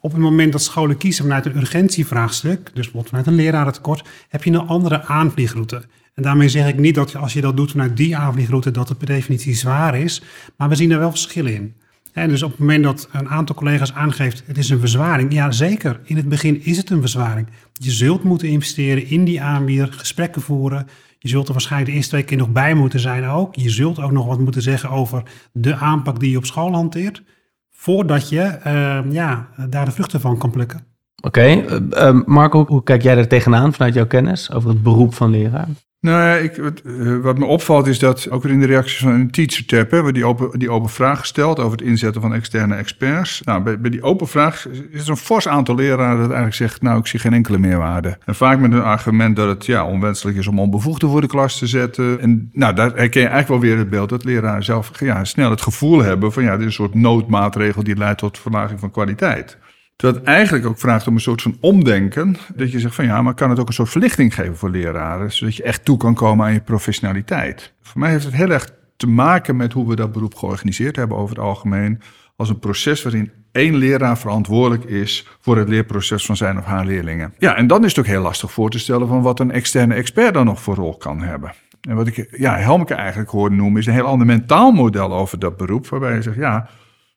Op 0.00 0.12
het 0.12 0.20
moment 0.20 0.52
dat 0.52 0.62
scholen 0.62 0.96
kiezen 0.96 1.24
vanuit 1.24 1.46
een 1.46 1.56
urgentievraagstuk, 1.56 2.64
dus 2.64 2.72
bijvoorbeeld 2.74 3.08
vanuit 3.08 3.26
een 3.26 3.34
lerarentekort, 3.34 4.08
heb 4.28 4.44
je 4.44 4.50
een 4.50 4.66
andere 4.66 5.04
aanvliegroute. 5.04 5.82
En 6.16 6.22
daarmee 6.22 6.48
zeg 6.48 6.68
ik 6.68 6.78
niet 6.78 6.94
dat 6.94 7.16
als 7.16 7.32
je 7.32 7.40
dat 7.40 7.56
doet 7.56 7.70
vanuit 7.70 7.96
die 7.96 8.16
aanvliegroute, 8.16 8.70
dat 8.70 8.88
het 8.88 8.98
per 8.98 9.06
definitie 9.06 9.54
zwaar 9.54 9.98
is. 9.98 10.22
Maar 10.56 10.68
we 10.68 10.74
zien 10.74 10.90
er 10.90 10.98
wel 10.98 11.10
verschillen 11.10 11.54
in. 11.54 11.74
En 12.12 12.28
dus 12.28 12.42
op 12.42 12.50
het 12.50 12.58
moment 12.58 12.84
dat 12.84 13.08
een 13.12 13.28
aantal 13.28 13.54
collega's 13.54 13.92
aangeeft, 13.92 14.42
het 14.46 14.58
is 14.58 14.70
een 14.70 14.78
verzwaring. 14.78 15.32
Ja, 15.32 15.50
zeker. 15.50 16.00
In 16.04 16.16
het 16.16 16.28
begin 16.28 16.64
is 16.64 16.76
het 16.76 16.90
een 16.90 17.00
verzwaring. 17.00 17.46
Je 17.72 17.90
zult 17.90 18.22
moeten 18.22 18.48
investeren 18.48 19.06
in 19.06 19.24
die 19.24 19.42
aanbieder, 19.42 19.92
gesprekken 19.92 20.42
voeren. 20.42 20.86
Je 21.18 21.28
zult 21.28 21.46
er 21.46 21.52
waarschijnlijk 21.52 21.90
de 21.90 21.96
eerste 21.96 22.12
twee 22.12 22.24
keer 22.24 22.36
nog 22.36 22.52
bij 22.52 22.74
moeten 22.74 23.00
zijn 23.00 23.24
ook. 23.24 23.54
Je 23.54 23.70
zult 23.70 24.00
ook 24.00 24.12
nog 24.12 24.26
wat 24.26 24.38
moeten 24.38 24.62
zeggen 24.62 24.90
over 24.90 25.22
de 25.52 25.74
aanpak 25.74 26.20
die 26.20 26.30
je 26.30 26.36
op 26.36 26.46
school 26.46 26.72
hanteert. 26.72 27.22
Voordat 27.70 28.28
je 28.28 28.58
uh, 28.66 29.12
ja, 29.12 29.48
daar 29.68 29.84
de 29.84 29.90
vruchten 29.90 30.20
van 30.20 30.38
kan 30.38 30.50
plukken. 30.50 30.86
Oké, 31.22 31.46
uh, 31.46 31.78
uh, 31.90 32.24
Marco, 32.26 32.66
hoe 32.66 32.82
kijk 32.82 33.02
jij 33.02 33.16
er 33.16 33.28
tegenaan 33.28 33.72
vanuit 33.72 33.94
jouw 33.94 34.06
kennis 34.06 34.52
over 34.52 34.68
het 34.68 34.82
beroep 34.82 35.14
van 35.14 35.30
leraar? 35.30 35.68
Nou 36.06 36.38
ik, 36.38 36.56
wat, 36.56 36.82
eh, 36.84 37.16
wat, 37.16 37.38
me 37.38 37.44
opvalt 37.44 37.86
is 37.86 37.98
dat 37.98 38.30
ook 38.30 38.42
weer 38.42 38.52
in 38.52 38.60
de 38.60 38.66
reacties 38.66 38.98
van 38.98 39.12
een 39.12 39.30
teacher 39.30 39.64
tab 39.66 39.90
hebben 39.90 40.14
die 40.14 40.24
open, 40.24 40.58
die 40.58 40.70
open 40.70 40.90
vraag 40.90 41.18
gesteld 41.18 41.58
over 41.58 41.78
het 41.78 41.86
inzetten 41.86 42.20
van 42.20 42.34
externe 42.34 42.74
experts. 42.74 43.40
Nou, 43.44 43.62
bij, 43.62 43.80
bij 43.80 43.90
die 43.90 44.02
open 44.02 44.28
vraag 44.28 44.68
is 44.90 45.04
er 45.04 45.10
een 45.10 45.16
fors 45.16 45.48
aantal 45.48 45.74
leraren 45.74 46.16
dat 46.16 46.26
eigenlijk 46.26 46.54
zegt, 46.54 46.82
nou, 46.82 46.98
ik 46.98 47.06
zie 47.06 47.20
geen 47.20 47.32
enkele 47.32 47.58
meerwaarde. 47.58 48.18
En 48.24 48.34
vaak 48.34 48.58
met 48.58 48.72
een 48.72 48.82
argument 48.82 49.36
dat 49.36 49.48
het 49.48 49.66
ja, 49.66 49.86
onwenselijk 49.86 50.36
is 50.36 50.46
om 50.46 50.58
onbevoegden 50.58 51.08
voor 51.08 51.20
de 51.20 51.26
klas 51.26 51.58
te 51.58 51.66
zetten. 51.66 52.20
En 52.20 52.50
nou, 52.52 52.74
daar 52.74 52.92
herken 52.94 53.20
je 53.20 53.28
eigenlijk 53.28 53.48
wel 53.48 53.70
weer 53.70 53.78
het 53.78 53.90
beeld 53.90 54.08
dat 54.08 54.24
leraren 54.24 54.64
zelf 54.64 54.90
ja, 55.00 55.24
snel 55.24 55.50
het 55.50 55.62
gevoel 55.62 56.02
hebben 56.02 56.32
van 56.32 56.42
ja, 56.42 56.50
dit 56.50 56.60
is 56.60 56.66
een 56.66 56.72
soort 56.72 56.94
noodmaatregel 56.94 57.82
die 57.82 57.96
leidt 57.96 58.18
tot 58.18 58.38
verlaging 58.38 58.80
van 58.80 58.90
kwaliteit. 58.90 59.58
Het 59.96 60.22
eigenlijk 60.22 60.66
ook 60.66 60.78
vraagt 60.78 61.06
om 61.06 61.14
een 61.14 61.20
soort 61.20 61.42
van 61.42 61.56
omdenken. 61.60 62.36
Dat 62.54 62.72
je 62.72 62.80
zegt 62.80 62.94
van 62.94 63.04
ja, 63.04 63.22
maar 63.22 63.34
kan 63.34 63.50
het 63.50 63.58
ook 63.58 63.68
een 63.68 63.74
soort 63.74 63.88
verlichting 63.88 64.34
geven 64.34 64.56
voor 64.56 64.70
leraren. 64.70 65.32
Zodat 65.32 65.56
je 65.56 65.62
echt 65.62 65.84
toe 65.84 65.96
kan 65.96 66.14
komen 66.14 66.46
aan 66.46 66.52
je 66.52 66.60
professionaliteit. 66.60 67.72
Voor 67.82 68.00
mij 68.00 68.10
heeft 68.10 68.24
het 68.24 68.34
heel 68.34 68.50
erg 68.50 68.70
te 68.96 69.06
maken 69.06 69.56
met 69.56 69.72
hoe 69.72 69.88
we 69.88 69.96
dat 69.96 70.12
beroep 70.12 70.34
georganiseerd 70.34 70.96
hebben 70.96 71.16
over 71.16 71.36
het 71.36 71.44
algemeen. 71.44 72.00
Als 72.36 72.48
een 72.48 72.58
proces 72.58 73.02
waarin 73.02 73.30
één 73.52 73.74
leraar 73.76 74.18
verantwoordelijk 74.18 74.84
is 74.84 75.26
voor 75.40 75.56
het 75.56 75.68
leerproces 75.68 76.26
van 76.26 76.36
zijn 76.36 76.58
of 76.58 76.64
haar 76.64 76.86
leerlingen. 76.86 77.34
Ja, 77.38 77.56
en 77.56 77.66
dan 77.66 77.84
is 77.84 77.90
het 77.90 77.98
ook 77.98 78.10
heel 78.10 78.22
lastig 78.22 78.52
voor 78.52 78.70
te 78.70 78.78
stellen 78.78 79.08
van 79.08 79.22
wat 79.22 79.40
een 79.40 79.50
externe 79.50 79.94
expert 79.94 80.34
dan 80.34 80.44
nog 80.44 80.62
voor 80.62 80.74
rol 80.74 80.96
kan 80.96 81.22
hebben. 81.22 81.52
En 81.80 81.96
wat 81.96 82.06
ik 82.06 82.28
ja, 82.30 82.56
Helmke 82.56 82.94
eigenlijk 82.94 83.30
hoorde 83.30 83.56
noemen 83.56 83.80
is 83.80 83.86
een 83.86 83.92
heel 83.92 84.06
ander 84.06 84.26
mentaal 84.26 84.72
model 84.72 85.12
over 85.12 85.38
dat 85.38 85.56
beroep. 85.56 85.88
Waarbij 85.88 86.14
je 86.14 86.22
zegt 86.22 86.36
ja 86.36 86.68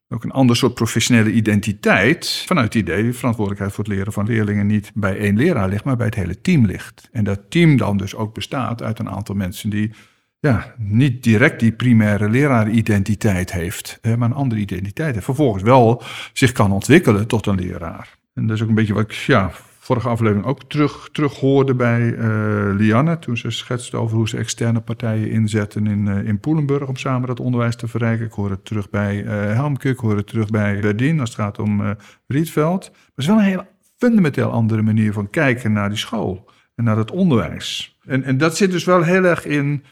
ook 0.10 0.24
een 0.24 0.32
ander 0.32 0.56
soort 0.56 0.74
professionele 0.74 1.32
identiteit. 1.32 2.44
Vanuit 2.46 2.74
het 2.74 2.84
idee, 2.84 3.04
de 3.04 3.14
verantwoordelijkheid 3.14 3.74
voor 3.74 3.84
het 3.84 3.94
leren 3.94 4.14
van 4.14 4.26
leerlingen 4.26 4.68
niet 4.68 4.92
bij 4.94 5.18
één 5.18 5.38
leraar 5.38 5.70
ligt, 5.70 5.84
maar 5.84 5.98
bij 5.98 6.06
het 6.06 6.16
hele 6.16 6.42
team 6.42 6.66
ligt. 6.66 7.10
En 7.12 7.24
dat 7.24 7.40
team 7.50 7.78
dan 7.78 7.98
dus 7.98 8.16
ook 8.16 8.34
bestaat 8.34 8.84
uit 8.84 9.00
een 9.00 9.10
aantal 9.10 9.36
mensen 9.36 9.70
die 9.70 9.92
ja, 10.40 10.74
niet 10.78 11.24
direct 11.24 11.60
die 11.60 11.72
primaire 11.72 12.30
leraaridentiteit 12.30 13.52
heeft, 13.52 14.00
maar 14.02 14.30
een 14.30 14.34
andere 14.34 14.62
identiteit 14.62 15.14
heeft. 15.14 15.26
Vervolgens 15.26 15.64
wel 15.64 16.04
zich 16.34 16.52
kan 16.52 16.72
ontwikkelen 16.72 17.28
tot 17.28 17.46
een 17.46 17.60
leraar. 17.60 18.18
En 18.34 18.48
dat 18.48 18.56
is 18.56 18.64
ook 18.64 18.70
een 18.70 18.76
beetje 18.76 18.94
wat 18.94 19.04
ik 19.04 19.12
ja, 19.12 19.52
vorige 19.90 20.10
aflevering 20.10 20.46
ook 20.46 20.64
terug, 20.64 21.10
terug 21.12 21.40
hoorde 21.40 21.76
bij 21.76 22.02
uh, 22.02 22.76
Lianne. 22.76 23.20
Toen 23.20 23.38
ze 23.38 23.50
schetste 23.50 23.98
over 23.98 24.18
hoe 24.18 24.30
ze 24.30 24.38
externe 24.38 24.80
partijen 24.80 25.30
inzetten 25.30 25.88
in, 25.88 26.06
uh, 26.06 26.28
in 26.28 26.40
Poelenburg 26.40 26.88
om 26.88 26.96
samen 26.96 27.28
dat 27.28 27.40
onderwijs 27.40 27.76
te 27.76 27.88
verrijken. 27.88 28.26
Ik 28.26 28.32
hoor 28.32 28.50
het 28.50 28.66
terug 28.66 28.90
bij 28.90 29.24
uh, 29.24 29.32
Helmke, 29.32 29.90
ik 29.90 29.98
hoor 29.98 30.16
het 30.16 30.28
terug 30.28 30.50
bij 30.50 30.80
Berdien 30.80 31.20
als 31.20 31.30
het 31.30 31.40
gaat 31.40 31.60
om 31.60 31.96
Rietveld. 32.28 32.90
Maar 32.92 33.02
het 33.06 33.18
is 33.18 33.26
wel 33.26 33.38
een 33.38 33.44
heel 33.44 33.68
fundamenteel 33.98 34.52
andere 34.52 34.82
manier 34.82 35.14
van 35.14 35.30
kijken 35.30 35.72
naar 35.72 35.90
die 35.90 35.98
school 35.98 36.50
en 36.76 36.84
naar 36.84 36.98
het 36.98 37.12
onderwijs. 37.12 37.98
En, 38.06 38.24
en 38.24 38.38
dat 38.38 38.58
zit 38.58 38.72
dus 38.72 38.84
wel 38.84 39.04
heel 39.04 39.24
erg 39.24 39.46
in 39.46 39.84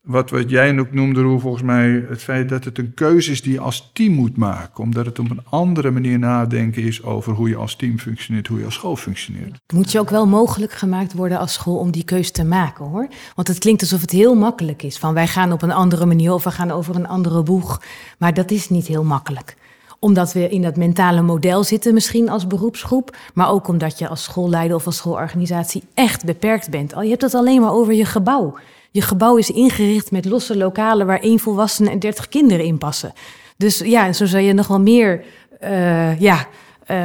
wat, 0.00 0.30
wat 0.30 0.50
jij 0.50 0.78
ook 0.78 0.92
noemde, 0.92 1.20
Roel, 1.20 1.38
volgens 1.38 1.62
mij 1.62 2.04
het 2.08 2.22
feit 2.22 2.48
dat 2.48 2.64
het 2.64 2.78
een 2.78 2.94
keuze 2.94 3.30
is 3.30 3.42
die 3.42 3.52
je 3.52 3.60
als 3.60 3.90
team 3.92 4.12
moet 4.12 4.36
maken. 4.36 4.82
Omdat 4.82 5.06
het 5.06 5.18
op 5.18 5.30
een 5.30 5.44
andere 5.44 5.90
manier 5.90 6.18
nadenken 6.18 6.82
is 6.82 7.02
over 7.02 7.32
hoe 7.32 7.48
je 7.48 7.56
als 7.56 7.76
team 7.76 7.98
functioneert, 7.98 8.46
hoe 8.46 8.58
je 8.58 8.64
als 8.64 8.74
school 8.74 8.96
functioneert. 8.96 9.52
Het 9.66 9.76
moet 9.76 9.92
je 9.92 9.98
ook 9.98 10.10
wel 10.10 10.26
mogelijk 10.26 10.72
gemaakt 10.72 11.12
worden 11.12 11.38
als 11.38 11.52
school 11.52 11.76
om 11.78 11.90
die 11.90 12.04
keuze 12.04 12.30
te 12.30 12.44
maken 12.44 12.84
hoor. 12.84 13.08
Want 13.34 13.48
het 13.48 13.58
klinkt 13.58 13.80
alsof 13.80 14.00
het 14.00 14.10
heel 14.10 14.34
makkelijk 14.34 14.82
is. 14.82 14.98
Van 14.98 15.14
wij 15.14 15.26
gaan 15.26 15.52
op 15.52 15.62
een 15.62 15.72
andere 15.72 16.06
manier 16.06 16.32
of 16.32 16.44
we 16.44 16.50
gaan 16.50 16.70
over 16.70 16.96
een 16.96 17.08
andere 17.08 17.42
boeg. 17.42 17.82
Maar 18.18 18.34
dat 18.34 18.50
is 18.50 18.68
niet 18.68 18.86
heel 18.86 19.04
makkelijk 19.04 19.56
omdat 20.00 20.32
we 20.32 20.48
in 20.48 20.62
dat 20.62 20.76
mentale 20.76 21.22
model 21.22 21.64
zitten, 21.64 21.94
misschien 21.94 22.28
als 22.28 22.46
beroepsgroep. 22.46 23.16
Maar 23.34 23.50
ook 23.50 23.68
omdat 23.68 23.98
je 23.98 24.08
als 24.08 24.22
schoolleider 24.22 24.76
of 24.76 24.86
als 24.86 24.96
schoolorganisatie 24.96 25.82
echt 25.94 26.24
beperkt 26.24 26.70
bent. 26.70 26.90
Je 26.90 27.08
hebt 27.08 27.22
het 27.22 27.34
alleen 27.34 27.60
maar 27.60 27.72
over 27.72 27.92
je 27.92 28.04
gebouw. 28.04 28.54
Je 28.90 29.02
gebouw 29.02 29.36
is 29.36 29.50
ingericht 29.50 30.10
met 30.10 30.24
losse 30.24 30.56
lokalen 30.56 31.06
waar 31.06 31.20
één 31.20 31.38
volwassene 31.38 31.90
en 31.90 31.98
dertig 31.98 32.28
kinderen 32.28 32.64
in 32.64 32.78
passen. 32.78 33.12
Dus 33.56 33.78
ja, 33.78 34.12
zo 34.12 34.26
zou 34.26 34.42
je 34.42 34.52
nog 34.52 34.66
wel 34.66 34.80
meer 34.80 35.24
uh, 35.62 36.20
ja, 36.20 36.48
uh, 36.90 36.96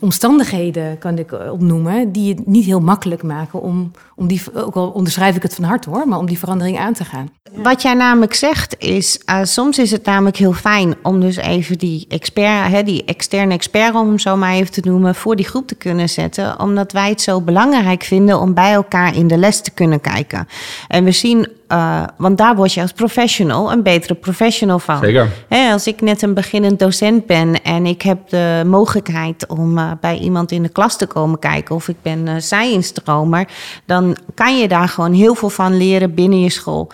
omstandigheden 0.00 0.98
kan 0.98 1.18
ik 1.18 1.32
opnoemen, 1.32 2.12
die 2.12 2.34
het 2.34 2.46
niet 2.46 2.64
heel 2.64 2.80
makkelijk 2.80 3.22
maken 3.22 3.62
om, 3.62 3.90
om 4.16 4.26
die, 4.26 4.42
ook 4.54 4.74
al 4.74 4.88
onderschrijf 4.88 5.36
ik 5.36 5.42
het 5.42 5.54
van 5.54 5.64
harte 5.64 5.90
hoor, 5.90 6.08
maar 6.08 6.18
om 6.18 6.26
die 6.26 6.38
verandering 6.38 6.78
aan 6.78 6.92
te 6.92 7.04
gaan. 7.04 7.28
Wat 7.54 7.82
jij 7.82 7.94
namelijk 7.94 8.34
zegt 8.34 8.74
is, 8.78 9.20
uh, 9.26 9.40
soms 9.42 9.78
is 9.78 9.90
het 9.90 10.04
namelijk 10.04 10.36
heel 10.36 10.52
fijn 10.52 10.94
om 11.02 11.20
dus 11.20 11.36
even 11.36 11.78
die 11.78 12.04
expert, 12.08 12.70
hè, 12.70 12.82
die 12.82 13.04
externe 13.04 13.54
expert 13.54 13.94
om 13.94 14.18
zo 14.18 14.36
maar 14.36 14.52
even 14.52 14.72
te 14.72 14.80
noemen, 14.84 15.14
voor 15.14 15.36
die 15.36 15.46
groep 15.46 15.66
te 15.66 15.74
kunnen 15.74 16.08
zetten, 16.08 16.60
omdat 16.60 16.92
wij 16.92 17.08
het 17.08 17.20
zo 17.20 17.40
belangrijk 17.40 18.02
vinden 18.02 18.40
om 18.40 18.54
bij 18.54 18.72
elkaar 18.72 19.16
in 19.16 19.26
de 19.26 19.36
les 19.36 19.60
te 19.60 19.70
kunnen 19.70 20.00
kijken. 20.00 20.48
En 20.88 21.04
we 21.04 21.12
zien 21.12 21.48
uh, 21.72 22.02
want 22.16 22.38
daar 22.38 22.56
word 22.56 22.72
je 22.72 22.80
als 22.80 22.92
professional 22.92 23.72
een 23.72 23.82
betere 23.82 24.14
professional 24.14 24.78
van. 24.78 24.98
Zeker. 24.98 25.28
als 25.72 25.86
ik 25.86 26.00
net 26.00 26.22
een 26.22 26.34
beginnend 26.34 26.78
docent 26.78 27.26
ben 27.26 27.62
en 27.62 27.86
ik 27.86 28.02
heb 28.02 28.28
de 28.28 28.62
mogelijkheid 28.66 29.46
om 29.46 29.78
uh, 29.78 29.90
bij 30.00 30.18
iemand 30.18 30.52
in 30.52 30.62
de 30.62 30.68
klas 30.68 30.96
te 30.96 31.06
komen 31.06 31.38
kijken, 31.38 31.74
of 31.74 31.88
ik 31.88 31.96
ben 32.02 32.26
uh, 32.26 32.34
zij-instromer, 32.38 33.48
dan 33.86 34.16
kan 34.34 34.58
je 34.58 34.68
daar 34.68 34.88
gewoon 34.88 35.12
heel 35.12 35.34
veel 35.34 35.50
van 35.50 35.76
leren 35.76 36.14
binnen 36.14 36.40
je 36.40 36.50
school. 36.50 36.90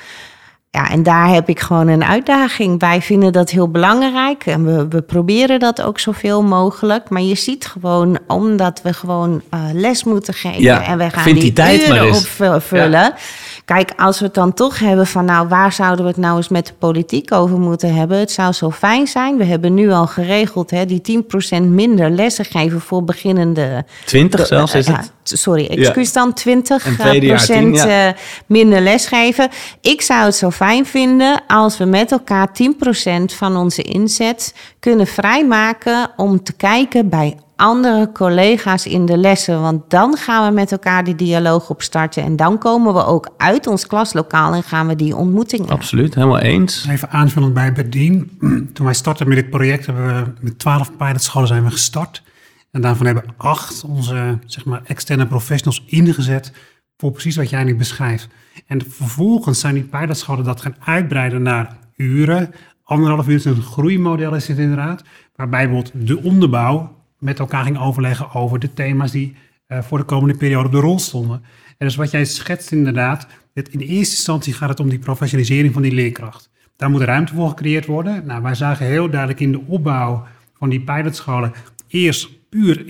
Ja, 0.70 0.90
en 0.90 1.02
daar 1.02 1.28
heb 1.28 1.48
ik 1.48 1.60
gewoon 1.60 1.88
een 1.88 2.04
uitdaging. 2.04 2.80
Wij 2.80 3.02
vinden 3.02 3.32
dat 3.32 3.50
heel 3.50 3.68
belangrijk 3.68 4.46
en 4.46 4.64
we, 4.64 4.88
we 4.88 5.02
proberen 5.02 5.60
dat 5.60 5.82
ook 5.82 5.98
zoveel 5.98 6.42
mogelijk. 6.42 7.08
Maar 7.08 7.22
je 7.22 7.34
ziet 7.34 7.66
gewoon, 7.66 8.18
omdat 8.26 8.80
we 8.82 8.92
gewoon 8.92 9.42
les 9.72 10.04
moeten 10.04 10.34
geven 10.34 10.62
ja, 10.62 10.84
en 10.84 10.98
we 10.98 11.10
gaan 11.10 11.24
die, 11.24 11.34
die 11.34 11.52
tijd 11.52 11.88
uren 11.88 12.54
opvullen. 12.54 12.90
Ja. 12.90 13.16
Kijk, 13.66 13.92
als 13.96 14.18
we 14.18 14.24
het 14.24 14.34
dan 14.34 14.54
toch 14.54 14.78
hebben 14.78 15.06
van, 15.06 15.24
nou, 15.24 15.48
waar 15.48 15.72
zouden 15.72 16.04
we 16.04 16.10
het 16.10 16.20
nou 16.20 16.36
eens 16.36 16.48
met 16.48 16.66
de 16.66 16.72
politiek 16.78 17.32
over 17.32 17.58
moeten 17.58 17.94
hebben? 17.94 18.18
Het 18.18 18.30
zou 18.30 18.52
zo 18.52 18.70
fijn 18.70 19.06
zijn. 19.06 19.36
We 19.36 19.44
hebben 19.44 19.74
nu 19.74 19.90
al 19.90 20.06
geregeld, 20.06 20.70
hè, 20.70 20.86
die 20.86 21.24
10% 21.60 21.62
minder 21.62 22.10
lessen 22.10 22.44
geven 22.44 22.80
voor 22.80 23.04
beginnende. 23.04 23.84
20 24.04 24.46
zelfs 24.46 24.74
is 24.74 24.86
het? 24.86 25.12
sorry, 25.22 25.66
excuus 25.66 26.12
dan 26.12 26.32
20 26.32 26.96
procent 27.20 27.76
ja. 27.76 28.14
minder 28.46 28.80
lesgeven. 28.80 29.48
Ik 29.80 30.00
zou 30.00 30.24
het 30.24 30.34
zo 30.34 30.50
fijn 30.50 30.86
vinden 30.86 31.42
als 31.46 31.78
we 31.78 31.84
met 31.84 32.12
elkaar 32.12 32.48
10% 32.48 33.24
van 33.24 33.56
onze 33.56 33.82
inzet 33.82 34.54
kunnen 34.80 35.06
vrijmaken 35.06 36.10
om 36.16 36.42
te 36.42 36.52
kijken 36.52 37.08
bij 37.08 37.36
andere 37.56 38.12
collega's 38.12 38.86
in 38.86 39.06
de 39.06 39.16
lessen. 39.16 39.60
Want 39.60 39.90
dan 39.90 40.16
gaan 40.16 40.48
we 40.48 40.54
met 40.54 40.72
elkaar 40.72 41.04
die 41.04 41.14
dialoog 41.14 41.70
opstarten. 41.70 42.22
En 42.22 42.36
dan 42.36 42.58
komen 42.58 42.94
we 42.94 43.04
ook 43.04 43.28
uit 43.36 43.66
ons 43.66 43.86
klaslokaal 43.86 44.54
en 44.54 44.62
gaan 44.62 44.86
we 44.86 44.96
die 44.96 45.16
ontmoeting 45.16 45.70
Absoluut, 45.70 46.14
helemaal 46.14 46.38
eens. 46.38 46.86
Even 46.88 47.10
aanvullend 47.10 47.54
bij 47.54 47.72
Berdien. 47.72 48.38
Toen 48.74 48.84
wij 48.84 48.94
startten 48.94 49.28
met 49.28 49.36
dit 49.36 49.50
project 49.50 49.86
hebben 49.86 50.06
we 50.06 50.32
met 50.40 50.58
twaalf 50.58 50.96
pilotscholen 50.96 51.48
zijn 51.48 51.64
we 51.64 51.70
gestart. 51.70 52.22
En 52.70 52.80
daarvan 52.80 53.06
hebben 53.06 53.24
acht 53.36 53.84
onze 53.84 54.38
zeg 54.46 54.64
maar, 54.64 54.80
externe 54.84 55.26
professionals 55.26 55.84
ingezet 55.86 56.52
voor 56.96 57.12
precies 57.12 57.36
wat 57.36 57.50
jij 57.50 57.64
nu 57.64 57.76
beschrijft. 57.76 58.28
En 58.66 58.82
vervolgens 58.88 59.60
zijn 59.60 59.74
die 59.74 59.82
pilotscholen 59.82 60.44
dat 60.44 60.60
gaan 60.60 60.76
uitbreiden 60.84 61.42
naar 61.42 61.76
uren. 61.96 62.54
Anderhalf 62.84 63.28
uur 63.28 63.34
is 63.34 63.44
een 63.44 63.62
groeimodel 63.62 64.34
is 64.34 64.48
het 64.48 64.58
inderdaad. 64.58 65.02
Waarbij 65.36 65.68
bijvoorbeeld 65.70 66.08
de 66.08 66.22
onderbouw 66.22 66.96
met 67.18 67.38
elkaar 67.38 67.64
ging 67.64 67.78
overleggen 67.78 68.34
over 68.34 68.58
de 68.58 68.72
thema's 68.72 69.10
die 69.10 69.36
uh, 69.68 69.82
voor 69.82 69.98
de 69.98 70.04
komende 70.04 70.36
periode 70.36 70.66
op 70.66 70.72
de 70.72 70.80
rol 70.80 70.98
stonden. 70.98 71.42
En 71.78 71.86
dus 71.86 71.96
wat 71.96 72.10
jij 72.10 72.24
schetst 72.24 72.72
inderdaad, 72.72 73.26
in 73.52 73.80
eerste 73.80 74.14
instantie 74.14 74.52
gaat 74.52 74.68
het 74.68 74.80
om 74.80 74.88
die 74.88 74.98
professionalisering 74.98 75.72
van 75.72 75.82
die 75.82 75.92
leerkracht. 75.92 76.50
Daar 76.76 76.90
moet 76.90 77.02
ruimte 77.02 77.34
voor 77.34 77.48
gecreëerd 77.48 77.86
worden. 77.86 78.26
Nou, 78.26 78.42
wij 78.42 78.54
zagen 78.54 78.86
heel 78.86 79.10
duidelijk 79.10 79.40
in 79.40 79.52
de 79.52 79.60
opbouw 79.66 80.26
van 80.58 80.68
die 80.68 80.80
pilotscholen 80.80 81.52
eerst 81.88 82.48
puur 82.48 82.86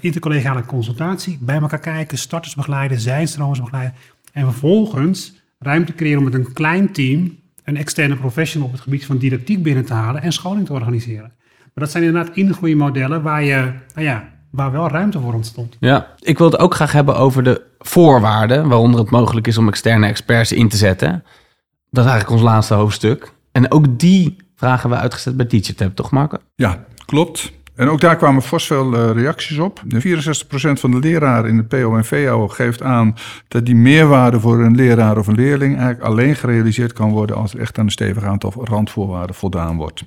intercollegiale 0.00 0.64
consultatie, 0.64 1.38
bij 1.40 1.60
elkaar 1.60 1.78
kijken, 1.78 2.18
starters 2.18 2.54
begeleiden, 2.54 3.00
zijnstromers 3.00 3.60
begeleiden. 3.60 3.94
En 4.32 4.44
vervolgens 4.44 5.42
ruimte 5.58 5.94
creëren 5.94 6.18
om 6.18 6.24
met 6.24 6.34
een 6.34 6.52
klein 6.52 6.92
team 6.92 7.38
een 7.64 7.76
externe 7.76 8.16
professional 8.16 8.66
op 8.66 8.72
het 8.72 8.82
gebied 8.82 9.06
van 9.06 9.18
didactiek 9.18 9.62
binnen 9.62 9.84
te 9.84 9.92
halen 9.92 10.22
en 10.22 10.32
scholing 10.32 10.66
te 10.66 10.72
organiseren. 10.72 11.32
Maar 11.74 11.84
dat 11.84 11.90
zijn 11.90 12.04
inderdaad 12.04 12.36
ingroeimodellen 12.36 13.22
waar, 13.22 13.42
je, 13.42 13.72
nou 13.94 14.06
ja, 14.06 14.28
waar 14.50 14.72
wel 14.72 14.88
ruimte 14.88 15.20
voor 15.20 15.34
ontstond. 15.34 15.76
Ja, 15.80 16.06
ik 16.20 16.38
wil 16.38 16.50
het 16.50 16.60
ook 16.60 16.74
graag 16.74 16.92
hebben 16.92 17.16
over 17.16 17.42
de 17.42 17.62
voorwaarden, 17.78 18.68
waaronder 18.68 19.00
het 19.00 19.10
mogelijk 19.10 19.46
is 19.46 19.58
om 19.58 19.68
externe 19.68 20.06
experts 20.06 20.52
in 20.52 20.68
te 20.68 20.76
zetten. 20.76 21.24
Dat 21.90 22.04
is 22.04 22.10
eigenlijk 22.10 22.40
ons 22.40 22.50
laatste 22.50 22.74
hoofdstuk. 22.74 23.32
En 23.52 23.70
ook 23.70 23.98
die 23.98 24.36
vragen 24.56 24.90
we 24.90 24.96
uitgezet 24.96 25.36
bij 25.36 25.46
TeacherTap, 25.46 25.94
toch 25.94 26.10
Marco? 26.10 26.36
Ja, 26.54 26.84
klopt. 27.06 27.52
En 27.74 27.88
ook 27.88 28.00
daar 28.00 28.16
kwamen 28.16 28.42
vast 28.42 28.66
veel 28.66 28.94
uh, 28.94 29.10
reacties 29.10 29.58
op. 29.58 29.82
De 29.86 30.02
64% 30.02 30.80
van 30.80 30.90
de 30.90 30.98
leraren 30.98 31.50
in 31.50 31.56
de 31.56 31.64
PO 31.64 31.96
en 31.96 32.04
VO 32.04 32.48
geeft 32.48 32.82
aan 32.82 33.16
dat 33.48 33.66
die 33.66 33.74
meerwaarde 33.74 34.40
voor 34.40 34.60
een 34.60 34.74
leraar 34.74 35.18
of 35.18 35.26
een 35.26 35.34
leerling 35.34 35.76
eigenlijk 35.76 36.06
alleen 36.06 36.36
gerealiseerd 36.36 36.92
kan 36.92 37.10
worden 37.10 37.36
als 37.36 37.54
er 37.54 37.60
echt 37.60 37.78
aan 37.78 37.84
een 37.84 37.90
stevig 37.90 38.24
aantal 38.24 38.52
randvoorwaarden 38.64 39.36
voldaan 39.36 39.76
wordt. 39.76 40.04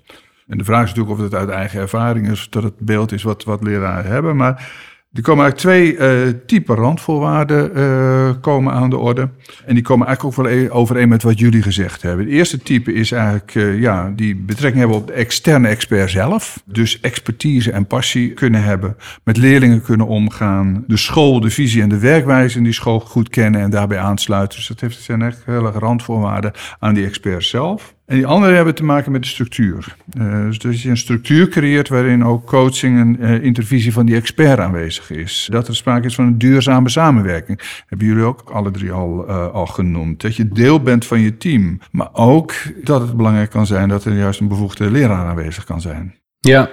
En 0.48 0.58
de 0.58 0.64
vraag 0.64 0.84
is 0.84 0.90
natuurlijk 0.90 1.18
of 1.18 1.24
het 1.24 1.34
uit 1.34 1.50
eigen 1.50 1.80
ervaring 1.80 2.30
is, 2.30 2.48
dat 2.50 2.64
het 2.64 2.80
beeld 2.80 3.12
is 3.12 3.24
wat, 3.24 3.44
wat 3.44 3.64
leraren 3.64 4.12
hebben. 4.12 4.36
Maar 4.36 4.72
er 5.14 5.24
komen 5.24 5.44
eigenlijk 5.44 5.98
twee 5.98 6.26
uh, 6.28 6.34
typen 6.46 6.76
randvoorwaarden 6.76 7.78
uh, 7.78 8.30
komen 8.42 8.74
aan 8.74 8.90
de 8.90 8.98
orde. 8.98 9.30
En 9.66 9.74
die 9.74 9.84
komen 9.84 10.08
eigenlijk 10.08 10.38
ook 10.40 10.46
wel 10.46 10.56
e-, 10.56 10.70
overeen 10.70 11.10
met 11.10 11.24
wat 11.24 11.40
jullie 11.40 11.62
gezegd 11.62 12.02
hebben. 12.02 12.26
Het 12.26 12.34
eerste 12.34 12.58
type 12.58 12.94
is 12.94 13.12
eigenlijk 13.12 13.56
uh, 13.56 13.80
ja, 13.80 14.14
die 14.16 14.36
betrekking 14.36 14.80
hebben 14.80 14.98
op 14.98 15.08
de 15.08 15.14
externe 15.14 15.68
expert 15.68 16.10
zelf. 16.10 16.64
Dus 16.66 17.00
expertise 17.00 17.72
en 17.72 17.88
passie 17.88 18.34
kunnen 18.34 18.64
hebben. 18.64 18.98
Met 19.24 19.38
leerlingen 19.38 19.82
kunnen 19.82 20.08
omgaan. 20.08 20.84
De 20.88 20.98
school, 20.98 21.40
de 21.40 21.50
visie 21.50 21.82
en 21.82 21.90
de 21.90 22.00
werkwijze 22.00 22.58
in 22.58 22.64
die 22.64 22.74
school 22.74 23.00
goed 23.00 23.30
kennen 23.30 23.62
en 23.62 23.70
daarbij 23.70 24.00
aansluiten. 24.00 24.58
Dus 24.58 24.68
dat 24.68 24.80
heeft, 24.80 25.02
zijn 25.02 25.22
echt 25.22 25.42
hele 25.46 25.72
randvoorwaarden 25.72 26.52
aan 26.80 26.94
die 26.94 27.06
expert 27.06 27.44
zelf. 27.44 27.96
En 28.08 28.16
die 28.16 28.28
andere 28.28 28.54
hebben 28.54 28.76
te 28.76 28.84
maken 28.84 29.12
met 29.12 29.22
de 29.22 29.28
structuur. 29.28 29.96
Uh, 30.18 30.46
dus 30.46 30.60
dat 30.60 30.82
je 30.82 30.90
een 30.90 30.98
structuur 30.98 31.48
creëert 31.48 31.90
waarin 31.90 32.24
ook 32.24 32.46
coaching 32.46 33.00
en 33.00 33.18
uh, 33.20 33.44
intervisie 33.44 33.94
van 33.94 34.06
die 34.06 34.16
expert 34.16 34.60
aanwezig 34.60 35.12
is. 35.12 35.48
Dat 35.52 35.68
er 35.68 35.76
sprake 35.76 36.06
is 36.06 36.16
van 36.16 36.26
een 36.26 36.38
duurzame 36.38 36.90
samenwerking. 36.90 37.84
Hebben 37.88 38.08
jullie 38.08 38.24
ook 38.24 38.50
alle 38.50 38.72
drie 38.72 38.92
al, 38.92 39.30
uh, 39.30 39.48
al 39.54 39.66
genoemd. 39.66 40.22
Dat 40.22 40.36
je 40.36 40.48
deel 40.48 40.82
bent 40.82 41.06
van 41.06 41.20
je 41.20 41.38
team. 41.38 41.80
Maar 41.92 42.10
ook 42.14 42.54
dat 42.84 43.02
het 43.02 43.18
belangrijk 43.18 43.50
kan 43.50 43.66
zijn 43.66 43.90
dat 43.90 44.06
er 44.06 44.18
juist 44.18 44.40
een 44.40 44.48
bevoegde 44.48 44.92
leraar 44.92 45.26
aanwezig 45.26 45.64
kan 45.64 45.82
zijn. 45.82 46.16
Ja. 46.40 46.70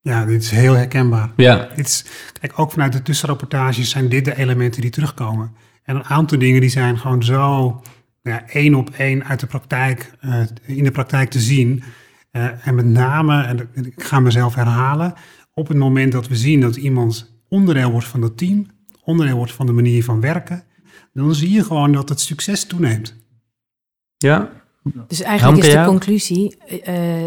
Ja, 0.00 0.24
dit 0.24 0.42
is 0.42 0.50
heel 0.50 0.74
herkenbaar. 0.74 1.30
Ja. 1.36 1.68
Dit 1.74 1.86
is, 1.86 2.04
kijk, 2.40 2.58
ook 2.58 2.70
vanuit 2.70 2.92
de 2.92 3.02
tussenrapportages 3.02 3.90
zijn 3.90 4.08
dit 4.08 4.24
de 4.24 4.36
elementen 4.36 4.80
die 4.80 4.90
terugkomen. 4.90 5.52
En 5.82 5.96
een 5.96 6.04
aantal 6.04 6.38
dingen 6.38 6.60
die 6.60 6.70
zijn 6.70 6.98
gewoon 6.98 7.22
zo 7.22 7.80
ja, 8.22 8.48
één 8.48 8.74
op 8.74 8.90
één 8.90 9.24
uit 9.24 9.40
de 9.40 9.46
praktijk, 9.46 10.12
uh, 10.24 10.42
in 10.66 10.84
de 10.84 10.90
praktijk 10.90 11.30
te 11.30 11.40
zien. 11.40 11.82
Uh, 12.32 12.66
en 12.66 12.74
met 12.74 12.84
name, 12.84 13.42
en 13.42 13.84
ik 13.84 14.02
ga 14.02 14.20
mezelf 14.20 14.54
herhalen, 14.54 15.14
op 15.54 15.68
het 15.68 15.76
moment 15.76 16.12
dat 16.12 16.28
we 16.28 16.36
zien 16.36 16.60
dat 16.60 16.76
iemand 16.76 17.40
onderdeel 17.48 17.90
wordt 17.90 18.06
van 18.06 18.22
het 18.22 18.36
team, 18.36 18.66
onderdeel 19.04 19.36
wordt 19.36 19.52
van 19.52 19.66
de 19.66 19.72
manier 19.72 20.04
van 20.04 20.20
werken, 20.20 20.64
dan 21.12 21.34
zie 21.34 21.50
je 21.50 21.64
gewoon 21.64 21.92
dat 21.92 22.08
het 22.08 22.20
succes 22.20 22.64
toeneemt. 22.64 23.14
Ja. 24.16 24.50
Dus 25.06 25.20
eigenlijk 25.20 25.64
is 25.64 25.72
de 25.72 25.84
conclusie, 25.84 26.56
uh, 26.68 26.78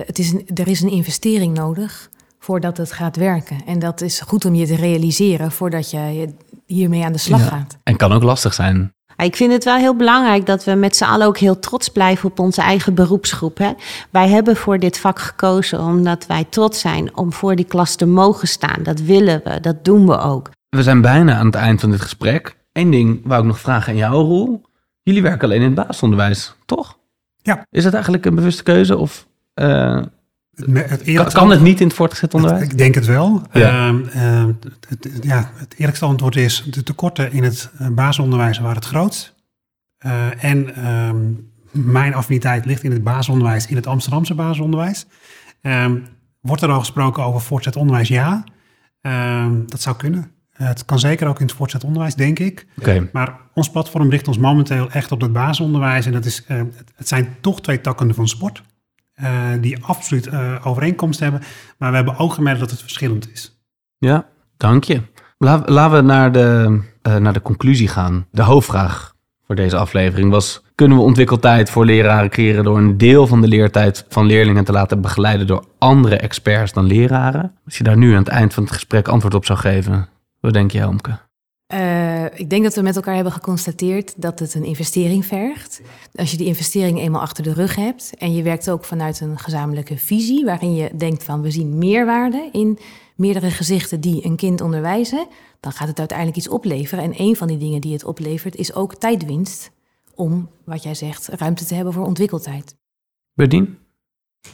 het 0.06 0.20
is 0.20 0.32
een, 0.32 0.48
er 0.54 0.68
is 0.68 0.82
een 0.82 0.92
investering 0.92 1.58
nodig 1.58 2.10
voordat 2.40 2.78
het 2.78 2.92
gaat 2.92 3.16
werken. 3.16 3.66
En 3.66 3.80
dat 3.80 4.02
is 4.02 4.22
goed 4.22 4.46
om 4.46 4.56
je 4.56 4.66
te 4.66 4.76
realiseren 4.76 5.52
voordat 5.52 5.92
je 5.92 6.34
hiermee 6.66 7.04
aan 7.04 7.12
de 7.12 7.18
slag 7.18 7.40
ja. 7.40 7.48
gaat. 7.48 7.78
En 7.84 7.96
kan 7.96 8.12
ook 8.12 8.24
lastig 8.24 8.54
zijn. 8.54 8.94
Ik 9.18 9.36
vind 9.36 9.52
het 9.52 9.64
wel 9.64 9.76
heel 9.76 9.96
belangrijk 9.96 10.46
dat 10.46 10.64
we 10.64 10.74
met 10.74 10.96
z'n 10.96 11.04
allen 11.04 11.28
ook 11.28 11.38
heel 11.38 11.60
trots 11.60 11.90
blijven 11.90 12.30
op 12.30 12.40
onze 12.40 12.62
eigen 12.62 12.94
beroepsgroep. 12.94 13.58
Hè. 13.58 13.72
Wij 14.10 14.30
hebben 14.30 14.56
voor 14.56 14.80
dit 14.80 15.00
vak 15.00 15.20
gekozen 15.20 15.80
omdat 15.80 16.26
wij 16.26 16.46
trots 16.50 16.80
zijn 16.80 17.18
om 17.18 17.34
voor 17.34 17.56
die 17.56 17.66
klas 17.66 17.96
te 17.96 18.06
mogen 18.06 18.48
staan. 18.48 18.84
Dat 18.84 19.00
willen 19.00 19.42
we, 19.44 19.60
dat 19.60 19.86
doen 19.86 20.06
we 20.06 20.18
ook. 20.18 20.50
We 20.70 20.84
zijn 20.84 21.02
bijna 21.02 21.38
aan 21.38 21.46
het 21.46 21.56
eind 21.56 21.80
van 21.82 21.92
dit 21.92 22.02
gesprek. 22.02 22.56
Eén 22.72 22.92
ding 22.92 23.22
wou 23.24 23.42
ik 23.42 23.48
nog 23.48 23.60
vragen 23.60 23.92
aan 23.92 23.98
jou, 23.98 24.14
Roel. 24.14 24.62
Jullie 25.02 25.22
werken 25.22 25.48
alleen 25.48 25.62
in 25.62 25.66
het 25.66 25.88
basisonderwijs, 25.88 26.56
toch? 26.66 26.98
Ja. 27.42 27.66
Is 27.70 27.84
dat 27.84 27.94
eigenlijk 27.94 28.26
een 28.26 28.36
bewuste 28.36 28.64
keuze 28.64 28.98
of 28.98 29.28
uh, 29.56 30.02
het 30.56 31.04
kan, 31.14 31.32
kan 31.32 31.50
het 31.50 31.62
niet 31.62 31.80
in 31.80 31.88
het 31.88 31.96
voortgezet 31.96 32.34
onderwijs? 32.34 32.64
Ik 32.64 32.78
denk 32.78 32.96
het 32.96 33.06
wel. 33.06 33.42
Ja. 33.52 33.90
Uh, 33.90 34.00
uh, 34.16 34.46
het, 34.88 35.20
ja, 35.22 35.52
het 35.56 35.74
eerlijkste 35.78 36.06
antwoord 36.06 36.36
is 36.36 36.64
de 36.70 36.84
tekorten 36.84 37.32
in 37.32 37.44
het 37.44 37.72
uh, 37.82 37.88
basisonderwijs 37.88 38.60
waren 38.60 38.76
het 38.76 38.86
grootst. 38.86 39.34
Uh, 40.06 40.44
en 40.44 40.88
um, 40.88 41.52
mijn 41.72 42.14
affiniteit 42.14 42.66
ligt 42.66 42.84
in 42.84 42.92
het 42.92 43.04
basisonderwijs, 43.04 43.68
in 43.68 43.76
het 43.76 43.88
Amsterdamse 43.88 44.36
basisonderwijs. 44.36 45.06
Wordt 46.42 46.62
er 46.62 46.72
al 46.72 46.80
gesproken 46.80 47.24
over 47.24 47.42
voortgezet 47.42 47.80
onderwijs? 47.80 48.08
Ja, 48.08 48.44
dat 49.66 49.82
zou 49.82 49.96
kunnen. 49.96 50.32
Uh, 50.62 50.68
het 50.68 50.86
kan 50.86 51.00
zeker 51.00 51.28
ook 51.28 51.40
in 51.40 51.46
het 51.46 51.56
voortgezet 51.56 51.88
onderwijs, 51.88 52.16
denk 52.16 52.40
ik. 52.40 52.68
Okay. 52.78 53.10
Maar 53.12 53.38
ons 53.54 53.70
platform 53.70 54.10
richt 54.10 54.28
ons 54.28 54.38
momenteel 54.38 54.90
echt 54.90 55.12
op 55.12 55.22
het 55.22 55.34
basisonderwijs. 55.34 56.06
En 56.06 56.12
dat 56.12 56.26
is, 56.26 56.46
het 56.96 57.08
zijn 57.08 57.36
toch 57.42 57.62
twee 57.62 57.82
takken 57.82 58.16
van 58.16 58.28
sport. 58.28 58.64
Uh, 59.24 59.30
die 59.62 59.84
absoluut 59.84 60.28
uh, 60.28 60.56
overeenkomst 60.64 61.20
hebben. 61.20 61.42
Maar 61.78 61.90
we 61.90 61.96
hebben 61.96 62.18
ook 62.18 62.34
gemerkt 62.34 62.60
dat 62.60 62.72
het 62.72 62.82
verschillend 62.82 63.32
is. 63.32 63.60
Ja, 63.98 64.26
dank 64.58 64.84
je. 64.84 65.02
Laten 65.38 65.92
we 65.92 66.02
naar 66.02 66.32
de, 66.32 66.80
uh, 67.08 67.16
naar 67.16 67.34
de 67.34 67.42
conclusie 67.42 67.88
gaan. 67.88 68.26
De 68.32 68.42
hoofdvraag 68.42 69.16
voor 69.46 69.56
deze 69.56 69.78
aflevering 69.78 70.32
was... 70.32 70.64
kunnen 70.76 70.98
we 70.98 71.04
ontwikkeltijd 71.04 71.70
voor 71.70 71.86
leraren 71.86 72.30
creëren... 72.30 72.64
door 72.64 72.78
een 72.78 72.98
deel 72.98 73.28
van 73.28 73.42
de 73.42 73.48
leertijd 73.48 74.06
van 74.10 74.26
leerlingen 74.26 74.64
te 74.64 74.72
laten 74.72 75.02
begeleiden... 75.02 75.48
door 75.48 75.66
andere 75.78 76.16
experts 76.16 76.74
dan 76.74 76.86
leraren? 76.86 77.56
Als 77.66 77.78
je 77.78 77.84
daar 77.84 77.98
nu 77.98 78.12
aan 78.12 78.24
het 78.24 78.28
eind 78.28 78.54
van 78.54 78.64
het 78.64 78.72
gesprek 78.72 79.08
antwoord 79.08 79.34
op 79.34 79.46
zou 79.46 79.60
geven... 79.60 80.10
wat 80.40 80.54
denk 80.54 80.72
je, 80.72 80.78
Helmke? 80.78 81.20
Uh, 81.74 82.26
ik 82.26 82.50
denk 82.50 82.64
dat 82.64 82.76
we 82.76 82.82
met 82.82 82.96
elkaar 82.96 83.16
hebben 83.16 83.34
geconstateerd 83.34 84.22
dat 84.22 84.40
het 84.40 84.54
een 84.54 84.64
investering 84.64 85.26
vergt. 85.26 85.82
Als 86.16 86.32
je 86.32 86.38
die 86.38 86.48
investering 86.48 87.00
eenmaal 87.00 87.22
achter 87.22 87.44
de 87.44 87.54
rug 87.54 87.76
hebt 87.76 88.14
en 88.18 88.34
je 88.34 88.44
werkt 88.44 88.70
ook 88.70 88.84
vanuit 88.86 89.20
een 89.20 89.40
gezamenlijke 89.40 89.98
visie, 89.98 90.46
waarin 90.46 90.76
je 90.76 90.92
denkt 90.96 91.24
van 91.24 91.42
we 91.42 91.52
zien 91.52 91.78
meerwaarde 91.78 92.50
in 92.52 92.80
meerdere 93.16 93.50
gezichten 93.50 94.02
die 94.02 94.26
een 94.26 94.36
kind 94.36 94.62
onderwijzen, 94.62 95.28
dan 95.60 95.72
gaat 95.72 95.88
het 95.88 96.00
uiteindelijk 96.00 96.38
iets 96.38 96.50
opleveren. 96.50 97.04
En 97.04 97.14
een 97.18 97.36
van 97.36 97.48
die 97.48 97.58
dingen 97.58 97.82
die 97.82 97.94
het 97.94 98.04
oplevert 98.04 98.56
is 98.56 98.74
ook 98.74 98.96
tijdwinst 98.96 99.72
om, 100.16 100.50
wat 100.66 100.84
jij 100.84 100.96
zegt, 100.96 101.28
ruimte 101.28 101.66
te 101.66 101.76
hebben 101.76 101.94
voor 101.94 102.06
ontwikkeltijd. 102.06 102.76
Berdien? 103.34 103.78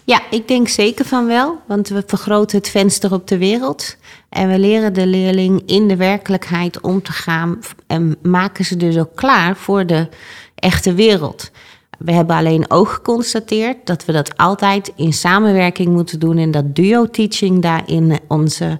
Ja, 0.09 0.21
ik 0.29 0.47
denk 0.47 0.67
zeker 0.67 1.05
van 1.05 1.25
wel, 1.25 1.59
want 1.67 1.87
we 1.87 2.03
vergroten 2.05 2.57
het 2.57 2.69
venster 2.69 3.13
op 3.13 3.27
de 3.27 3.37
wereld 3.37 3.97
en 4.29 4.49
we 4.49 4.59
leren 4.59 4.93
de 4.93 5.07
leerling 5.07 5.61
in 5.65 5.87
de 5.87 5.95
werkelijkheid 5.95 6.81
om 6.81 7.01
te 7.01 7.11
gaan 7.11 7.59
en 7.87 8.15
maken 8.21 8.65
ze 8.65 8.77
dus 8.77 8.97
ook 8.97 9.15
klaar 9.15 9.55
voor 9.55 9.85
de 9.85 10.07
echte 10.55 10.93
wereld. 10.93 11.51
We 11.97 12.11
hebben 12.11 12.35
alleen 12.35 12.71
ook 12.71 12.89
geconstateerd 12.89 13.77
dat 13.83 14.05
we 14.05 14.11
dat 14.11 14.37
altijd 14.37 14.91
in 14.95 15.13
samenwerking 15.13 15.89
moeten 15.89 16.19
doen 16.19 16.37
en 16.37 16.51
dat 16.51 16.75
duo-teaching 16.75 17.61
daarin 17.61 18.19
onze 18.27 18.77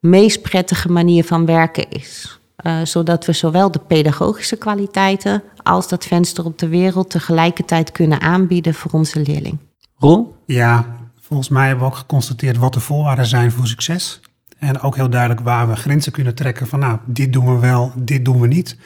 meest 0.00 0.42
prettige 0.42 0.92
manier 0.92 1.24
van 1.24 1.46
werken 1.46 1.90
is. 1.90 2.40
Uh, 2.66 2.78
zodat 2.84 3.26
we 3.26 3.32
zowel 3.32 3.70
de 3.70 3.80
pedagogische 3.86 4.56
kwaliteiten 4.56 5.42
als 5.62 5.88
dat 5.88 6.04
venster 6.04 6.44
op 6.44 6.58
de 6.58 6.68
wereld 6.68 7.10
tegelijkertijd 7.10 7.92
kunnen 7.92 8.20
aanbieden 8.20 8.74
voor 8.74 8.90
onze 8.90 9.20
leerling. 9.20 9.58
Roel? 9.98 10.36
Ja, 10.46 10.86
volgens 11.20 11.48
mij 11.48 11.66
hebben 11.66 11.84
we 11.84 11.90
ook 11.90 11.98
geconstateerd 11.98 12.56
wat 12.56 12.74
de 12.74 12.80
voorwaarden 12.80 13.26
zijn 13.26 13.52
voor 13.52 13.66
succes. 13.66 14.20
En 14.58 14.80
ook 14.80 14.96
heel 14.96 15.10
duidelijk 15.10 15.40
waar 15.40 15.68
we 15.68 15.76
grenzen 15.76 16.12
kunnen 16.12 16.34
trekken 16.34 16.66
van 16.66 16.78
nou, 16.78 16.98
dit 17.04 17.32
doen 17.32 17.54
we 17.54 17.60
wel, 17.60 17.92
dit 17.96 18.24
doen 18.24 18.40
we 18.40 18.46
niet. 18.46 18.76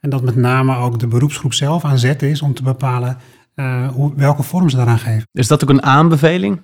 En 0.00 0.10
dat 0.10 0.22
met 0.22 0.36
name 0.36 0.76
ook 0.76 0.98
de 0.98 1.06
beroepsgroep 1.06 1.54
zelf 1.54 1.84
aan 1.84 1.98
zet 1.98 2.22
is 2.22 2.42
om 2.42 2.54
te 2.54 2.62
bepalen 2.62 3.18
uh, 3.54 3.88
hoe, 3.88 4.12
welke 4.16 4.42
vorm 4.42 4.68
ze 4.68 4.76
daaraan 4.76 4.98
geven. 4.98 5.28
Is 5.32 5.48
dat 5.48 5.62
ook 5.62 5.70
een 5.70 5.82
aanbeveling? 5.82 6.60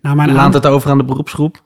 Nou, 0.00 0.16
mijn 0.16 0.32
Laat 0.32 0.54
het 0.54 0.66
over 0.66 0.90
aan 0.90 0.98
de 0.98 1.04
beroepsgroep? 1.04 1.62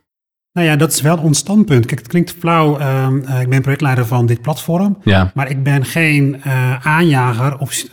Nou 0.53 0.67
ja, 0.67 0.77
dat 0.77 0.93
is 0.93 1.01
wel 1.01 1.19
ons 1.19 1.39
standpunt. 1.39 1.87
Kijk, 1.87 1.99
het 1.99 2.09
klinkt 2.09 2.35
flauw. 2.39 2.81
Uh, 2.81 3.41
ik 3.41 3.49
ben 3.49 3.63
projectleider 3.63 4.07
van 4.07 4.27
dit 4.27 4.43
platform. 4.43 4.99
Ja. 5.03 5.31
Maar 5.35 5.51
ik 5.51 5.63
ben 5.63 5.85
geen 5.85 6.41
uh, 6.47 6.87
aanjager 6.87 7.59
of, 7.59 7.85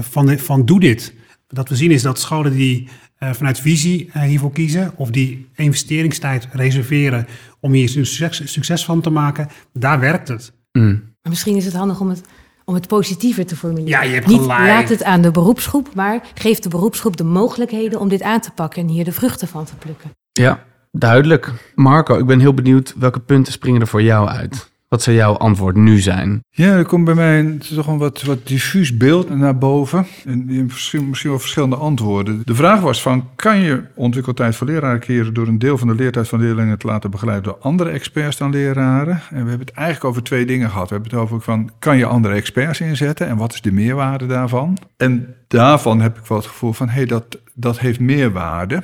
van, 0.00 0.26
de, 0.26 0.38
van 0.38 0.64
doe 0.64 0.80
dit. 0.80 1.14
Wat 1.48 1.68
we 1.68 1.76
zien 1.76 1.90
is 1.90 2.02
dat 2.02 2.18
scholen 2.18 2.52
die 2.52 2.88
vanuit 3.30 3.60
visie 3.60 4.10
hiervoor 4.12 4.52
kiezen... 4.52 4.92
of 4.96 5.10
die 5.10 5.48
investeringstijd 5.54 6.48
reserveren 6.52 7.26
om 7.60 7.72
hier 7.72 7.88
succes, 7.88 8.52
succes 8.52 8.84
van 8.84 9.00
te 9.00 9.10
maken... 9.10 9.48
daar 9.72 10.00
werkt 10.00 10.28
het. 10.28 10.52
Mm. 10.72 11.02
Misschien 11.22 11.56
is 11.56 11.64
het 11.64 11.74
handig 11.74 12.00
om 12.00 12.08
het 12.08 12.22
om 12.64 12.74
het 12.74 12.88
positiever 12.88 13.46
te 13.46 13.56
formuleren. 13.56 13.90
Ja, 13.90 14.02
je 14.02 14.14
hebt 14.14 14.26
Niet 14.26 14.40
gelijk. 14.40 14.60
laat 14.60 14.88
het 14.88 15.04
aan 15.04 15.22
de 15.22 15.30
beroepsgroep, 15.30 15.94
maar 15.94 16.22
geef 16.34 16.58
de 16.58 16.68
beroepsgroep 16.68 17.16
de 17.16 17.24
mogelijkheden 17.24 18.00
om 18.00 18.08
dit 18.08 18.22
aan 18.22 18.40
te 18.40 18.50
pakken 18.50 18.82
en 18.82 18.88
hier 18.88 19.04
de 19.04 19.12
vruchten 19.12 19.48
van 19.48 19.64
te 19.64 19.74
plukken. 19.74 20.10
Ja, 20.32 20.64
duidelijk. 20.90 21.72
Marco, 21.74 22.18
ik 22.18 22.26
ben 22.26 22.40
heel 22.40 22.54
benieuwd 22.54 22.94
welke 22.96 23.20
punten 23.20 23.52
springen 23.52 23.80
er 23.80 23.86
voor 23.86 24.02
jou 24.02 24.28
uit? 24.28 24.71
Wat 24.92 25.02
zou 25.02 25.16
jouw 25.16 25.36
antwoord 25.36 25.76
nu 25.76 25.98
zijn? 25.98 26.44
Ja, 26.50 26.76
er 26.76 26.84
komt 26.84 27.04
bij 27.04 27.14
mij 27.14 27.38
een, 27.38 27.58
toch 27.58 27.86
een 27.86 27.98
wat, 27.98 28.22
wat 28.22 28.46
diffuus 28.46 28.96
beeld 28.96 29.36
naar 29.36 29.58
boven. 29.58 30.06
En 30.24 30.64
misschien, 30.64 31.08
misschien 31.08 31.30
wel 31.30 31.38
verschillende 31.38 31.76
antwoorden. 31.76 32.42
De 32.44 32.54
vraag 32.54 32.80
was 32.80 33.02
van, 33.02 33.28
kan 33.36 33.58
je 33.58 33.82
ontwikkeltijd 33.94 34.56
voor 34.56 34.66
leraren 34.66 35.00
keren... 35.00 35.34
door 35.34 35.46
een 35.46 35.58
deel 35.58 35.78
van 35.78 35.88
de 35.88 35.94
leertijd 35.94 36.28
van 36.28 36.40
leerlingen 36.40 36.78
te 36.78 36.86
laten 36.86 37.10
begeleiden... 37.10 37.52
door 37.52 37.60
andere 37.60 37.90
experts 37.90 38.36
dan 38.36 38.50
leraren? 38.50 39.20
En 39.30 39.42
we 39.42 39.48
hebben 39.48 39.66
het 39.66 39.70
eigenlijk 39.70 40.06
over 40.06 40.22
twee 40.22 40.46
dingen 40.46 40.70
gehad. 40.70 40.88
We 40.88 40.94
hebben 40.94 41.12
het 41.12 41.20
over 41.20 41.40
van, 41.40 41.70
kan 41.78 41.96
je 41.96 42.06
andere 42.06 42.34
experts 42.34 42.80
inzetten? 42.80 43.28
En 43.28 43.36
wat 43.36 43.52
is 43.52 43.60
de 43.60 43.72
meerwaarde 43.72 44.26
daarvan? 44.26 44.78
En 44.96 45.34
daarvan 45.48 46.00
heb 46.00 46.18
ik 46.18 46.26
wel 46.26 46.38
het 46.38 46.46
gevoel 46.46 46.72
van, 46.72 46.88
hé, 46.88 46.94
hey, 46.94 47.06
dat, 47.06 47.38
dat 47.54 47.78
heeft 47.78 48.00
meerwaarde. 48.00 48.82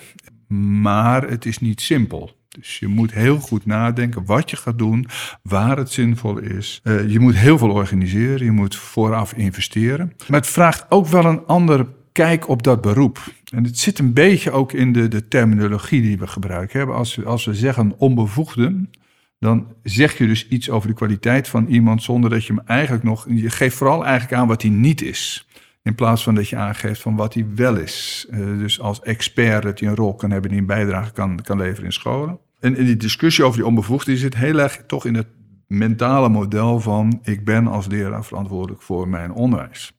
Maar 0.80 1.28
het 1.28 1.46
is 1.46 1.58
niet 1.58 1.80
simpel. 1.80 2.36
Dus 2.58 2.78
je 2.78 2.86
moet 2.86 3.12
heel 3.12 3.38
goed 3.38 3.66
nadenken 3.66 4.24
wat 4.24 4.50
je 4.50 4.56
gaat 4.56 4.78
doen, 4.78 5.06
waar 5.42 5.76
het 5.76 5.90
zinvol 5.90 6.38
is. 6.38 6.80
Uh, 6.84 7.10
je 7.10 7.20
moet 7.20 7.36
heel 7.36 7.58
veel 7.58 7.70
organiseren, 7.70 8.44
je 8.44 8.50
moet 8.50 8.76
vooraf 8.76 9.32
investeren. 9.32 10.12
Maar 10.28 10.40
het 10.40 10.50
vraagt 10.50 10.86
ook 10.88 11.06
wel 11.06 11.24
een 11.24 11.46
andere 11.46 11.86
kijk 12.12 12.48
op 12.48 12.62
dat 12.62 12.80
beroep. 12.80 13.32
En 13.54 13.64
het 13.64 13.78
zit 13.78 13.98
een 13.98 14.12
beetje 14.12 14.50
ook 14.50 14.72
in 14.72 14.92
de, 14.92 15.08
de 15.08 15.28
terminologie 15.28 16.02
die 16.02 16.18
we 16.18 16.26
gebruiken. 16.26 16.94
Als, 16.94 17.14
we, 17.14 17.24
als 17.24 17.44
we 17.44 17.54
zeggen 17.54 17.94
onbevoegden, 17.98 18.90
dan 19.38 19.66
zeg 19.82 20.18
je 20.18 20.26
dus 20.26 20.48
iets 20.48 20.70
over 20.70 20.88
de 20.88 20.94
kwaliteit 20.94 21.48
van 21.48 21.66
iemand 21.66 22.02
zonder 22.02 22.30
dat 22.30 22.44
je 22.44 22.52
hem 22.52 22.62
eigenlijk 22.66 23.04
nog. 23.04 23.26
Je 23.28 23.50
geeft 23.50 23.76
vooral 23.76 24.04
eigenlijk 24.04 24.40
aan 24.40 24.48
wat 24.48 24.62
hij 24.62 24.70
niet 24.70 25.02
is. 25.02 25.48
In 25.82 25.94
plaats 25.94 26.22
van 26.22 26.34
dat 26.34 26.48
je 26.48 26.56
aangeeft 26.56 27.00
van 27.00 27.16
wat 27.16 27.34
hij 27.34 27.46
wel 27.54 27.76
is. 27.76 28.26
Uh, 28.30 28.58
dus 28.58 28.80
als 28.80 29.00
expert 29.00 29.62
dat 29.62 29.80
hij 29.80 29.88
een 29.88 29.94
rol 29.94 30.14
kan 30.14 30.30
hebben 30.30 30.50
die 30.50 30.60
een 30.60 30.66
bijdrage 30.66 31.12
kan, 31.12 31.42
kan 31.42 31.58
leveren 31.58 31.84
in 31.84 31.92
scholen. 31.92 32.38
En 32.60 32.76
in 32.76 32.84
die 32.84 32.96
discussie 32.96 33.44
over 33.44 33.56
die 33.56 33.66
onbevoegden 33.66 34.16
zit 34.16 34.36
heel 34.36 34.58
erg 34.58 34.82
toch 34.86 35.04
in 35.04 35.14
het 35.14 35.26
mentale 35.66 36.28
model 36.28 36.80
van 36.80 37.20
ik 37.22 37.44
ben 37.44 37.66
als 37.66 37.86
leraar 37.86 38.24
verantwoordelijk 38.24 38.82
voor 38.82 39.08
mijn 39.08 39.32
onderwijs. 39.32 39.92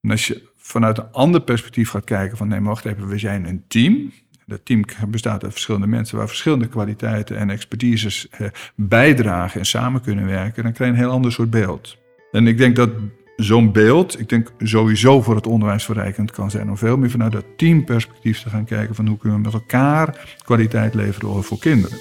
En 0.00 0.10
als 0.10 0.26
je 0.26 0.52
vanuit 0.56 0.98
een 0.98 1.12
ander 1.12 1.40
perspectief 1.40 1.90
gaat 1.90 2.04
kijken 2.04 2.36
van 2.36 2.48
nee, 2.48 2.60
wacht 2.60 2.84
even, 2.84 3.08
we 3.08 3.18
zijn 3.18 3.48
een 3.48 3.64
team. 3.68 4.12
Dat 4.46 4.64
team 4.64 4.84
bestaat 5.08 5.42
uit 5.42 5.52
verschillende 5.52 5.86
mensen 5.86 6.18
waar 6.18 6.28
verschillende 6.28 6.68
kwaliteiten 6.68 7.36
en 7.36 7.50
expertises 7.50 8.28
eh, 8.28 8.46
bijdragen 8.74 9.60
en 9.60 9.66
samen 9.66 10.00
kunnen 10.00 10.26
werken. 10.26 10.62
Dan 10.62 10.72
krijg 10.72 10.90
je 10.90 10.96
een 10.96 11.02
heel 11.02 11.14
ander 11.14 11.32
soort 11.32 11.50
beeld. 11.50 11.98
En 12.30 12.46
ik 12.46 12.58
denk 12.58 12.76
dat 12.76 12.90
zo'n 13.36 13.72
beeld, 13.72 14.20
ik 14.20 14.28
denk 14.28 14.52
sowieso 14.58 15.22
voor 15.22 15.34
het 15.34 15.46
onderwijs 15.46 15.84
verrijkend 15.84 16.30
kan 16.30 16.50
zijn 16.50 16.68
om 16.68 16.76
veel 16.76 16.96
meer 16.96 17.10
vanuit 17.10 17.32
dat 17.32 17.44
teamperspectief 17.56 18.42
te 18.42 18.50
gaan 18.50 18.64
kijken 18.64 18.94
van 18.94 19.06
hoe 19.06 19.18
kunnen 19.18 19.38
we 19.38 19.44
met 19.44 19.54
elkaar 19.54 20.36
kwaliteit 20.44 20.94
leveren 20.94 21.44
voor 21.44 21.58
kinderen. 21.58 21.98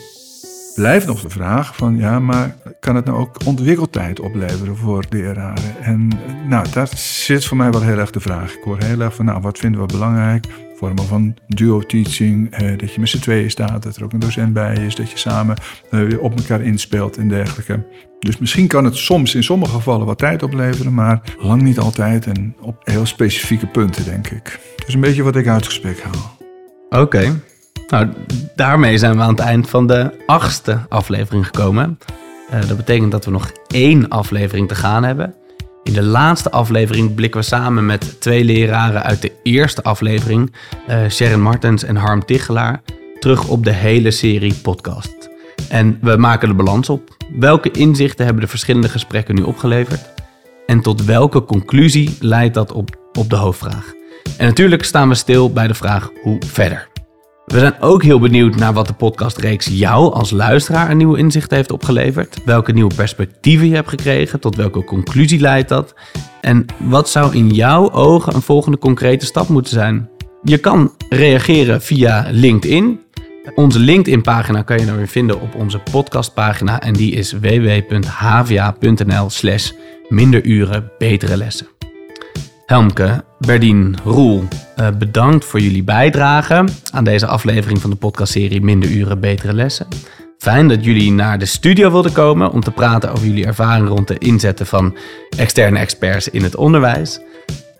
Blijft 0.76 1.08
nog 1.08 1.22
de 1.22 1.30
vraag 1.30 1.76
van 1.76 1.98
ja, 1.98 2.20
maar 2.20 2.56
kan 2.80 2.96
het 2.96 3.06
nou 3.06 3.18
ook 3.18 3.46
ontwikkeltijd 3.46 4.20
opleveren 4.20 4.78
voor 4.78 5.06
leraren? 5.10 5.82
En 5.82 6.12
nou, 6.48 6.70
daar 6.74 6.88
zit 6.96 7.46
voor 7.46 7.58
mij 7.58 7.72
wel 7.72 7.82
heel 7.82 7.98
erg 7.98 8.12
de 8.12 8.20
vraag. 8.20 8.54
Ik 8.54 8.64
hoor 8.64 8.78
heel 8.80 9.00
erg 9.00 9.16
van 9.16 9.26
nou, 9.26 9.42
wat 9.42 9.58
vinden 9.58 9.82
we 9.82 9.88
belangrijk? 9.88 10.46
Vormen 10.84 11.06
van 11.06 11.36
duo-teaching, 11.48 12.52
eh, 12.52 12.78
dat 12.78 12.94
je 12.94 13.00
met 13.00 13.10
z'n 13.10 13.20
tweeën 13.20 13.52
staat, 13.52 13.84
dat 13.84 13.96
er 13.96 14.04
ook 14.04 14.14
een 14.14 14.20
docent 14.20 14.54
bij 14.54 14.76
is, 14.76 14.96
dat 14.96 15.12
je 15.12 15.18
samen 15.18 15.56
eh, 15.90 16.20
op 16.20 16.38
elkaar 16.38 16.62
inspeelt 16.62 17.18
en 17.18 17.28
dergelijke. 17.28 17.86
Dus 18.20 18.38
misschien 18.38 18.68
kan 18.68 18.86
het 18.86 18.96
soms 18.96 19.36
in 19.36 19.44
sommige 19.44 19.72
gevallen 19.72 20.06
wat 20.06 20.18
tijd 20.18 20.44
opleveren, 20.44 20.94
maar 20.94 21.22
lang 21.40 21.62
niet 21.62 21.80
altijd 21.80 22.26
en 22.26 22.56
op 22.62 22.76
heel 22.84 23.06
specifieke 23.06 23.68
punten, 23.68 24.06
denk 24.06 24.28
ik. 24.28 24.60
Dat 24.76 24.88
is 24.88 24.94
een 24.94 25.00
beetje 25.00 25.24
wat 25.24 25.36
ik 25.36 25.48
uit 25.48 25.56
het 25.56 25.66
gesprek 25.66 26.02
haal. 26.02 26.38
Oké. 27.02 27.42
Nou, 27.88 28.08
daarmee 28.56 28.98
zijn 28.98 29.16
we 29.16 29.22
aan 29.22 29.30
het 29.30 29.40
eind 29.40 29.70
van 29.70 29.88
de 29.88 30.24
achtste 30.26 30.80
aflevering 30.90 31.46
gekomen. 31.46 32.00
Uh, 32.54 32.68
dat 32.68 32.78
betekent 32.78 33.12
dat 33.12 33.26
we 33.26 33.32
nog 33.32 33.52
één 33.68 34.10
aflevering 34.10 34.68
te 34.68 34.76
gaan 34.76 35.04
hebben. 35.04 35.36
In 35.84 35.94
de 35.94 36.04
laatste 36.04 36.52
aflevering 36.52 37.16
blikken 37.16 37.40
we 37.40 37.46
samen 37.46 37.86
met 37.86 38.22
twee 38.22 38.44
leraren 38.44 39.04
uit 39.04 39.22
de 39.22 39.32
eerste 39.44 39.84
aflevering, 39.84 40.54
uh, 40.90 41.10
Sharon 41.10 41.42
Martens 41.42 41.84
en 41.84 41.96
Harm 41.96 42.26
Tichelaar, 42.26 42.82
terug 43.20 43.48
op 43.48 43.64
de 43.64 43.72
hele 43.72 44.12
serie 44.12 44.54
podcast. 44.54 45.30
En 45.70 45.98
we 46.02 46.16
maken 46.16 46.48
de 46.48 46.54
balans 46.54 46.90
op. 46.90 47.18
Welke 47.40 47.72
inzichten 47.72 48.26
hebben 48.26 48.44
de 48.44 48.50
verschillende 48.50 48.90
gesprekken 48.90 49.36
nu 49.36 49.42
opgeleverd? 49.42 50.10
En 50.66 50.82
tot 50.82 51.06
welke 51.06 51.46
conclusie 51.46 52.18
leidt 52.20 52.54
dat 52.54 52.72
op, 52.72 53.10
op 53.14 53.30
de 53.30 53.36
hoofdvraag? 53.36 53.94
En 54.38 54.46
natuurlijk 54.46 54.84
staan 54.84 55.10
we 55.10 55.16
stil 55.16 55.54
bij 55.54 55.68
de 55.68 55.74
vraag 55.74 56.10
hoe 56.22 56.38
verder. 56.46 56.92
We 57.46 57.60
zijn 57.60 57.82
ook 57.82 58.04
heel 58.04 58.20
benieuwd 58.20 58.56
naar 58.56 58.74
wat 58.74 58.88
de 58.88 58.94
podcastreeks 58.94 59.66
jou 59.66 60.14
als 60.14 60.32
luisteraar 60.32 60.89
een 60.89 60.98
nieuwe 60.98 61.18
inzicht 61.18 61.52
heeft 61.52 61.72
opgeleverd. 61.72 62.38
Welke 62.46 62.72
nieuwe 62.72 62.96
perspectieven 62.96 63.68
je 63.68 63.76
hebt 63.76 63.89
gekregen, 63.89 64.39
tot 64.39 64.56
welke 64.56 64.84
conclusie 64.84 65.39
leidt 65.39 65.70
dat? 65.70 65.94
En 66.41 66.66
wat 66.78 67.10
zou 67.10 67.36
in 67.36 67.50
jouw 67.50 67.91
ogen 67.91 68.36
een 68.36 68.41
volgende 68.41 68.78
concrete 68.78 69.26
stap 69.26 69.48
moeten 69.48 69.74
zijn? 69.74 70.10
Je 70.44 70.58
kan 70.58 70.91
reageren 71.10 71.82
via 71.82 72.28
LinkedIn. 72.32 73.00
Onze 73.56 73.80
LinkedIn-pagina 73.80 74.62
kan 74.62 74.80
je 74.80 74.86
dan 74.86 74.98
weer 74.98 75.08
vinden 75.08 75.41
op 75.41 75.56
onze 75.56 75.80
podcastpagina 75.91 76.82
en 76.82 76.94
die 76.94 77.12
is 77.12 77.32
www.hva.nl 77.32 79.30
slash 79.30 79.72
minderuren 80.10 80.91
betere 80.98 81.38
lessen. 81.38 81.68
Helmke, 82.66 83.24
Berdien, 83.39 83.97
Roel, 84.03 84.43
eh, 84.76 84.88
bedankt 84.97 85.45
voor 85.45 85.59
jullie 85.59 85.84
bijdrage 85.84 86.64
aan 86.91 87.03
deze 87.03 87.28
aflevering 87.28 87.82
van 87.82 87.89
de 87.89 87.95
podcastserie 87.95 88.61
Minder 88.61 88.89
Uren, 88.89 89.20
Betere 89.20 89.53
Lessen. 89.53 89.88
Fijn 90.38 90.68
dat 90.68 90.84
jullie 90.86 91.11
naar 91.11 91.39
de 91.39 91.45
studio 91.45 91.91
wilden 91.91 92.11
komen 92.11 92.51
om 92.51 92.61
te 92.61 92.72
praten 92.72 93.11
over 93.11 93.26
jullie 93.26 93.45
ervaring 93.45 93.88
rond 93.88 94.07
de 94.07 94.18
inzetten 94.18 94.66
van 94.66 94.97
externe 95.38 95.80
experts 95.80 96.30
in 96.30 96.43
het 96.43 96.55
onderwijs. 96.55 97.20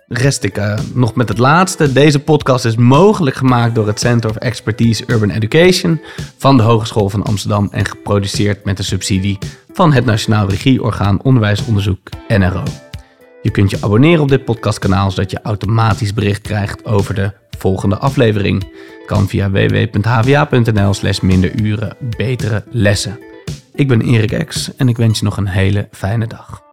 Rest 0.08 0.44
ik 0.44 0.58
uh, 0.58 0.78
nog 0.94 1.14
met 1.14 1.28
het 1.28 1.38
laatste. 1.38 1.92
Deze 1.92 2.20
podcast 2.20 2.64
is 2.64 2.76
mogelijk 2.76 3.36
gemaakt 3.36 3.74
door 3.74 3.86
het 3.86 4.00
Center 4.00 4.30
of 4.30 4.36
Expertise 4.36 5.04
Urban 5.06 5.30
Education 5.30 6.00
van 6.38 6.56
de 6.56 6.62
Hogeschool 6.62 7.08
van 7.08 7.22
Amsterdam 7.22 7.68
en 7.70 7.84
geproduceerd 7.84 8.64
met 8.64 8.76
de 8.76 8.82
subsidie 8.82 9.38
van 9.72 9.92
het 9.92 10.04
Nationaal 10.04 10.48
Regieorgaan 10.48 11.22
Onderwijsonderzoek 11.22 12.08
NRO. 12.28 12.62
Je 13.44 13.50
kunt 13.50 13.70
je 13.70 13.78
abonneren 13.80 14.22
op 14.22 14.28
dit 14.28 14.44
podcastkanaal 14.44 15.10
zodat 15.10 15.30
je 15.30 15.40
automatisch 15.42 16.14
bericht 16.14 16.40
krijgt 16.40 16.84
over 16.84 17.14
de 17.14 17.32
volgende 17.58 17.98
aflevering. 17.98 18.72
Kan 19.06 19.28
via 19.28 19.50
www.hva.nl 19.50 20.94
slash 20.94 21.20
minder 21.20 21.60
uren 21.60 21.96
betere 22.16 22.64
lessen. 22.70 23.18
Ik 23.74 23.88
ben 23.88 24.00
Erik 24.00 24.32
Ex 24.32 24.76
en 24.76 24.88
ik 24.88 24.96
wens 24.96 25.18
je 25.18 25.24
nog 25.24 25.36
een 25.36 25.48
hele 25.48 25.88
fijne 25.90 26.26
dag. 26.26 26.63